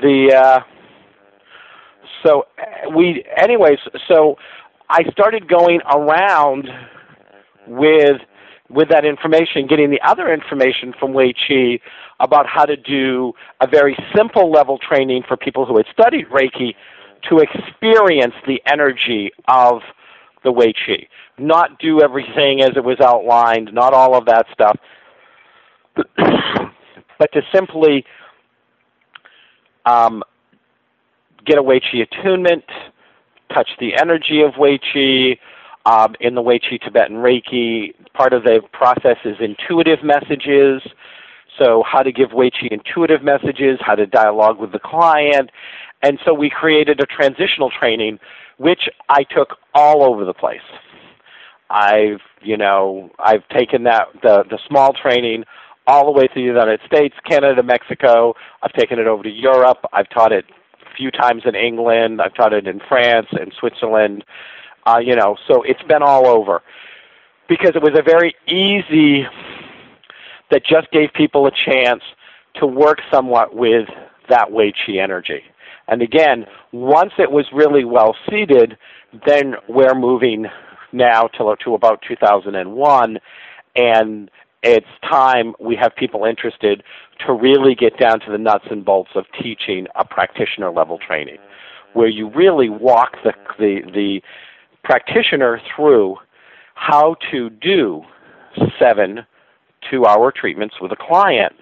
the 0.01 0.35
uh, 0.35 0.61
so 2.25 2.47
we 2.95 3.25
anyways 3.37 3.79
so 4.09 4.37
I 4.89 5.05
started 5.11 5.49
going 5.49 5.81
around 5.91 6.69
with 7.67 8.21
with 8.71 8.89
that 8.89 9.05
information, 9.05 9.67
getting 9.67 9.91
the 9.91 10.01
other 10.03 10.33
information 10.33 10.95
from 10.99 11.13
Wei 11.13 11.33
Chi 11.33 11.79
about 12.21 12.47
how 12.47 12.65
to 12.65 12.77
do 12.77 13.33
a 13.61 13.67
very 13.67 13.97
simple 14.17 14.51
level 14.51 14.79
training 14.79 15.23
for 15.27 15.37
people 15.37 15.67
who 15.67 15.77
had 15.77 15.87
studied 15.93 16.27
Reiki 16.29 16.75
to 17.29 17.39
experience 17.39 18.35
the 18.47 18.61
energy 18.67 19.31
of 19.49 19.83
the 20.45 20.53
Wei 20.53 20.73
Chi. 20.73 21.07
Not 21.39 21.79
do 21.79 22.01
everything 22.01 22.63
as 22.63 22.71
it 22.77 22.85
was 22.85 23.01
outlined, 23.01 23.73
not 23.73 23.93
all 23.93 24.15
of 24.15 24.27
that 24.27 24.47
stuff, 24.53 24.77
but 25.97 27.33
to 27.33 27.43
simply 27.55 28.05
um, 29.85 30.23
get 31.45 31.59
a 31.59 31.63
Wei 31.63 31.81
Chi 31.81 31.99
attunement, 31.99 32.65
touch 33.53 33.69
the 33.79 33.95
energy 33.95 34.43
of 34.43 34.57
Wei 34.59 34.79
Chi, 34.79 35.39
um, 35.87 36.15
in 36.21 36.35
the 36.35 36.43
Wei 36.43 36.59
Chi 36.59 36.79
Tibetan 36.83 37.17
Reiki, 37.17 37.95
part 38.15 38.33
of 38.33 38.45
the 38.45 38.61
process 38.73 39.19
is 39.25 39.37
intuitive 39.41 40.03
messages. 40.03 40.83
So, 41.59 41.85
how 41.87 42.03
to 42.03 42.11
give 42.11 42.33
Wei 42.33 42.51
Chi 42.51 42.69
intuitive 42.71 43.23
messages, 43.23 43.79
how 43.81 43.95
to 43.95 44.07
dialogue 44.07 44.59
with 44.59 44.73
the 44.73 44.79
client. 44.79 45.51
And 46.03 46.19
so, 46.25 46.33
we 46.35 46.51
created 46.51 47.01
a 47.01 47.07
transitional 47.07 47.71
training, 47.71 48.19
which 48.57 48.89
I 49.09 49.25
took 49.25 49.59
all 49.75 50.03
over 50.03 50.25
the 50.25 50.35
place. 50.35 50.61
I've, 51.71 52.21
you 52.43 52.57
know, 52.57 53.11
I've 53.19 53.47
taken 53.49 53.85
that, 53.85 54.09
the, 54.23 54.45
the 54.49 54.59
small 54.67 54.93
training 54.93 55.45
all 55.87 56.07
the 56.07 56.19
way 56.19 56.29
through 56.33 56.43
the 56.43 56.49
United 56.49 56.81
States, 56.87 57.15
Canada, 57.29 57.63
Mexico. 57.63 58.35
I've 58.63 58.73
taken 58.73 58.99
it 58.99 59.07
over 59.07 59.23
to 59.23 59.31
Europe. 59.31 59.79
I've 59.93 60.09
taught 60.11 60.33
it 60.33 60.45
a 60.83 60.97
few 60.97 61.11
times 61.11 61.43
in 61.45 61.55
England. 61.55 62.21
I've 62.23 62.35
taught 62.35 62.53
it 62.53 62.67
in 62.67 62.81
France 62.89 63.27
and 63.33 63.53
Switzerland. 63.59 64.25
Uh, 64.87 64.99
you 64.99 65.17
know, 65.17 65.37
so 65.49 65.63
it's 65.63 65.83
been 65.89 66.03
all 66.03 66.27
over 66.27 66.63
because 67.49 67.73
it 67.75 67.83
was 67.83 67.93
a 67.99 68.03
very 68.03 68.35
easy 68.47 69.27
that 70.51 70.63
just 70.65 70.91
gave 70.93 71.09
people 71.15 71.47
a 71.47 71.51
chance 71.51 72.03
to 72.57 72.67
work 72.67 72.99
somewhat 73.13 73.55
with 73.55 73.89
that 74.29 74.53
Wei 74.53 74.73
Chi 74.73 74.99
energy. 75.03 75.43
And 75.89 76.01
again, 76.01 76.47
once 76.73 77.13
it 77.19 77.31
was 77.31 77.45
really 77.53 77.85
well 77.85 78.15
seated, 78.29 78.77
then 79.27 79.55
we're 79.69 79.95
moving 79.95 80.47
now 80.93 81.27
to, 81.39 81.57
to 81.65 81.75
about 81.75 82.03
2001, 82.09 83.19
and 83.77 84.31
it's 84.65 84.87
time 85.03 85.55
we 85.61 85.77
have 85.77 85.95
people 85.95 86.25
interested 86.25 86.83
to 87.27 87.33
really 87.33 87.75
get 87.75 87.99
down 87.99 88.19
to 88.21 88.33
the 88.33 88.39
nuts 88.39 88.65
and 88.71 88.85
bolts 88.85 89.11
of 89.15 89.27
teaching 89.41 89.87
a 89.95 90.05
practitioner 90.05 90.71
level 90.71 90.99
training, 90.99 91.37
where 91.93 92.09
you 92.09 92.31
really 92.31 92.71
walk 92.71 93.17
the 93.23 93.33
the 93.59 93.83
the 93.93 94.23
practitioner 94.83 95.61
through 95.75 96.17
how 96.75 97.17
to 97.31 97.51
do 97.51 98.03
seven 98.79 99.21
two 99.91 100.07
hour 100.07 100.33
treatments 100.33 100.77
with 100.81 100.93
a 100.93 100.97
client. 100.97 101.53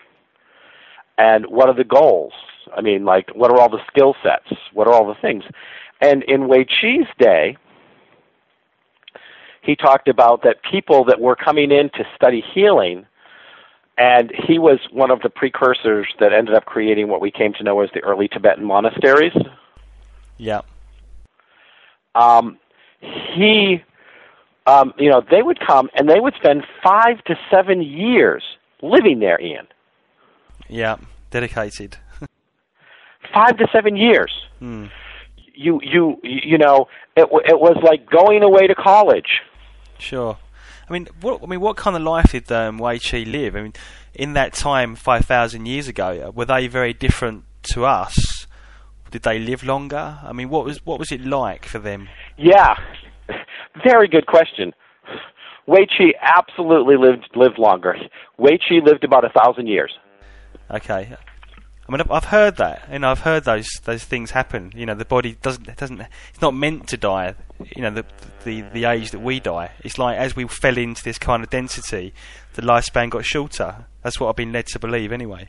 And 1.18 1.46
what 1.46 1.68
are 1.68 1.74
the 1.74 1.84
goals? 1.84 2.32
I 2.76 2.80
mean 2.80 3.04
like 3.04 3.30
what 3.34 3.50
are 3.50 3.58
all 3.58 3.68
the 3.68 3.84
skill 3.88 4.14
sets? 4.22 4.58
What 4.72 4.86
are 4.86 4.94
all 4.94 5.06
the 5.06 5.20
things? 5.20 5.42
And 6.00 6.22
in 6.24 6.48
wei 6.48 6.64
chi's 6.64 7.06
day 7.18 7.56
he 9.62 9.76
talked 9.76 10.08
about 10.08 10.42
that 10.42 10.56
people 10.70 11.04
that 11.04 11.20
were 11.20 11.36
coming 11.36 11.70
in 11.70 11.88
to 11.90 12.04
study 12.14 12.42
healing 12.54 13.06
and 13.98 14.32
he 14.46 14.58
was 14.58 14.78
one 14.90 15.10
of 15.10 15.20
the 15.22 15.28
precursors 15.30 16.08
that 16.18 16.32
ended 16.32 16.54
up 16.54 16.64
creating 16.64 17.08
what 17.08 17.20
we 17.20 17.30
came 17.30 17.52
to 17.52 17.62
know 17.62 17.80
as 17.80 17.90
the 17.94 18.00
early 18.00 18.28
tibetan 18.28 18.64
monasteries 18.64 19.32
yeah 20.38 20.60
um, 22.14 22.58
he, 23.00 23.82
um, 24.66 24.92
you 24.98 25.10
know, 25.10 25.22
they 25.30 25.42
would 25.42 25.58
come 25.60 25.88
and 25.94 26.08
they 26.08 26.20
would 26.20 26.34
spend 26.34 26.64
five 26.82 27.22
to 27.24 27.34
seven 27.50 27.82
years 27.82 28.42
living 28.82 29.20
there, 29.20 29.40
Ian. 29.40 29.66
Yeah, 30.68 30.96
dedicated. 31.30 31.96
five 33.34 33.56
to 33.58 33.66
seven 33.72 33.96
years. 33.96 34.32
Hmm. 34.58 34.86
You, 35.54 35.80
you, 35.82 36.18
you 36.22 36.56
know, 36.56 36.88
it 37.14 37.28
it 37.46 37.60
was 37.60 37.76
like 37.82 38.08
going 38.08 38.42
away 38.42 38.66
to 38.66 38.74
college. 38.74 39.40
Sure. 40.02 40.36
I 40.88 40.92
mean, 40.92 41.06
what 41.20 41.42
I 41.42 41.46
mean, 41.46 41.60
what 41.60 41.76
kind 41.76 41.96
of 41.96 42.02
life 42.02 42.32
did 42.32 42.50
um, 42.50 42.78
Wei 42.78 42.98
Chi 42.98 43.18
live? 43.18 43.54
I 43.54 43.62
mean, 43.62 43.72
in 44.14 44.32
that 44.34 44.52
time, 44.52 44.96
five 44.96 45.24
thousand 45.24 45.66
years 45.66 45.86
ago, 45.86 46.32
were 46.34 46.44
they 46.44 46.66
very 46.66 46.92
different 46.92 47.44
to 47.74 47.84
us? 47.84 48.46
Did 49.10 49.22
they 49.22 49.38
live 49.38 49.62
longer? 49.62 50.18
I 50.22 50.32
mean, 50.32 50.48
what 50.48 50.64
was 50.64 50.84
what 50.84 50.98
was 50.98 51.12
it 51.12 51.24
like 51.24 51.66
for 51.66 51.78
them? 51.78 52.08
Yeah, 52.36 52.74
very 53.84 54.08
good 54.08 54.26
question. 54.26 54.72
Wei 55.66 55.86
Chi 55.86 56.12
absolutely 56.20 56.96
lived 56.96 57.28
lived 57.36 57.58
longer. 57.58 57.94
Wei 58.38 58.58
Chi 58.58 58.80
lived 58.84 59.04
about 59.04 59.24
a 59.24 59.30
thousand 59.30 59.68
years. 59.68 59.92
Okay, 60.70 61.16
I 61.88 61.92
mean 61.92 62.02
I've 62.10 62.26
heard 62.26 62.56
that, 62.56 62.88
you 62.92 63.00
know, 63.00 63.10
I've 63.10 63.20
heard 63.20 63.44
those 63.44 63.68
those 63.84 64.04
things 64.04 64.30
happen. 64.30 64.72
You 64.74 64.86
know, 64.86 64.94
the 64.94 65.04
body 65.04 65.36
doesn't 65.42 65.76
doesn't 65.76 66.00
it's 66.00 66.40
not 66.40 66.54
meant 66.54 66.88
to 66.88 66.96
die. 66.96 67.34
You 67.76 67.82
know, 67.82 67.90
the 67.90 68.04
the 68.44 68.62
the 68.72 68.84
age 68.84 69.10
that 69.10 69.20
we 69.20 69.40
die. 69.40 69.72
It's 69.80 69.98
like 69.98 70.16
as 70.16 70.36
we 70.36 70.46
fell 70.46 70.78
into 70.78 71.02
this 71.02 71.18
kind 71.18 71.42
of 71.42 71.50
density, 71.50 72.14
the 72.54 72.62
lifespan 72.62 73.10
got 73.10 73.24
shorter. 73.24 73.86
That's 74.02 74.18
what 74.18 74.28
I've 74.28 74.36
been 74.36 74.52
led 74.52 74.66
to 74.68 74.78
believe, 74.78 75.12
anyway. 75.12 75.48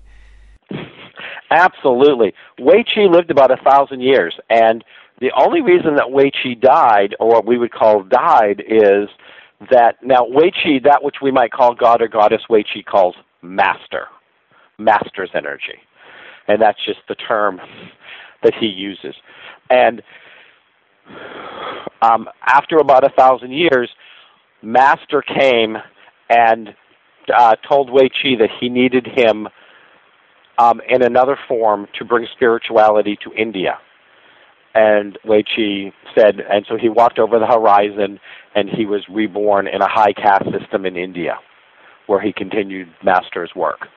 Absolutely. 1.51 2.33
Wei 2.59 2.83
Chi 2.83 3.01
lived 3.01 3.29
about 3.29 3.51
a 3.51 3.57
thousand 3.63 4.01
years, 4.01 4.35
and 4.49 4.83
the 5.19 5.31
only 5.37 5.61
reason 5.61 5.95
that 5.95 6.11
Wei 6.11 6.31
Chi 6.31 6.55
died, 6.59 7.15
or 7.19 7.27
what 7.27 7.45
we 7.45 7.57
would 7.57 7.71
call 7.71 8.03
died, 8.03 8.61
is 8.67 9.07
that 9.69 9.97
now 10.03 10.25
Wei 10.27 10.51
Chi, 10.51 10.79
that 10.83 11.03
which 11.03 11.17
we 11.21 11.31
might 11.31 11.51
call 11.51 11.75
God 11.75 12.01
or 12.01 12.07
Goddess, 12.07 12.41
Wei 12.49 12.63
Chi 12.63 12.81
calls 12.81 13.15
master, 13.41 14.07
master's 14.77 15.29
energy, 15.35 15.79
and 16.47 16.61
that's 16.61 16.83
just 16.85 16.99
the 17.07 17.15
term 17.15 17.59
that 18.43 18.53
he 18.59 18.67
uses. 18.67 19.15
And 19.69 20.01
um, 22.01 22.27
after 22.45 22.77
about 22.77 23.03
a 23.05 23.09
thousand 23.09 23.51
years, 23.51 23.89
master 24.61 25.21
came 25.21 25.77
and 26.29 26.75
uh, 27.33 27.55
told 27.67 27.89
Wei 27.89 28.09
Chi 28.09 28.35
that 28.39 28.49
he 28.59 28.69
needed 28.69 29.07
him 29.07 29.47
um, 30.57 30.81
in 30.87 31.01
another 31.01 31.37
form 31.47 31.87
to 31.97 32.05
bring 32.05 32.27
spirituality 32.35 33.17
to 33.23 33.31
India. 33.33 33.79
And 34.75 35.17
Wei 35.23 35.43
Chi 35.43 35.93
said, 36.15 36.39
and 36.49 36.65
so 36.67 36.77
he 36.77 36.89
walked 36.89 37.19
over 37.19 37.39
the 37.39 37.45
horizon, 37.45 38.19
and 38.55 38.69
he 38.69 38.85
was 38.85 39.01
reborn 39.09 39.67
in 39.67 39.81
a 39.81 39.87
high 39.87 40.13
caste 40.13 40.45
system 40.59 40.85
in 40.85 40.97
India, 40.97 41.35
where 42.07 42.21
he 42.21 42.33
continued 42.33 42.89
Master's 43.03 43.51
work. 43.55 43.87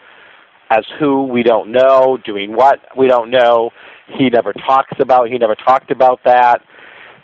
As 0.70 0.84
who 0.98 1.24
we 1.26 1.42
don't 1.42 1.70
know, 1.70 2.18
doing 2.24 2.56
what 2.56 2.80
we 2.96 3.06
don't 3.06 3.30
know. 3.30 3.70
He 4.18 4.28
never 4.30 4.52
talks 4.52 4.92
about. 5.00 5.28
He 5.28 5.38
never 5.38 5.54
talked 5.54 5.90
about 5.90 6.20
that. 6.24 6.62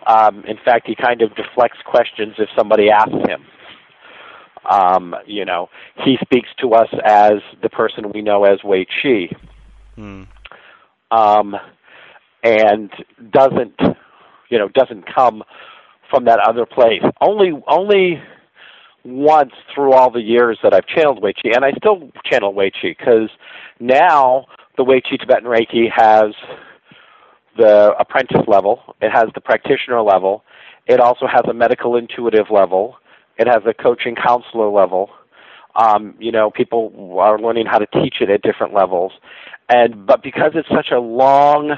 Um, 0.07 0.45
in 0.47 0.59
fact, 0.65 0.87
he 0.87 0.95
kind 0.95 1.23
of 1.23 1.35
deflects 1.35 1.79
questions 1.85 2.35
if 2.39 2.49
somebody 2.57 2.91
asks 2.91 3.13
him. 3.29 3.45
Um, 4.69 5.15
you 5.27 5.45
know, 5.45 5.69
he 6.05 6.17
speaks 6.23 6.49
to 6.61 6.73
us 6.75 6.89
as 7.05 7.35
the 7.63 7.69
person 7.69 8.13
we 8.13 8.23
know 8.23 8.45
as 8.45 8.63
Wei 8.63 8.85
Chi, 8.85 9.29
Mm. 9.99 10.27
um, 11.11 11.57
and 12.45 12.91
doesn't, 13.31 13.75
you 14.49 14.59
know, 14.59 14.69
doesn't 14.69 15.13
come 15.13 15.43
from 16.09 16.25
that 16.27 16.39
other 16.39 16.65
place. 16.65 17.03
Only, 17.21 17.53
only 17.67 18.23
once 19.05 19.53
through 19.75 19.93
all 19.93 20.11
the 20.11 20.21
years 20.21 20.59
that 20.63 20.73
I've 20.73 20.87
channeled 20.87 21.23
Wei 21.23 21.33
Chi, 21.33 21.51
and 21.55 21.65
I 21.65 21.73
still 21.73 22.11
channel 22.25 22.55
Wei 22.55 22.71
Chi 22.71 22.95
because 22.97 23.31
now 23.81 24.47
the 24.77 24.85
Wei 24.85 25.01
Chi 25.01 25.17
Tibetan 25.17 25.45
Reiki 25.45 25.91
has 25.91 26.35
the 27.57 27.95
apprentice 27.99 28.47
level, 28.47 28.95
it 29.01 29.11
has 29.11 29.27
the 29.35 29.41
practitioner 29.41 30.01
level, 30.03 30.45
it 30.87 31.01
also 31.01 31.27
has 31.27 31.43
a 31.49 31.53
medical 31.53 31.97
intuitive 31.97 32.47
level, 32.51 32.97
it 33.39 33.47
has 33.47 33.63
a 33.67 33.75
coaching 33.75 34.15
counselor 34.15 34.71
level. 34.71 35.11
Um, 35.75 36.15
you 36.19 36.33
know, 36.33 36.51
people 36.51 37.19
are 37.19 37.39
learning 37.39 37.65
how 37.67 37.79
to 37.79 37.87
teach 37.87 38.17
it 38.21 38.29
at 38.29 38.43
different 38.43 38.75
levels, 38.75 39.13
and 39.69 40.07
but 40.07 40.23
because 40.23 40.53
it's 40.55 40.69
such 40.69 40.91
a 40.91 41.01
long, 41.01 41.73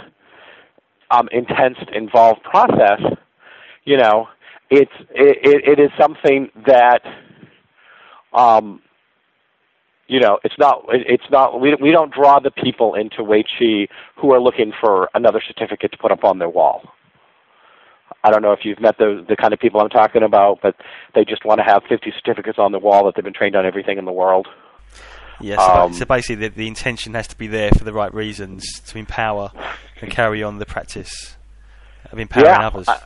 um, 1.12 1.28
intense, 1.30 1.78
involved 1.94 2.42
process, 2.42 3.00
you 3.84 3.96
know, 3.96 4.28
it's 4.70 4.92
it, 5.10 5.78
it, 5.78 5.80
is 5.80 5.90
something 5.98 6.50
that, 6.66 7.02
um, 8.32 8.80
you 10.08 10.20
know, 10.20 10.38
it's 10.44 10.54
not 10.58 10.84
it's 10.88 11.30
not 11.30 11.60
we 11.60 11.74
we 11.80 11.90
don't 11.90 12.12
draw 12.12 12.40
the 12.40 12.50
people 12.50 12.94
into 12.94 13.22
Wei 13.22 13.42
Chi 13.42 13.88
who 14.16 14.32
are 14.32 14.40
looking 14.40 14.72
for 14.80 15.08
another 15.14 15.40
certificate 15.46 15.92
to 15.92 15.98
put 15.98 16.12
up 16.12 16.24
on 16.24 16.38
their 16.38 16.48
wall. 16.48 16.82
I 18.22 18.30
don't 18.30 18.42
know 18.42 18.52
if 18.52 18.60
you've 18.64 18.80
met 18.80 18.96
the 18.98 19.24
the 19.28 19.36
kind 19.36 19.52
of 19.52 19.60
people 19.60 19.80
I'm 19.80 19.88
talking 19.88 20.22
about, 20.22 20.60
but 20.62 20.76
they 21.14 21.24
just 21.24 21.44
want 21.44 21.58
to 21.58 21.64
have 21.64 21.82
50 21.88 22.12
certificates 22.16 22.58
on 22.58 22.72
the 22.72 22.78
wall 22.78 23.04
that 23.06 23.14
they've 23.16 23.24
been 23.24 23.34
trained 23.34 23.56
on 23.56 23.66
everything 23.66 23.98
in 23.98 24.04
the 24.04 24.12
world. 24.12 24.48
Yes. 25.40 25.58
so, 25.58 25.72
Um, 25.72 25.92
so 25.92 26.04
basically, 26.04 26.48
the, 26.48 26.54
the 26.54 26.68
intention 26.68 27.14
has 27.14 27.26
to 27.28 27.36
be 27.36 27.46
there 27.46 27.70
for 27.72 27.84
the 27.84 27.92
right 27.92 28.12
reasons 28.14 28.80
to 28.86 28.98
empower 28.98 29.50
and 30.00 30.10
carry 30.10 30.42
on 30.42 30.58
the 30.58 30.66
practice 30.66 31.36
of 32.12 32.18
empowering 32.18 32.46
yeah, 32.46 32.66
others. 32.66 32.88
I, 32.88 33.00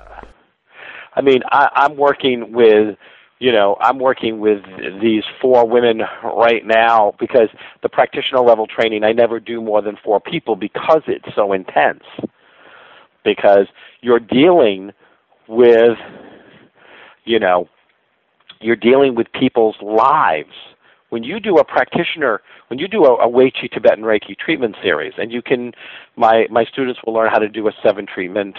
I 1.14 1.20
mean, 1.20 1.42
I, 1.50 1.68
I'm 1.74 1.96
working 1.96 2.52
with, 2.52 2.96
you 3.38 3.52
know, 3.52 3.76
I'm 3.80 3.98
working 3.98 4.40
with 4.40 4.62
these 5.00 5.24
four 5.40 5.66
women 5.68 6.02
right 6.22 6.64
now 6.64 7.14
because 7.18 7.48
the 7.82 7.88
practitioner 7.88 8.40
level 8.40 8.66
training 8.66 9.04
I 9.04 9.12
never 9.12 9.40
do 9.40 9.60
more 9.60 9.82
than 9.82 9.96
four 10.02 10.20
people 10.20 10.56
because 10.56 11.02
it's 11.06 11.34
so 11.34 11.52
intense. 11.52 12.04
Because 13.24 13.66
you're 14.00 14.20
dealing 14.20 14.92
with, 15.48 15.98
you 17.24 17.38
know, 17.38 17.68
you're 18.60 18.76
dealing 18.76 19.14
with 19.14 19.26
people's 19.32 19.76
lives. 19.82 20.54
When 21.10 21.22
you 21.22 21.40
do 21.40 21.56
a 21.56 21.64
practitioner, 21.64 22.42
when 22.68 22.78
you 22.78 22.86
do 22.86 23.04
a, 23.04 23.24
a 23.24 23.28
Wei 23.28 23.50
Chi 23.50 23.68
Tibetan 23.72 24.04
Reiki 24.04 24.36
treatment 24.38 24.76
series, 24.82 25.14
and 25.16 25.32
you 25.32 25.40
can, 25.40 25.72
my 26.16 26.46
my 26.50 26.64
students 26.64 27.00
will 27.04 27.14
learn 27.14 27.30
how 27.30 27.38
to 27.38 27.48
do 27.48 27.66
a 27.66 27.72
seven 27.82 28.06
treatment, 28.06 28.56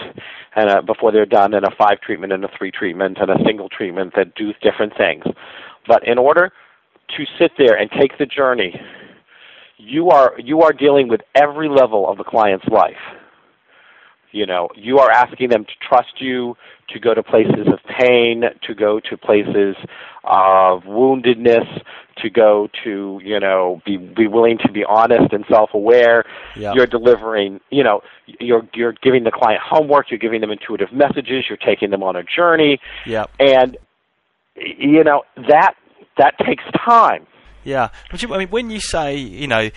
and 0.56 0.68
a, 0.68 0.82
before 0.82 1.12
they're 1.12 1.26
done, 1.26 1.54
and 1.54 1.64
a 1.64 1.70
five 1.76 2.00
treatment, 2.00 2.32
and 2.32 2.44
a 2.44 2.48
three 2.58 2.72
treatment, 2.72 3.18
and 3.20 3.30
a 3.30 3.36
single 3.44 3.68
treatment 3.68 4.14
that 4.16 4.34
do 4.34 4.52
different 4.62 4.96
things. 4.96 5.24
But 5.86 6.06
in 6.06 6.18
order 6.18 6.50
to 7.16 7.24
sit 7.38 7.52
there 7.56 7.76
and 7.76 7.90
take 7.90 8.18
the 8.18 8.26
journey, 8.26 8.80
you 9.78 10.10
are 10.10 10.34
you 10.38 10.62
are 10.62 10.72
dealing 10.72 11.08
with 11.08 11.20
every 11.34 11.68
level 11.68 12.10
of 12.10 12.18
the 12.18 12.24
client's 12.24 12.66
life. 12.66 13.00
You 14.32 14.46
know, 14.46 14.68
you 14.76 14.98
are 14.98 15.10
asking 15.10 15.50
them 15.50 15.64
to 15.64 15.72
trust 15.86 16.20
you, 16.20 16.56
to 16.90 17.00
go 17.00 17.14
to 17.14 17.22
places 17.22 17.66
of 17.66 17.78
pain, 17.98 18.44
to 18.62 18.74
go 18.74 19.00
to 19.00 19.16
places 19.16 19.76
of 20.24 20.82
woundedness, 20.82 21.82
to 22.18 22.30
go 22.30 22.68
to, 22.84 23.20
you 23.24 23.40
know, 23.40 23.80
be 23.84 23.96
be 23.96 24.26
willing 24.26 24.58
to 24.64 24.70
be 24.70 24.84
honest 24.84 25.32
and 25.32 25.44
self-aware. 25.48 26.24
Yeah. 26.56 26.74
You're 26.74 26.86
delivering, 26.86 27.60
you 27.70 27.82
know, 27.82 28.02
you're 28.26 28.68
you're 28.74 28.94
giving 29.02 29.24
the 29.24 29.30
client 29.30 29.60
homework, 29.64 30.10
you're 30.10 30.18
giving 30.18 30.40
them 30.40 30.50
intuitive 30.50 30.92
messages, 30.92 31.44
you're 31.48 31.58
taking 31.58 31.90
them 31.90 32.02
on 32.02 32.16
a 32.16 32.22
journey, 32.22 32.78
yeah. 33.06 33.26
and 33.38 33.76
you 34.56 35.02
know, 35.04 35.22
that 35.48 35.74
that 36.18 36.34
takes 36.38 36.64
time. 36.84 37.26
Yeah, 37.64 37.88
but 38.10 38.22
you, 38.22 38.32
I 38.32 38.38
mean, 38.38 38.48
when 38.48 38.70
you 38.70 38.80
say, 38.80 39.16
you 39.16 39.46
know, 39.46 39.70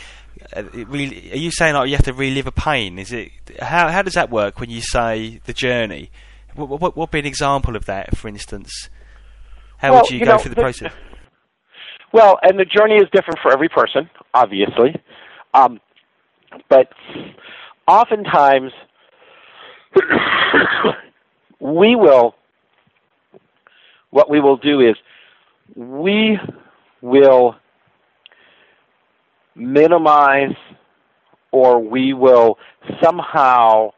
are 0.56 1.38
you 1.38 1.52
saying 1.52 1.74
like 1.76 1.90
you 1.90 1.96
have 1.96 2.06
to 2.06 2.14
relive 2.14 2.48
a 2.48 2.52
pain? 2.52 3.00
Is 3.00 3.12
it 3.12 3.32
how 3.62 3.90
how 3.90 4.02
does 4.02 4.14
that 4.14 4.30
work 4.30 4.60
when 4.60 4.70
you 4.70 4.82
say 4.82 5.40
the 5.46 5.54
journey? 5.54 6.12
What 6.56 6.70
what, 6.70 6.82
what 6.82 6.98
would 6.98 7.12
be 7.12 7.20
an 7.20 7.26
example 7.26 7.76
of 7.76 7.86
that, 7.86 8.16
for 8.18 8.28
instance? 8.28 8.90
How 9.78 9.92
Well, 9.92 10.02
would 10.04 10.12
you, 10.12 10.20
you 10.20 10.26
go 10.26 10.32
know, 10.34 10.38
through 10.38 10.50
the 10.50 10.56
the- 10.56 10.62
process? 10.62 10.94
Well, 12.14 12.38
and 12.44 12.60
the 12.60 12.66
journey 12.66 12.98
is 12.98 13.06
different 13.12 13.40
for 13.42 13.52
every 13.52 13.70
person, 13.70 14.08
obviously. 14.36 14.96
Um, 15.56 15.80
but 16.70 16.90
oftentimes, 17.88 18.72
we 21.60 21.96
will, 21.96 22.36
what 24.12 24.30
we 24.30 24.40
will 24.40 24.58
do 24.58 24.80
is, 24.80 24.96
we 25.76 26.38
will 27.02 27.56
minimize 29.56 30.56
or 31.52 31.80
we 31.80 32.14
will 32.14 32.58
somehow 33.02 33.92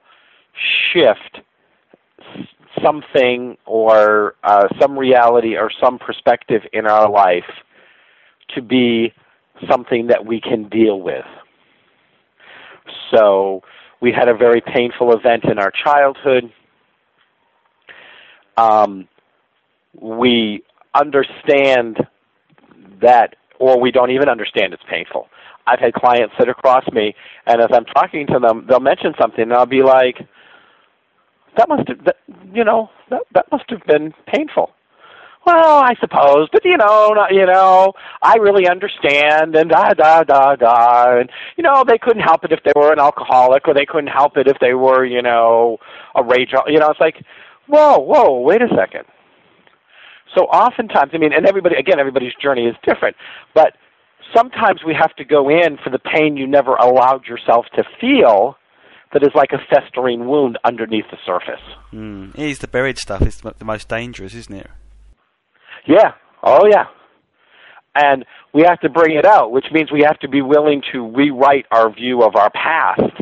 shift 0.91 1.39
something 2.84 3.58
or 3.65 4.36
uh, 4.44 4.68
some 4.80 4.98
reality 4.98 5.56
or 5.56 5.72
some 5.82 5.98
perspective 5.98 6.62
in 6.74 6.86
our 6.86 7.10
life 7.10 7.50
to 8.54 8.62
be 8.62 9.13
something 9.70 10.08
that 10.08 10.26
we 10.26 10.41
can 10.41 10.68
deal 10.70 11.00
with. 11.00 11.26
So 13.12 13.63
we 14.02 14.12
had 14.12 14.28
a 14.28 14.36
very 14.36 14.62
painful 14.62 15.13
event 15.13 15.46
in 15.46 15.58
our 15.58 15.72
childhood. 15.72 16.52
Um, 18.58 19.08
we 20.00 20.63
understand 20.94 22.06
that, 23.02 23.36
or 23.60 23.80
we 23.80 23.91
don't 23.91 24.12
even 24.12 24.30
understand 24.30 24.74
it's 24.74 24.84
painful. 24.89 25.28
I've 25.67 25.80
had 25.80 25.93
clients 25.93 26.36
sit 26.39 26.49
across 26.49 26.84
me, 26.91 27.15
and 27.45 27.62
as 27.62 27.69
I'm 27.73 27.86
talking 27.86 28.28
to 28.28 28.39
them, 28.39 28.65
they'll 28.67 28.80
mention 28.80 29.13
something, 29.19 29.41
and 29.41 29.54
I'll 29.54 29.65
be 29.65 29.84
like, 29.84 30.17
"That 31.58 31.67
must 31.69 31.88
have, 31.88 32.04
that, 32.06 32.17
you 32.54 32.63
know, 32.63 32.89
that 33.10 33.23
that 33.34 33.51
must 33.51 33.69
have 33.69 33.84
been 33.86 34.13
painful." 34.28 34.71
Well, 35.45 35.78
I 35.78 35.93
suppose, 35.99 36.49
but 36.51 36.65
you 36.65 36.75
know, 36.75 37.13
not, 37.13 37.32
you 37.32 37.45
know, 37.45 37.93
I 38.23 38.38
really 38.38 38.67
understand, 38.67 39.56
and 39.56 39.69
da 39.69 39.93
da 39.93 40.23
da 40.23 40.56
da, 40.56 41.19
and 41.19 41.30
you 41.56 41.63
know, 41.63 41.84
they 41.88 41.99
couldn't 41.99 42.23
help 42.23 42.43
it 42.43 42.51
if 42.51 42.62
they 42.63 42.71
were 42.75 42.91
an 42.91 42.99
alcoholic, 42.99 43.67
or 43.67 43.75
they 43.75 43.86
couldn't 43.86 44.10
help 44.10 44.38
it 44.38 44.47
if 44.47 44.58
they 44.60 44.73
were, 44.73 45.06
you 45.06 45.21
know, 45.21 45.78
a 46.15 46.23
rage. 46.23 46.51
You 46.67 46.80
know, 46.80 46.89
it's 46.89 46.99
like, 46.99 47.23
whoa, 47.67 47.99
whoa, 47.99 48.39
wait 48.39 48.63
a 48.63 48.67
second. 48.75 49.06
So 50.36 50.45
oftentimes, 50.45 51.12
I 51.13 51.17
mean, 51.17 51.32
and 51.32 51.45
everybody, 51.45 51.75
again, 51.75 51.99
everybody's 51.99 52.34
journey 52.41 52.65
is 52.65 52.75
different, 52.84 53.15
but 53.54 53.73
sometimes 54.33 54.81
we 54.85 54.93
have 54.93 55.15
to 55.15 55.25
go 55.25 55.49
in 55.49 55.77
for 55.83 55.89
the 55.89 55.99
pain 55.99 56.38
you 56.38 56.47
never 56.47 56.75
allowed 56.75 57.25
yourself 57.25 57.65
to 57.75 57.83
feel 57.99 58.57
that 59.13 59.23
is 59.23 59.29
like 59.33 59.51
a 59.51 59.59
festering 59.69 60.27
wound 60.27 60.57
underneath 60.63 61.05
the 61.11 61.17
surface. 61.25 61.61
Mm. 61.93 62.38
It 62.38 62.49
is 62.49 62.59
the 62.59 62.67
buried 62.67 62.97
stuff. 62.97 63.21
It's 63.21 63.41
the 63.41 63.53
the 63.57 63.65
most 63.65 63.88
dangerous, 63.88 64.33
isn't 64.33 64.55
it? 64.55 64.69
Yeah. 65.85 66.13
Oh, 66.43 66.67
yeah. 66.69 66.85
And 67.95 68.25
we 68.53 68.63
have 68.63 68.79
to 68.81 68.89
bring 68.89 69.15
it 69.15 69.25
out, 69.25 69.51
which 69.51 69.67
means 69.71 69.91
we 69.91 70.03
have 70.05 70.19
to 70.19 70.27
be 70.27 70.41
willing 70.41 70.81
to 70.91 71.09
rewrite 71.15 71.65
our 71.71 71.89
view 71.93 72.23
of 72.23 72.35
our 72.35 72.49
past. 72.49 73.21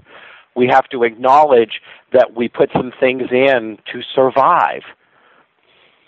We 0.55 0.67
have 0.71 0.89
to 0.89 1.03
acknowledge 1.03 1.81
that 2.11 2.35
we 2.35 2.47
put 2.47 2.69
some 2.73 2.91
things 2.99 3.23
in 3.31 3.77
to 3.91 4.01
survive. 4.15 4.81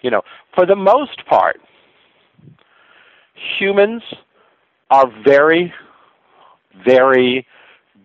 You 0.01 0.11
know, 0.11 0.21
for 0.55 0.65
the 0.65 0.75
most 0.75 1.25
part, 1.27 1.59
humans 3.59 4.03
are 4.95 5.11
very, 5.25 5.73
very 6.85 7.45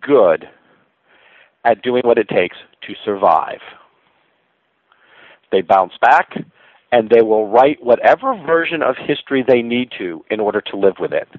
good 0.01 0.45
at 1.63 1.81
doing 1.81 2.01
what 2.03 2.17
it 2.17 2.27
takes 2.27 2.57
to 2.81 2.93
survive. 3.05 3.61
They 5.53 5.61
bounce 5.61 5.93
back 6.01 6.33
and 6.91 7.09
they 7.09 7.21
will 7.21 7.47
write 7.47 7.81
whatever 7.81 8.35
version 8.45 8.81
of 8.83 8.95
history 8.97 9.41
they 9.47 9.61
need 9.61 9.89
to 9.99 10.25
in 10.29 10.41
order 10.41 10.59
to 10.59 10.75
live 10.75 10.95
with 10.99 11.13
it. 11.13 11.29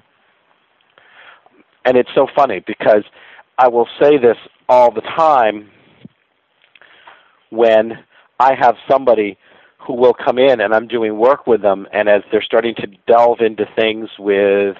And 1.85 1.97
it's 1.97 2.09
so 2.15 2.25
funny 2.35 2.63
because 2.65 3.03
I 3.59 3.67
will 3.67 3.87
say 4.01 4.17
this 4.17 4.37
all 4.67 4.91
the 4.91 5.01
time 5.01 5.69
when 7.51 7.91
I 8.39 8.55
have 8.59 8.75
somebody 8.89 9.37
who 9.85 9.93
will 9.93 10.15
come 10.15 10.39
in 10.39 10.61
and 10.61 10.73
I'm 10.73 10.87
doing 10.87 11.19
work 11.19 11.45
with 11.45 11.61
them 11.61 11.85
and 11.93 12.09
as 12.09 12.23
they're 12.31 12.41
starting 12.41 12.73
to 12.75 12.87
delve 13.05 13.41
into 13.41 13.65
things 13.75 14.09
with 14.17 14.77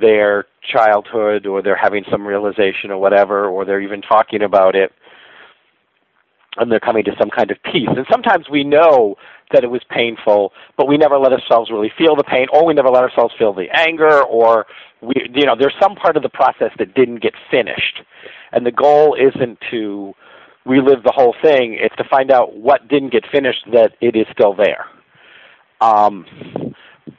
their 0.00 0.46
childhood 0.62 1.46
or 1.46 1.62
they're 1.62 1.76
having 1.76 2.04
some 2.10 2.26
realization 2.26 2.90
or 2.90 2.98
whatever 2.98 3.46
or 3.46 3.64
they're 3.64 3.80
even 3.80 4.02
talking 4.02 4.42
about 4.42 4.74
it 4.74 4.92
and 6.56 6.70
they're 6.70 6.80
coming 6.80 7.04
to 7.04 7.12
some 7.18 7.30
kind 7.30 7.50
of 7.50 7.58
peace. 7.64 7.88
And 7.88 8.06
sometimes 8.10 8.46
we 8.50 8.64
know 8.64 9.16
that 9.52 9.64
it 9.64 9.68
was 9.70 9.82
painful, 9.90 10.52
but 10.76 10.88
we 10.88 10.96
never 10.96 11.18
let 11.18 11.32
ourselves 11.32 11.70
really 11.70 11.92
feel 11.96 12.16
the 12.16 12.24
pain, 12.24 12.46
or 12.52 12.64
we 12.64 12.74
never 12.74 12.88
let 12.88 13.02
ourselves 13.02 13.34
feel 13.38 13.52
the 13.52 13.66
anger, 13.72 14.22
or 14.22 14.66
we, 15.00 15.14
you 15.34 15.46
know, 15.46 15.54
there's 15.58 15.74
some 15.82 15.94
part 15.94 16.16
of 16.16 16.22
the 16.22 16.28
process 16.28 16.70
that 16.78 16.94
didn't 16.94 17.22
get 17.22 17.34
finished. 17.50 18.02
And 18.52 18.64
the 18.64 18.72
goal 18.72 19.16
isn't 19.18 19.58
to 19.70 20.14
relive 20.64 21.02
the 21.04 21.12
whole 21.14 21.34
thing; 21.42 21.76
it's 21.78 21.96
to 21.96 22.04
find 22.04 22.30
out 22.30 22.56
what 22.56 22.88
didn't 22.88 23.12
get 23.12 23.24
finished 23.30 23.64
that 23.72 23.92
it 24.00 24.16
is 24.16 24.26
still 24.32 24.54
there. 24.54 24.86
Um, 25.80 26.24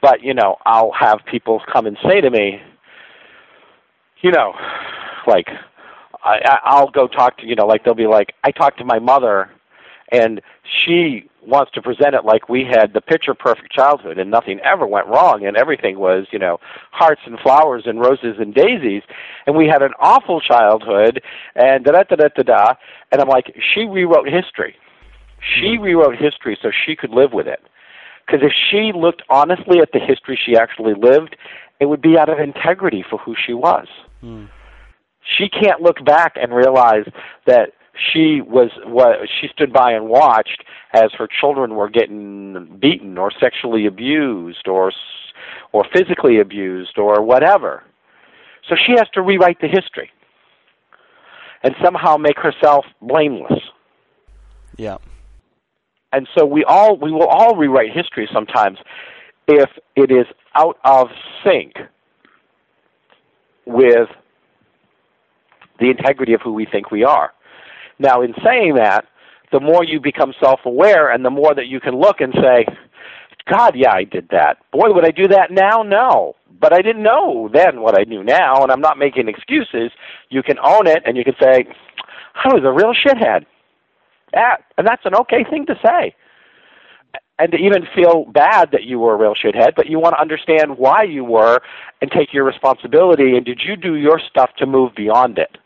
but 0.00 0.22
you 0.22 0.34
know, 0.34 0.56
I'll 0.64 0.92
have 0.92 1.20
people 1.30 1.60
come 1.72 1.86
and 1.86 1.96
say 2.06 2.20
to 2.20 2.30
me, 2.30 2.60
you 4.22 4.30
know, 4.30 4.52
like 5.26 5.48
I, 6.24 6.58
I'll 6.64 6.90
go 6.90 7.06
talk 7.06 7.38
to 7.38 7.46
you 7.46 7.54
know 7.54 7.66
like 7.66 7.84
they'll 7.84 7.94
be 7.94 8.06
like 8.06 8.34
I 8.44 8.50
talked 8.50 8.78
to 8.78 8.84
my 8.84 8.98
mother, 8.98 9.50
and 10.10 10.40
she 10.64 11.28
wants 11.46 11.70
to 11.72 11.80
present 11.80 12.14
it 12.14 12.24
like 12.24 12.48
we 12.48 12.64
had 12.64 12.92
the 12.92 13.00
picture 13.00 13.32
perfect 13.32 13.70
childhood 13.70 14.18
and 14.18 14.30
nothing 14.30 14.58
ever 14.60 14.84
went 14.84 15.06
wrong 15.06 15.46
and 15.46 15.56
everything 15.56 15.98
was 15.98 16.26
you 16.32 16.38
know 16.38 16.58
hearts 16.90 17.20
and 17.24 17.38
flowers 17.38 17.84
and 17.86 18.00
roses 18.00 18.36
and 18.38 18.52
daisies 18.52 19.02
and 19.46 19.56
we 19.56 19.68
had 19.68 19.80
an 19.80 19.92
awful 20.00 20.40
childhood 20.40 21.22
and 21.54 21.84
da 21.84 21.92
da 21.92 22.02
da 22.02 22.16
da 22.16 22.28
da 22.28 22.42
da 22.42 22.74
and 23.12 23.20
I'm 23.20 23.28
like 23.28 23.54
she 23.74 23.84
rewrote 23.84 24.28
history. 24.28 24.74
She 25.54 25.74
mm-hmm. 25.74 25.84
rewrote 25.84 26.16
history 26.16 26.58
so 26.60 26.70
she 26.84 26.96
could 26.96 27.10
live 27.10 27.32
with 27.32 27.46
it. 27.46 27.60
Because 28.26 28.42
if 28.42 28.52
she 28.52 28.92
looked 28.92 29.22
honestly 29.30 29.78
at 29.78 29.92
the 29.92 30.00
history 30.00 30.38
she 30.42 30.56
actually 30.56 30.94
lived, 30.94 31.36
it 31.78 31.86
would 31.86 32.02
be 32.02 32.18
out 32.18 32.28
of 32.28 32.38
integrity 32.38 33.04
for 33.08 33.18
who 33.18 33.34
she 33.34 33.54
was. 33.54 33.86
Mm 34.22 34.48
she 35.26 35.48
can't 35.48 35.80
look 35.80 36.04
back 36.04 36.36
and 36.36 36.54
realize 36.54 37.04
that 37.46 37.72
she 38.12 38.40
was 38.40 38.70
what 38.84 39.28
she 39.40 39.48
stood 39.48 39.72
by 39.72 39.92
and 39.92 40.08
watched 40.08 40.64
as 40.92 41.10
her 41.16 41.26
children 41.26 41.74
were 41.74 41.88
getting 41.88 42.78
beaten 42.80 43.16
or 43.16 43.30
sexually 43.40 43.86
abused 43.86 44.68
or 44.68 44.92
or 45.72 45.84
physically 45.94 46.38
abused 46.38 46.98
or 46.98 47.22
whatever. 47.22 47.82
So 48.68 48.76
she 48.76 48.92
has 48.92 49.08
to 49.14 49.22
rewrite 49.22 49.60
the 49.60 49.68
history 49.68 50.10
and 51.62 51.74
somehow 51.82 52.16
make 52.16 52.38
herself 52.38 52.84
blameless. 53.00 53.60
Yeah. 54.76 54.98
And 56.16 56.26
so 56.34 56.46
we 56.46 56.64
all 56.64 56.96
we 56.96 57.12
will 57.12 57.26
all 57.26 57.56
rewrite 57.56 57.92
history 57.92 58.26
sometimes 58.32 58.78
if 59.46 59.68
it 59.96 60.10
is 60.10 60.24
out 60.54 60.78
of 60.82 61.08
sync 61.44 61.74
with 63.66 64.08
the 65.78 65.90
integrity 65.90 66.32
of 66.32 66.40
who 66.40 66.54
we 66.54 66.64
think 66.64 66.90
we 66.90 67.04
are. 67.04 67.34
Now, 67.98 68.22
in 68.22 68.32
saying 68.42 68.76
that, 68.76 69.04
the 69.52 69.60
more 69.60 69.84
you 69.84 70.00
become 70.00 70.32
self 70.42 70.60
aware 70.64 71.10
and 71.12 71.22
the 71.22 71.28
more 71.28 71.54
that 71.54 71.66
you 71.66 71.80
can 71.80 71.94
look 72.00 72.22
and 72.22 72.32
say, 72.32 72.64
God, 73.46 73.74
yeah, 73.76 73.92
I 73.92 74.04
did 74.04 74.30
that. 74.30 74.56
Boy, 74.72 74.94
would 74.94 75.04
I 75.04 75.10
do 75.10 75.28
that 75.28 75.50
now? 75.50 75.82
No. 75.82 76.34
But 76.58 76.72
I 76.72 76.80
didn't 76.80 77.02
know 77.02 77.50
then 77.52 77.82
what 77.82 77.94
I 77.94 78.04
knew 78.04 78.24
now, 78.24 78.62
and 78.62 78.72
I'm 78.72 78.80
not 78.80 78.96
making 78.96 79.28
excuses. 79.28 79.90
You 80.30 80.42
can 80.42 80.56
own 80.64 80.86
it 80.86 81.02
and 81.04 81.14
you 81.14 81.24
can 81.24 81.34
say, 81.38 81.66
I 82.42 82.54
was 82.54 82.62
a 82.64 82.72
real 82.72 82.94
shithead. 82.94 83.44
Yeah, 84.32 84.56
and 84.76 84.86
that's 84.86 85.04
an 85.04 85.14
okay 85.14 85.44
thing 85.48 85.66
to 85.66 85.74
say. 85.84 86.14
And 87.38 87.52
to 87.52 87.58
even 87.58 87.86
feel 87.94 88.24
bad 88.24 88.70
that 88.72 88.84
you 88.84 88.98
were 88.98 89.14
a 89.14 89.16
real 89.18 89.34
shithead, 89.34 89.74
but 89.76 89.86
you 89.88 89.98
want 89.98 90.14
to 90.14 90.20
understand 90.20 90.78
why 90.78 91.02
you 91.02 91.22
were 91.24 91.60
and 92.00 92.10
take 92.10 92.32
your 92.32 92.44
responsibility 92.44 93.36
and 93.36 93.44
did 93.44 93.60
you 93.66 93.76
do 93.76 93.96
your 93.96 94.18
stuff 94.30 94.50
to 94.58 94.66
move 94.66 94.94
beyond 94.94 95.38
it? 95.38 95.58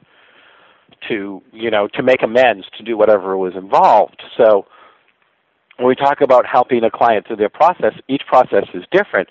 to 1.09 1.43
you 1.53 1.71
know 1.71 1.89
to 1.89 2.03
make 2.03 2.23
amends 2.23 2.67
to 2.77 2.83
do 2.83 2.97
whatever 2.97 3.37
was 3.37 3.55
involved 3.57 4.23
so 4.37 4.67
when 5.79 5.89
we 5.89 5.95
talk 5.95 6.21
about 6.21 6.45
helping 6.47 6.85
a 6.85 6.91
client 6.91 7.27
through 7.27 7.37
their 7.37 7.49
process 7.49 7.95
each 8.09 8.23
process 8.27 8.65
is 8.75 8.85
different 8.93 9.29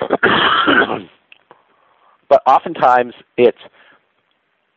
but 2.28 2.42
oftentimes 2.46 3.14
it's 3.36 3.58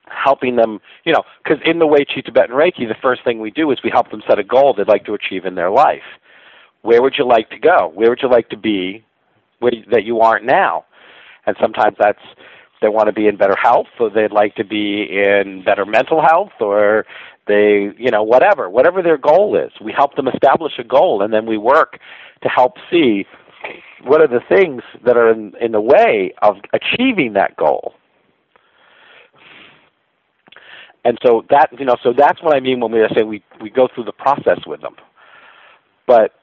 helping 0.09 0.55
them 0.55 0.79
you 1.05 1.13
know 1.13 1.23
because 1.43 1.59
in 1.65 1.79
the 1.79 1.87
Wei 1.87 2.05
Chi 2.05 2.21
tibetan 2.21 2.55
reiki 2.55 2.87
the 2.87 2.95
first 3.01 3.23
thing 3.23 3.39
we 3.39 3.51
do 3.51 3.71
is 3.71 3.79
we 3.83 3.89
help 3.89 4.11
them 4.11 4.21
set 4.27 4.39
a 4.39 4.43
goal 4.43 4.73
they'd 4.73 4.87
like 4.87 5.05
to 5.05 5.13
achieve 5.13 5.45
in 5.45 5.55
their 5.55 5.71
life. 5.71 6.03
Where 6.81 7.01
would 7.01 7.15
you 7.17 7.25
like 7.25 7.49
to 7.49 7.59
go? 7.59 7.91
Where 7.93 8.09
would 8.09 8.21
you 8.21 8.29
like 8.29 8.49
to 8.49 8.57
be 8.57 9.03
where, 9.59 9.73
that 9.91 10.05
you 10.05 10.21
aren't 10.21 10.45
now? 10.45 10.85
And 11.45 11.55
sometimes 11.59 11.95
that's 11.99 12.21
they 12.81 12.87
want 12.87 13.07
to 13.07 13.13
be 13.13 13.27
in 13.27 13.35
better 13.35 13.57
health 13.61 13.87
or 13.99 14.09
they'd 14.09 14.31
like 14.31 14.55
to 14.55 14.63
be 14.63 15.03
in 15.11 15.63
better 15.65 15.85
mental 15.85 16.21
health 16.21 16.53
or 16.61 17.05
they 17.47 17.91
you 17.97 18.11
know 18.11 18.23
whatever 18.23 18.69
whatever 18.69 19.01
their 19.01 19.17
goal 19.17 19.55
is. 19.55 19.71
We 19.81 19.91
help 19.91 20.15
them 20.15 20.27
establish 20.27 20.73
a 20.79 20.83
goal 20.83 21.21
and 21.21 21.33
then 21.33 21.45
we 21.45 21.57
work 21.57 21.99
to 22.43 22.49
help 22.49 22.73
see 22.89 23.25
what 24.03 24.21
are 24.21 24.27
the 24.27 24.39
things 24.47 24.81
that 25.03 25.17
are 25.17 25.29
in, 25.29 25.53
in 25.59 25.73
the 25.73 25.81
way 25.81 26.33
of 26.41 26.57
achieving 26.71 27.33
that 27.33 27.57
goal 27.57 27.93
and 31.05 31.17
so 31.25 31.45
that 31.49 31.69
you 31.77 31.85
know 31.85 31.95
so 32.03 32.13
that's 32.13 32.41
what 32.41 32.55
i 32.55 32.59
mean 32.59 32.79
when 32.79 32.91
we 32.91 32.99
say 33.15 33.23
we 33.23 33.43
we 33.61 33.69
go 33.69 33.87
through 33.93 34.03
the 34.03 34.11
process 34.11 34.59
with 34.67 34.81
them 34.81 34.95
but 36.07 36.33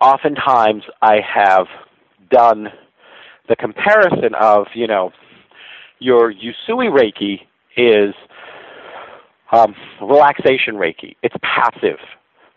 oftentimes 0.00 0.82
i 1.00 1.20
have 1.20 1.66
done 2.30 2.68
the 3.48 3.56
comparison 3.56 4.34
of 4.34 4.66
you 4.74 4.86
know 4.86 5.12
your 6.02 6.32
Usui 6.32 6.90
Reiki 6.90 7.42
is 7.76 8.14
um, 9.52 9.74
relaxation 10.00 10.74
Reiki. 10.74 11.16
It's 11.22 11.36
passive. 11.42 11.98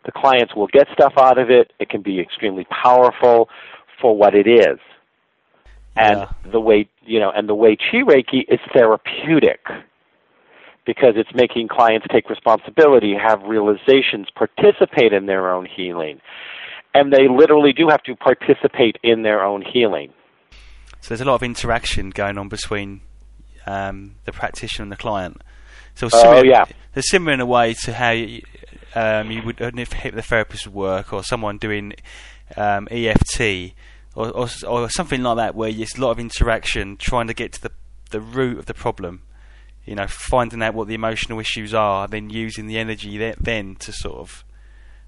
The 0.05 0.11
clients 0.11 0.55
will 0.55 0.67
get 0.67 0.87
stuff 0.93 1.13
out 1.17 1.37
of 1.37 1.49
it. 1.49 1.71
It 1.79 1.89
can 1.89 2.01
be 2.01 2.19
extremely 2.19 2.65
powerful 2.65 3.49
for 4.01 4.15
what 4.15 4.35
it 4.35 4.47
is. 4.47 4.79
And 5.95 6.21
Yeah. 6.21 6.51
the 6.51 6.59
way 6.59 6.89
you 7.05 7.19
know, 7.19 7.31
and 7.31 7.47
the 7.47 7.55
Wei 7.55 7.75
Chi 7.75 7.99
Reiki 7.99 8.45
is 8.49 8.59
therapeutic 8.73 9.67
because 10.85 11.13
it's 11.15 11.33
making 11.33 11.67
clients 11.67 12.05
take 12.11 12.29
responsibility, 12.29 13.15
have 13.15 13.41
realizations, 13.43 14.27
participate 14.35 15.13
in 15.13 15.25
their 15.25 15.51
own 15.53 15.65
healing. 15.65 16.21
And 16.93 17.11
they 17.11 17.27
literally 17.27 17.73
do 17.73 17.89
have 17.89 18.03
to 18.03 18.15
participate 18.15 18.97
in 19.03 19.23
their 19.23 19.43
own 19.43 19.61
healing. 19.61 20.13
So 21.01 21.09
there's 21.09 21.21
a 21.21 21.25
lot 21.25 21.35
of 21.35 21.43
interaction 21.43 22.09
going 22.09 22.37
on 22.37 22.47
between 22.49 23.01
um, 23.67 24.15
the 24.25 24.31
practitioner 24.31 24.83
and 24.83 24.91
the 24.91 24.97
client. 24.97 25.41
So 25.95 26.09
Oh, 26.13 26.43
yeah. 26.43 26.65
they're 26.93 27.03
similar 27.03 27.33
in 27.33 27.39
a 27.41 27.45
way 27.45 27.73
to 27.83 27.93
how 27.93 28.11
you, 28.11 28.41
um, 28.95 29.31
you 29.31 29.43
would 29.43 29.59
if 29.59 29.89
the 30.13 30.21
therapist 30.21 30.67
would 30.67 30.75
work, 30.75 31.13
or 31.13 31.23
someone 31.23 31.57
doing 31.57 31.93
um, 32.57 32.87
EFT, 32.91 33.73
or, 34.15 34.29
or 34.29 34.47
or 34.67 34.89
something 34.89 35.21
like 35.21 35.37
that, 35.37 35.55
where 35.55 35.71
there's 35.71 35.95
a 35.95 36.01
lot 36.01 36.11
of 36.11 36.19
interaction, 36.19 36.97
trying 36.97 37.27
to 37.27 37.33
get 37.33 37.53
to 37.53 37.61
the 37.61 37.71
the 38.11 38.19
root 38.19 38.57
of 38.59 38.65
the 38.65 38.73
problem. 38.73 39.21
You 39.85 39.95
know, 39.95 40.07
finding 40.07 40.63
out 40.63 40.73
what 40.73 40.87
the 40.87 40.95
emotional 40.95 41.39
issues 41.39 41.73
are, 41.73 42.07
then 42.07 42.29
using 42.29 42.67
the 42.67 42.77
energy 42.77 43.17
there, 43.17 43.35
then 43.39 43.75
to 43.75 43.91
sort 43.91 44.17
of 44.17 44.43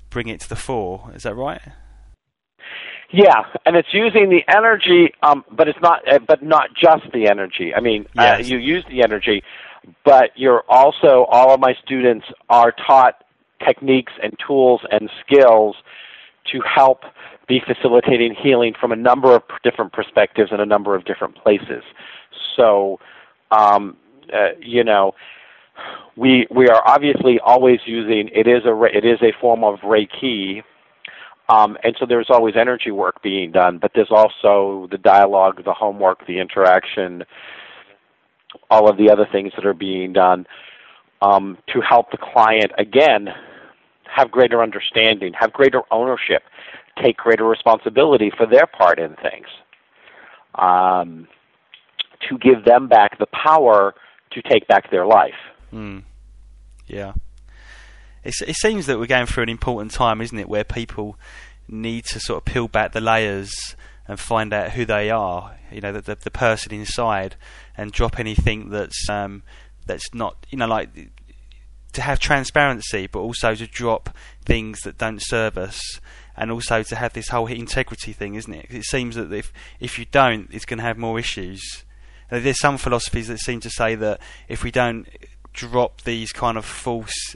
bring 0.10 0.28
it 0.28 0.40
to 0.42 0.50
the 0.50 0.56
fore. 0.56 1.12
Is 1.16 1.24
that 1.24 1.36
right? 1.36 1.62
Yeah, 3.12 3.44
and 3.66 3.78
it's 3.78 3.94
using 3.94 4.30
the 4.30 4.44
energy, 4.54 5.14
um, 5.24 5.46
but 5.52 5.68
it's 5.68 5.80
not, 5.82 6.02
uh, 6.12 6.20
but 6.28 6.44
not 6.44 6.70
just 6.76 7.12
the 7.14 7.28
energy. 7.30 7.74
I 7.74 7.80
mean, 7.80 8.06
uh, 8.18 8.40
you 8.44 8.58
use 8.58 8.84
the 8.90 9.02
energy, 9.02 9.44
but 10.04 10.32
you're 10.36 10.64
also 10.68 11.26
all 11.30 11.54
of 11.54 11.60
my 11.60 11.74
students 11.84 12.26
are 12.50 12.74
taught 12.86 13.24
techniques 13.66 14.14
and 14.22 14.34
tools 14.46 14.82
and 14.92 15.10
skills 15.26 15.78
to 16.52 16.60
help 16.62 17.02
be 17.48 17.62
facilitating 17.66 18.36
healing 18.36 18.74
from 18.80 18.92
a 18.92 18.96
number 18.96 19.34
of 19.34 19.42
different 19.64 19.94
perspectives 19.94 20.52
and 20.52 20.62
a 20.62 20.66
number 20.66 20.96
of 20.96 21.06
different 21.06 21.36
places. 21.36 21.84
So, 22.58 23.00
um, 23.52 23.96
uh, 24.34 24.50
you 24.60 24.84
know, 24.84 25.14
we 26.16 26.48
we 26.50 26.68
are 26.70 26.82
obviously 26.86 27.40
always 27.40 27.80
using 27.86 28.30
it 28.34 28.48
is 28.48 28.66
a 28.66 28.84
it 28.84 29.06
is 29.06 29.20
a 29.22 29.32
form 29.40 29.64
of 29.64 29.80
Reiki, 29.80 30.64
um, 31.50 31.78
and 31.84 31.96
so 32.00 32.06
there's 32.06 32.30
always 32.30 32.56
energy 32.56 32.92
work 32.92 33.22
being 33.22 33.52
done, 33.52 33.78
but 33.78 33.92
there's 33.94 34.12
also 34.12 34.88
the 34.92 34.98
dialogue, 34.98 35.64
the 35.64 35.74
homework, 35.74 36.26
the 36.28 36.40
interaction, 36.40 37.24
all 38.70 38.90
of 38.90 38.98
the 38.98 39.10
other 39.10 39.28
things 39.32 39.54
that 39.56 39.66
are 39.66 39.74
being 39.74 40.14
done 40.14 40.46
um, 41.22 41.58
to 41.74 41.82
help 41.82 42.12
the 42.12 42.18
client 42.18 42.72
again 42.78 43.30
have 44.04 44.32
greater 44.32 44.62
understanding, 44.62 45.34
have 45.34 45.54
greater 45.54 45.82
ownership, 45.92 46.44
take 47.02 47.18
greater 47.18 47.46
responsibility 47.46 48.32
for 48.36 48.46
their 48.46 48.66
part 48.66 49.00
in 49.00 49.16
things. 49.16 49.48
Um, 50.56 51.28
to 52.28 52.38
give 52.40 52.66
them 52.66 52.88
back 52.88 53.20
the 53.20 53.28
power 53.28 53.94
to 54.32 54.42
take 54.42 54.68
back 54.68 54.92
their 54.92 55.06
life. 55.06 55.36
Mm. 55.74 56.04
Yeah. 56.88 57.14
It's, 58.24 58.42
it 58.42 58.56
seems 58.56 58.86
that 58.88 59.00
we're 59.00 59.08
going 59.08 59.26
through 59.26 59.44
an 59.44 59.50
important 59.50 59.92
time, 59.92 60.22
isn't 60.22 60.38
it, 60.38 60.50
where 60.50 60.64
people 60.64 61.18
need 61.68 62.06
to 62.06 62.20
sort 62.20 62.38
of 62.38 62.46
peel 62.46 62.68
back 62.68 62.92
the 62.92 63.02
layers 63.02 63.52
and 64.08 64.20
find 64.20 64.54
out 64.54 64.72
who 64.72 64.86
they 64.86 65.10
are, 65.10 65.58
you 65.72 65.82
know, 65.82 65.92
the, 65.92 66.02
the, 66.02 66.16
the 66.16 66.32
person 66.32 66.74
inside, 66.74 67.36
and 67.76 67.92
drop 67.92 68.20
anything 68.20 68.70
that's 68.70 69.10
um, 69.10 69.44
that's 69.86 70.14
not, 70.14 70.46
you 70.50 70.58
know, 70.58 70.68
like 70.68 70.90
to 71.94 72.02
have 72.02 72.20
transparency, 72.20 73.08
but 73.08 73.20
also 73.20 73.54
to 73.56 73.68
drop 73.68 74.10
things 74.46 74.80
that 74.82 74.98
don't 74.98 75.22
serve 75.22 75.58
us, 75.58 75.80
and 76.38 76.52
also 76.52 76.84
to 76.84 76.96
have 76.96 77.14
this 77.14 77.30
whole 77.30 77.48
integrity 77.48 78.14
thing, 78.14 78.36
isn't 78.36 78.54
it? 78.54 78.68
It 78.70 78.84
seems 78.86 79.16
that 79.16 79.32
if 79.34 79.52
if 79.80 80.00
you 80.00 80.06
don't, 80.06 80.50
it's 80.52 80.66
going 80.66 80.78
to 80.78 80.86
have 80.86 80.98
more 80.98 81.20
issues. 81.20 81.62
There's 82.30 82.60
some 82.60 82.78
philosophies 82.78 83.28
that 83.28 83.40
seem 83.40 83.60
to 83.62 83.70
say 83.70 83.96
that 83.96 84.20
if 84.48 84.64
we 84.64 84.72
don't 84.72 85.08
drop 85.54 86.02
these 86.02 86.32
kind 86.32 86.58
of 86.58 86.66
false 86.66 87.36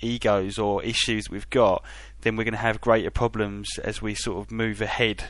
egos 0.00 0.58
or 0.58 0.82
issues 0.82 1.30
we've 1.30 1.50
got, 1.50 1.84
then 2.22 2.36
we're 2.36 2.44
going 2.44 2.52
to 2.52 2.58
have 2.58 2.80
greater 2.80 3.10
problems 3.10 3.68
as 3.84 4.00
we 4.02 4.14
sort 4.14 4.38
of 4.44 4.50
move 4.50 4.80
ahead 4.80 5.24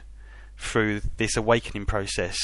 through 0.57 1.01
this 1.17 1.37
awakening 1.37 1.87
process 1.87 2.39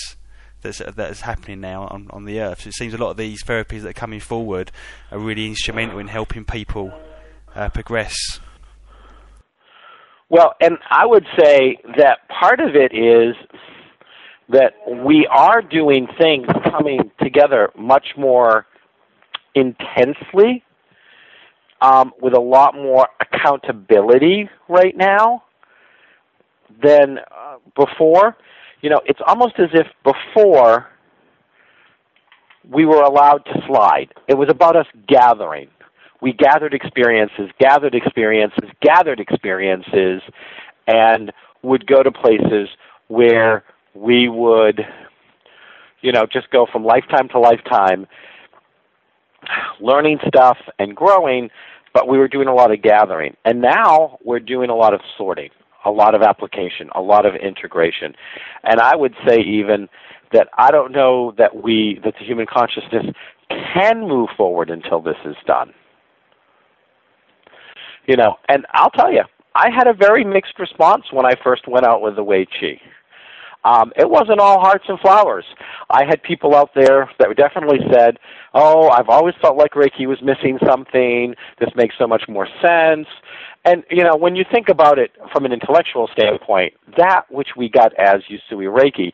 that's 0.60 0.82
that's 0.96 1.20
happening 1.20 1.60
now 1.60 1.86
on, 1.86 2.08
on 2.10 2.24
the 2.24 2.40
earth. 2.40 2.62
So 2.62 2.68
it 2.68 2.74
seems 2.74 2.94
a 2.94 2.98
lot 2.98 3.10
of 3.10 3.16
these 3.16 3.42
therapies 3.44 3.82
that 3.82 3.90
are 3.90 3.92
coming 3.92 4.20
forward 4.20 4.72
are 5.10 5.18
really 5.18 5.46
instrumental 5.46 5.98
in 5.98 6.08
helping 6.08 6.44
people 6.44 6.92
uh, 7.54 7.68
progress. 7.68 8.14
Well, 10.30 10.54
and 10.60 10.76
I 10.90 11.06
would 11.06 11.26
say 11.38 11.78
that 11.96 12.28
part 12.28 12.60
of 12.60 12.74
it 12.74 12.92
is 12.92 13.34
that 14.48 14.72
we 15.04 15.26
are 15.30 15.60
doing 15.60 16.08
things 16.18 16.46
coming 16.70 17.10
together 17.22 17.70
much 17.76 18.08
more 18.16 18.66
intensely 19.54 20.64
um, 21.80 22.12
with 22.20 22.34
a 22.34 22.40
lot 22.40 22.74
more 22.74 23.08
accountability 23.20 24.48
right 24.68 24.96
now 24.96 25.42
than 26.82 27.18
uh, 27.18 27.56
before. 27.76 28.36
You 28.80 28.90
know, 28.90 29.00
it's 29.06 29.20
almost 29.26 29.54
as 29.58 29.68
if 29.74 29.86
before 30.04 30.88
we 32.70 32.84
were 32.84 33.02
allowed 33.02 33.44
to 33.46 33.62
slide. 33.66 34.12
It 34.28 34.34
was 34.34 34.48
about 34.48 34.76
us 34.76 34.86
gathering. 35.06 35.68
We 36.20 36.32
gathered 36.32 36.74
experiences, 36.74 37.50
gathered 37.60 37.94
experiences, 37.94 38.70
gathered 38.82 39.20
experiences, 39.20 40.20
and 40.86 41.32
would 41.62 41.86
go 41.86 42.02
to 42.02 42.10
places 42.10 42.68
where 43.08 43.64
we 44.00 44.28
would, 44.28 44.80
you 46.00 46.12
know, 46.12 46.26
just 46.30 46.50
go 46.50 46.66
from 46.70 46.84
lifetime 46.84 47.28
to 47.30 47.38
lifetime, 47.38 48.06
learning 49.80 50.18
stuff 50.26 50.58
and 50.78 50.94
growing, 50.94 51.50
but 51.92 52.08
we 52.08 52.18
were 52.18 52.28
doing 52.28 52.48
a 52.48 52.54
lot 52.54 52.72
of 52.72 52.82
gathering. 52.82 53.36
And 53.44 53.60
now 53.60 54.18
we're 54.24 54.40
doing 54.40 54.70
a 54.70 54.74
lot 54.74 54.94
of 54.94 55.00
sorting, 55.16 55.50
a 55.84 55.90
lot 55.90 56.14
of 56.14 56.22
application, 56.22 56.90
a 56.94 57.00
lot 57.00 57.26
of 57.26 57.34
integration. 57.34 58.14
And 58.64 58.80
I 58.80 58.94
would 58.94 59.14
say 59.26 59.40
even 59.40 59.88
that 60.32 60.48
I 60.56 60.70
don't 60.70 60.92
know 60.92 61.32
that 61.38 61.62
we, 61.62 62.00
that 62.04 62.14
the 62.18 62.24
human 62.24 62.46
consciousness 62.46 63.06
can 63.74 64.06
move 64.06 64.28
forward 64.36 64.70
until 64.70 65.00
this 65.00 65.16
is 65.24 65.36
done. 65.46 65.72
You 68.06 68.16
know, 68.16 68.36
and 68.48 68.66
I'll 68.72 68.90
tell 68.90 69.12
you, 69.12 69.22
I 69.54 69.70
had 69.70 69.86
a 69.86 69.92
very 69.92 70.24
mixed 70.24 70.58
response 70.58 71.04
when 71.12 71.26
I 71.26 71.34
first 71.42 71.66
went 71.66 71.84
out 71.84 72.00
with 72.00 72.16
the 72.16 72.22
Wei 72.22 72.46
Chi. 72.46 72.80
Um, 73.68 73.92
it 73.96 74.08
wasn't 74.08 74.40
all 74.40 74.60
hearts 74.60 74.86
and 74.88 74.98
flowers. 74.98 75.44
I 75.90 76.04
had 76.08 76.22
people 76.22 76.54
out 76.54 76.70
there 76.74 77.10
that 77.18 77.36
definitely 77.36 77.80
said, 77.92 78.18
"Oh, 78.54 78.88
I've 78.88 79.10
always 79.10 79.34
felt 79.42 79.58
like 79.58 79.72
Reiki 79.72 80.06
was 80.06 80.22
missing 80.22 80.58
something. 80.66 81.34
This 81.60 81.68
makes 81.76 81.94
so 81.98 82.06
much 82.06 82.22
more 82.28 82.48
sense." 82.62 83.06
And 83.66 83.84
you 83.90 84.04
know, 84.04 84.16
when 84.16 84.36
you 84.36 84.44
think 84.50 84.70
about 84.70 84.98
it 84.98 85.10
from 85.32 85.44
an 85.44 85.52
intellectual 85.52 86.08
standpoint, 86.14 86.72
that 86.96 87.30
which 87.30 87.48
we 87.56 87.68
got 87.68 87.92
as 87.98 88.22
Usui 88.30 88.68
Reiki 88.72 89.12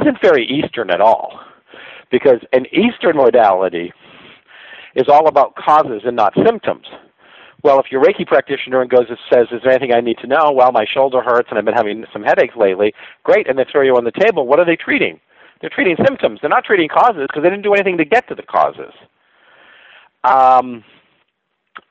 isn't 0.00 0.20
very 0.22 0.46
Eastern 0.46 0.90
at 0.90 1.00
all, 1.00 1.40
because 2.12 2.38
an 2.52 2.66
Eastern 2.72 3.16
modality 3.16 3.92
is 4.94 5.08
all 5.08 5.26
about 5.26 5.56
causes 5.56 6.02
and 6.04 6.14
not 6.14 6.32
symptoms. 6.44 6.86
Well, 7.62 7.80
if 7.80 7.86
you're 7.90 8.02
a 8.02 8.04
Reiki 8.04 8.26
practitioner 8.26 8.80
and 8.80 8.90
goes 8.90 9.06
and 9.08 9.18
says, 9.32 9.48
"Is 9.50 9.62
there 9.62 9.72
anything 9.72 9.94
I 9.94 10.00
need 10.00 10.18
to 10.18 10.26
know?" 10.26 10.52
Well, 10.52 10.72
my 10.72 10.84
shoulder 10.84 11.20
hurts 11.20 11.48
and 11.50 11.58
I've 11.58 11.64
been 11.64 11.74
having 11.74 12.04
some 12.12 12.22
headaches 12.22 12.54
lately. 12.56 12.94
Great, 13.24 13.48
and 13.48 13.58
they 13.58 13.64
throw 13.64 13.82
you 13.82 13.96
on 13.96 14.04
the 14.04 14.12
table. 14.12 14.46
What 14.46 14.60
are 14.60 14.64
they 14.64 14.76
treating? 14.76 15.20
They're 15.60 15.70
treating 15.70 15.96
symptoms. 16.04 16.40
They're 16.40 16.50
not 16.50 16.64
treating 16.64 16.88
causes 16.88 17.26
because 17.28 17.42
they 17.42 17.50
didn't 17.50 17.62
do 17.62 17.74
anything 17.74 17.96
to 17.98 18.04
get 18.04 18.28
to 18.28 18.34
the 18.34 18.42
causes. 18.42 18.92
Um, 20.22 20.84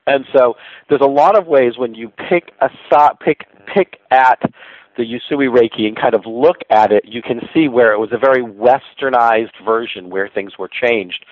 and 0.07 0.25
so 0.33 0.55
there's 0.89 1.01
a 1.01 1.05
lot 1.05 1.37
of 1.37 1.47
ways 1.47 1.77
when 1.77 1.95
you 1.95 2.09
pick 2.09 2.51
a 2.61 2.69
pick 3.23 3.47
pick 3.65 3.99
at 4.11 4.39
the 4.97 5.03
Usui 5.03 5.49
Reiki 5.49 5.87
and 5.87 5.97
kind 5.97 6.13
of 6.13 6.25
look 6.25 6.57
at 6.69 6.91
it, 6.91 7.03
you 7.05 7.21
can 7.21 7.41
see 7.53 7.67
where 7.67 7.91
it 7.91 7.99
was 7.99 8.11
a 8.13 8.17
very 8.17 8.41
westernized 8.41 9.63
version 9.65 10.09
where 10.09 10.29
things 10.29 10.57
were 10.57 10.69
changed 10.69 11.25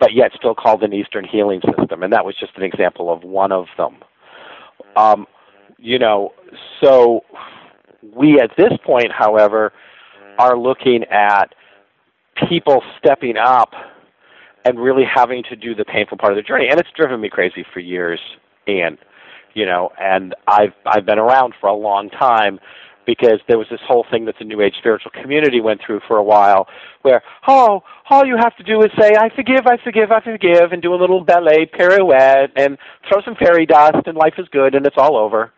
but 0.00 0.12
yet 0.12 0.32
still 0.36 0.54
called 0.54 0.82
an 0.82 0.92
Eastern 0.92 1.24
healing 1.24 1.60
system. 1.76 2.02
And 2.02 2.12
that 2.12 2.24
was 2.24 2.34
just 2.38 2.52
an 2.56 2.62
example 2.62 3.12
of 3.12 3.24
one 3.24 3.52
of 3.52 3.66
them. 3.76 3.96
Um, 4.96 5.26
you 5.78 5.98
know, 5.98 6.32
so 6.82 7.20
we 8.14 8.40
at 8.40 8.50
this 8.56 8.72
point, 8.84 9.12
however, 9.16 9.72
are 10.38 10.56
looking 10.56 11.04
at 11.04 11.54
people 12.48 12.82
stepping 12.98 13.36
up 13.36 13.72
and 14.64 14.78
really 14.78 15.04
having 15.04 15.42
to 15.44 15.56
do 15.56 15.74
the 15.74 15.84
painful 15.84 16.18
part 16.18 16.32
of 16.32 16.36
the 16.36 16.42
journey. 16.42 16.68
And 16.68 16.78
it's 16.78 16.90
driven 16.96 17.20
me 17.20 17.28
crazy 17.28 17.64
for 17.72 17.80
years, 17.80 18.20
and 18.66 18.98
you 19.54 19.66
know, 19.66 19.90
and 20.00 20.34
I've 20.46 20.72
I've 20.86 21.06
been 21.06 21.18
around 21.18 21.54
for 21.60 21.68
a 21.68 21.74
long 21.74 22.10
time 22.10 22.60
because 23.08 23.40
there 23.48 23.56
was 23.56 23.66
this 23.70 23.80
whole 23.88 24.04
thing 24.10 24.26
that 24.26 24.34
the 24.38 24.44
New 24.44 24.60
Age 24.60 24.74
spiritual 24.78 25.10
community 25.10 25.62
went 25.62 25.80
through 25.84 26.00
for 26.06 26.18
a 26.18 26.22
while, 26.22 26.68
where 27.00 27.22
oh, 27.48 27.80
all 28.10 28.26
you 28.26 28.36
have 28.36 28.54
to 28.58 28.62
do 28.62 28.82
is 28.82 28.90
say 29.00 29.12
I 29.18 29.30
forgive, 29.34 29.66
I 29.66 29.78
forgive, 29.82 30.12
I 30.12 30.20
forgive, 30.20 30.72
and 30.72 30.82
do 30.82 30.92
a 30.92 31.00
little 31.00 31.24
ballet 31.24 31.64
pirouette 31.72 32.50
and 32.54 32.76
throw 33.08 33.22
some 33.24 33.34
fairy 33.34 33.64
dust, 33.64 34.06
and 34.06 34.14
life 34.14 34.34
is 34.36 34.46
good, 34.52 34.74
and 34.74 34.86
it's 34.86 34.98
all 34.98 35.16
over. 35.16 35.50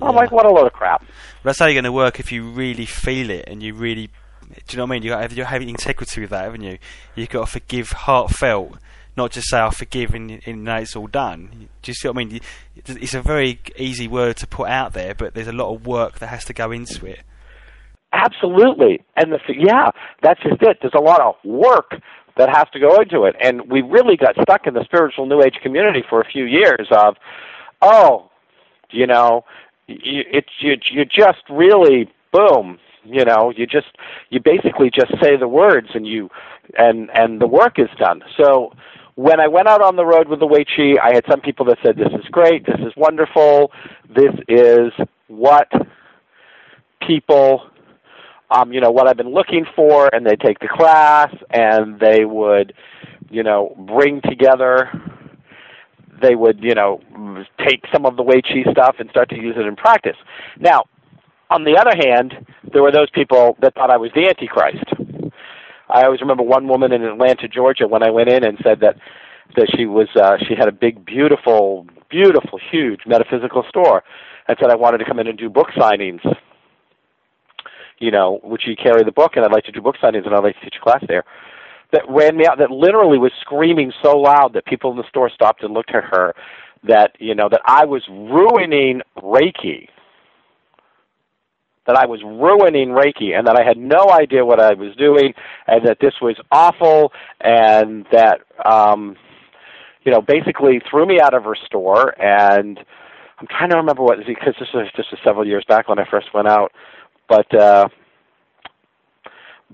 I'm 0.00 0.14
like, 0.14 0.30
what 0.30 0.46
a 0.46 0.50
load 0.50 0.68
of 0.68 0.72
crap. 0.72 1.04
That's 1.42 1.58
how 1.58 1.66
you're 1.66 1.74
going 1.74 1.82
to 1.82 1.90
work 1.90 2.20
if 2.20 2.30
you 2.30 2.48
really 2.48 2.86
feel 2.86 3.30
it 3.30 3.46
and 3.48 3.60
you 3.60 3.74
really. 3.74 4.06
Do 4.06 4.54
you 4.70 4.76
know 4.78 4.84
what 4.84 4.92
I 4.92 4.94
mean? 4.94 5.02
You 5.02 5.12
have, 5.12 5.32
you 5.36 5.44
have 5.44 5.60
integrity 5.60 6.20
with 6.20 6.30
that, 6.30 6.44
haven't 6.44 6.62
you? 6.62 6.78
You've 7.16 7.28
got 7.28 7.46
to 7.46 7.52
forgive 7.52 7.90
heartfelt 7.90 8.78
not 9.18 9.32
just 9.32 9.50
say 9.50 9.58
I 9.58 9.70
forgive 9.70 10.14
and, 10.14 10.40
and 10.46 10.64
now 10.64 10.78
it's 10.78 10.96
all 10.96 11.08
done. 11.08 11.68
Do 11.82 11.90
you 11.90 11.94
see 11.94 12.08
what 12.08 12.16
I 12.16 12.24
mean? 12.24 12.40
It's 12.76 13.14
a 13.14 13.20
very 13.20 13.60
easy 13.76 14.08
word 14.08 14.36
to 14.38 14.46
put 14.46 14.68
out 14.68 14.94
there, 14.94 15.14
but 15.14 15.34
there's 15.34 15.48
a 15.48 15.52
lot 15.52 15.74
of 15.74 15.86
work 15.86 16.20
that 16.20 16.28
has 16.28 16.44
to 16.46 16.54
go 16.54 16.70
into 16.70 17.04
it. 17.04 17.20
Absolutely, 18.12 19.02
and 19.16 19.32
the 19.32 19.38
yeah, 19.54 19.90
that's 20.22 20.40
just 20.42 20.62
it. 20.62 20.78
There's 20.80 20.94
a 20.96 21.00
lot 21.00 21.20
of 21.20 21.34
work 21.44 22.00
that 22.38 22.48
has 22.48 22.66
to 22.72 22.80
go 22.80 23.02
into 23.02 23.24
it, 23.24 23.36
and 23.38 23.70
we 23.70 23.82
really 23.82 24.16
got 24.16 24.34
stuck 24.40 24.66
in 24.66 24.72
the 24.72 24.82
spiritual 24.84 25.26
New 25.26 25.42
Age 25.42 25.56
community 25.62 26.02
for 26.08 26.18
a 26.18 26.24
few 26.24 26.44
years. 26.44 26.88
Of, 26.90 27.16
oh, 27.82 28.30
you 28.90 29.06
know, 29.06 29.44
you, 29.88 30.22
it's 30.32 30.48
you, 30.60 30.76
you 30.90 31.04
just 31.04 31.42
really 31.50 32.10
boom 32.32 32.78
you 33.04 33.24
know 33.24 33.50
you 33.56 33.66
just 33.66 33.86
you 34.30 34.38
basically 34.38 34.90
just 34.90 35.10
say 35.20 35.36
the 35.36 35.48
words 35.48 35.88
and 35.94 36.06
you 36.06 36.28
and 36.76 37.10
and 37.14 37.40
the 37.40 37.46
work 37.46 37.78
is 37.78 37.88
done 37.98 38.22
so 38.36 38.72
when 39.18 39.40
I 39.40 39.48
went 39.48 39.66
out 39.66 39.82
on 39.82 39.96
the 39.96 40.06
road 40.06 40.28
with 40.28 40.38
the 40.38 40.46
Wei 40.46 40.64
Chi, 40.64 40.94
I 41.02 41.12
had 41.12 41.24
some 41.28 41.40
people 41.40 41.66
that 41.66 41.78
said, 41.84 41.96
"This 41.96 42.12
is 42.12 42.24
great. 42.30 42.64
This 42.64 42.78
is 42.78 42.94
wonderful. 42.96 43.72
This 44.08 44.32
is 44.46 44.92
what 45.26 45.66
people, 47.04 47.66
um, 48.52 48.72
you 48.72 48.80
know, 48.80 48.92
what 48.92 49.08
I've 49.08 49.16
been 49.16 49.34
looking 49.34 49.66
for." 49.74 50.08
And 50.12 50.24
they 50.24 50.36
take 50.36 50.60
the 50.60 50.68
class, 50.68 51.34
and 51.50 51.98
they 51.98 52.24
would, 52.26 52.74
you 53.28 53.42
know, 53.42 53.74
bring 53.76 54.20
together. 54.20 54.88
They 56.22 56.36
would, 56.36 56.62
you 56.62 56.76
know, 56.76 57.00
take 57.58 57.82
some 57.92 58.06
of 58.06 58.16
the 58.16 58.22
Wei 58.22 58.40
Chi 58.40 58.70
stuff 58.70 59.00
and 59.00 59.10
start 59.10 59.30
to 59.30 59.36
use 59.36 59.56
it 59.58 59.66
in 59.66 59.74
practice. 59.74 60.16
Now, 60.60 60.84
on 61.50 61.64
the 61.64 61.76
other 61.76 61.96
hand, 61.96 62.46
there 62.72 62.84
were 62.84 62.92
those 62.92 63.10
people 63.10 63.56
that 63.62 63.74
thought 63.74 63.90
I 63.90 63.96
was 63.96 64.12
the 64.14 64.28
Antichrist 64.28 64.84
I 65.90 66.04
always 66.04 66.20
remember 66.20 66.42
one 66.42 66.68
woman 66.68 66.92
in 66.92 67.02
Atlanta, 67.02 67.48
Georgia, 67.48 67.86
when 67.86 68.02
I 68.02 68.10
went 68.10 68.28
in 68.28 68.44
and 68.44 68.58
said 68.62 68.80
that 68.80 68.96
that 69.56 69.68
she 69.76 69.86
was 69.86 70.08
uh, 70.14 70.36
she 70.46 70.54
had 70.54 70.68
a 70.68 70.72
big, 70.72 71.04
beautiful, 71.04 71.86
beautiful, 72.10 72.58
huge 72.70 73.00
metaphysical 73.06 73.64
store, 73.68 74.02
and 74.46 74.56
said 74.60 74.70
I 74.70 74.76
wanted 74.76 74.98
to 74.98 75.04
come 75.04 75.18
in 75.18 75.26
and 75.26 75.38
do 75.38 75.48
book 75.48 75.68
signings. 75.76 76.20
You 77.98 78.10
know, 78.10 78.40
would 78.42 78.60
you 78.66 78.76
carry 78.76 79.02
the 79.02 79.12
book? 79.12 79.32
And 79.36 79.44
I'd 79.44 79.52
like 79.52 79.64
to 79.64 79.72
do 79.72 79.80
book 79.80 79.96
signings, 80.02 80.26
and 80.26 80.34
I'd 80.34 80.44
like 80.44 80.54
to 80.56 80.60
teach 80.60 80.76
a 80.80 80.84
class 80.84 81.02
there. 81.08 81.24
That 81.92 82.02
ran 82.08 82.36
me 82.36 82.46
out. 82.46 82.58
That 82.58 82.70
literally 82.70 83.18
was 83.18 83.32
screaming 83.40 83.92
so 84.02 84.18
loud 84.18 84.52
that 84.52 84.66
people 84.66 84.90
in 84.90 84.98
the 84.98 85.08
store 85.08 85.30
stopped 85.30 85.62
and 85.62 85.72
looked 85.72 85.94
at 85.94 86.04
her. 86.04 86.34
That 86.86 87.12
you 87.18 87.34
know 87.34 87.48
that 87.48 87.62
I 87.64 87.86
was 87.86 88.02
ruining 88.08 89.00
Reiki 89.16 89.88
that 91.88 91.96
I 91.96 92.04
was 92.06 92.22
ruining 92.22 92.90
Reiki 92.90 93.36
and 93.36 93.46
that 93.46 93.56
I 93.56 93.64
had 93.64 93.78
no 93.78 94.10
idea 94.10 94.44
what 94.44 94.60
I 94.60 94.74
was 94.74 94.94
doing 94.96 95.32
and 95.66 95.84
that 95.86 95.98
this 96.00 96.12
was 96.20 96.36
awful 96.52 97.12
and 97.40 98.06
that 98.12 98.40
um 98.64 99.16
you 100.04 100.12
know 100.12 100.20
basically 100.20 100.80
threw 100.88 101.06
me 101.06 101.18
out 101.18 101.34
of 101.34 101.44
her 101.44 101.56
store. 101.66 102.10
And 102.22 102.78
I'm 103.38 103.46
trying 103.46 103.70
to 103.70 103.76
remember 103.76 104.02
what 104.02 104.18
because 104.18 104.54
this 104.60 104.68
was 104.74 104.86
just 104.94 105.08
several 105.24 105.46
years 105.46 105.64
back 105.66 105.88
when 105.88 105.98
I 105.98 106.04
first 106.08 106.28
went 106.34 106.46
out. 106.46 106.72
But 107.26 107.52
uh 107.54 107.88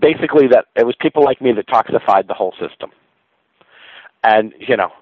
basically 0.01 0.47
that 0.49 0.67
it 0.77 0.87
was 0.87 0.95
people 1.01 1.25
like 1.25 1.43
me 1.43 1.53
that 1.53 1.67
toxified 1.67 2.29
the 2.29 2.35
whole 2.35 2.55
system. 2.61 2.91
And 4.23 4.55
you 4.61 4.77
know 4.77 4.93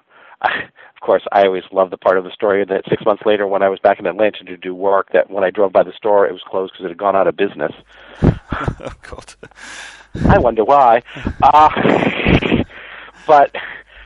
course, 1.03 1.23
I 1.31 1.45
always 1.45 1.63
love 1.71 1.91
the 1.91 1.97
part 1.97 2.17
of 2.17 2.23
the 2.23 2.31
story 2.31 2.65
that 2.65 2.83
six 2.89 3.05
months 3.05 3.23
later, 3.25 3.45
when 3.45 3.61
I 3.61 3.69
was 3.69 3.79
back 3.79 3.99
in 3.99 4.05
Atlanta 4.07 4.43
to 4.45 4.57
do 4.57 4.73
work, 4.73 5.11
that 5.13 5.29
when 5.29 5.43
I 5.43 5.51
drove 5.51 5.71
by 5.71 5.83
the 5.83 5.93
store, 5.93 6.27
it 6.27 6.31
was 6.31 6.41
closed 6.47 6.73
because 6.73 6.85
it 6.85 6.89
had 6.89 6.97
gone 6.97 7.15
out 7.15 7.27
of 7.27 7.37
business. 7.37 7.71
oh 8.23 8.93
God! 9.01 9.35
I 10.27 10.39
wonder 10.39 10.63
why. 10.63 11.03
Uh, 11.41 12.63
but 13.27 13.55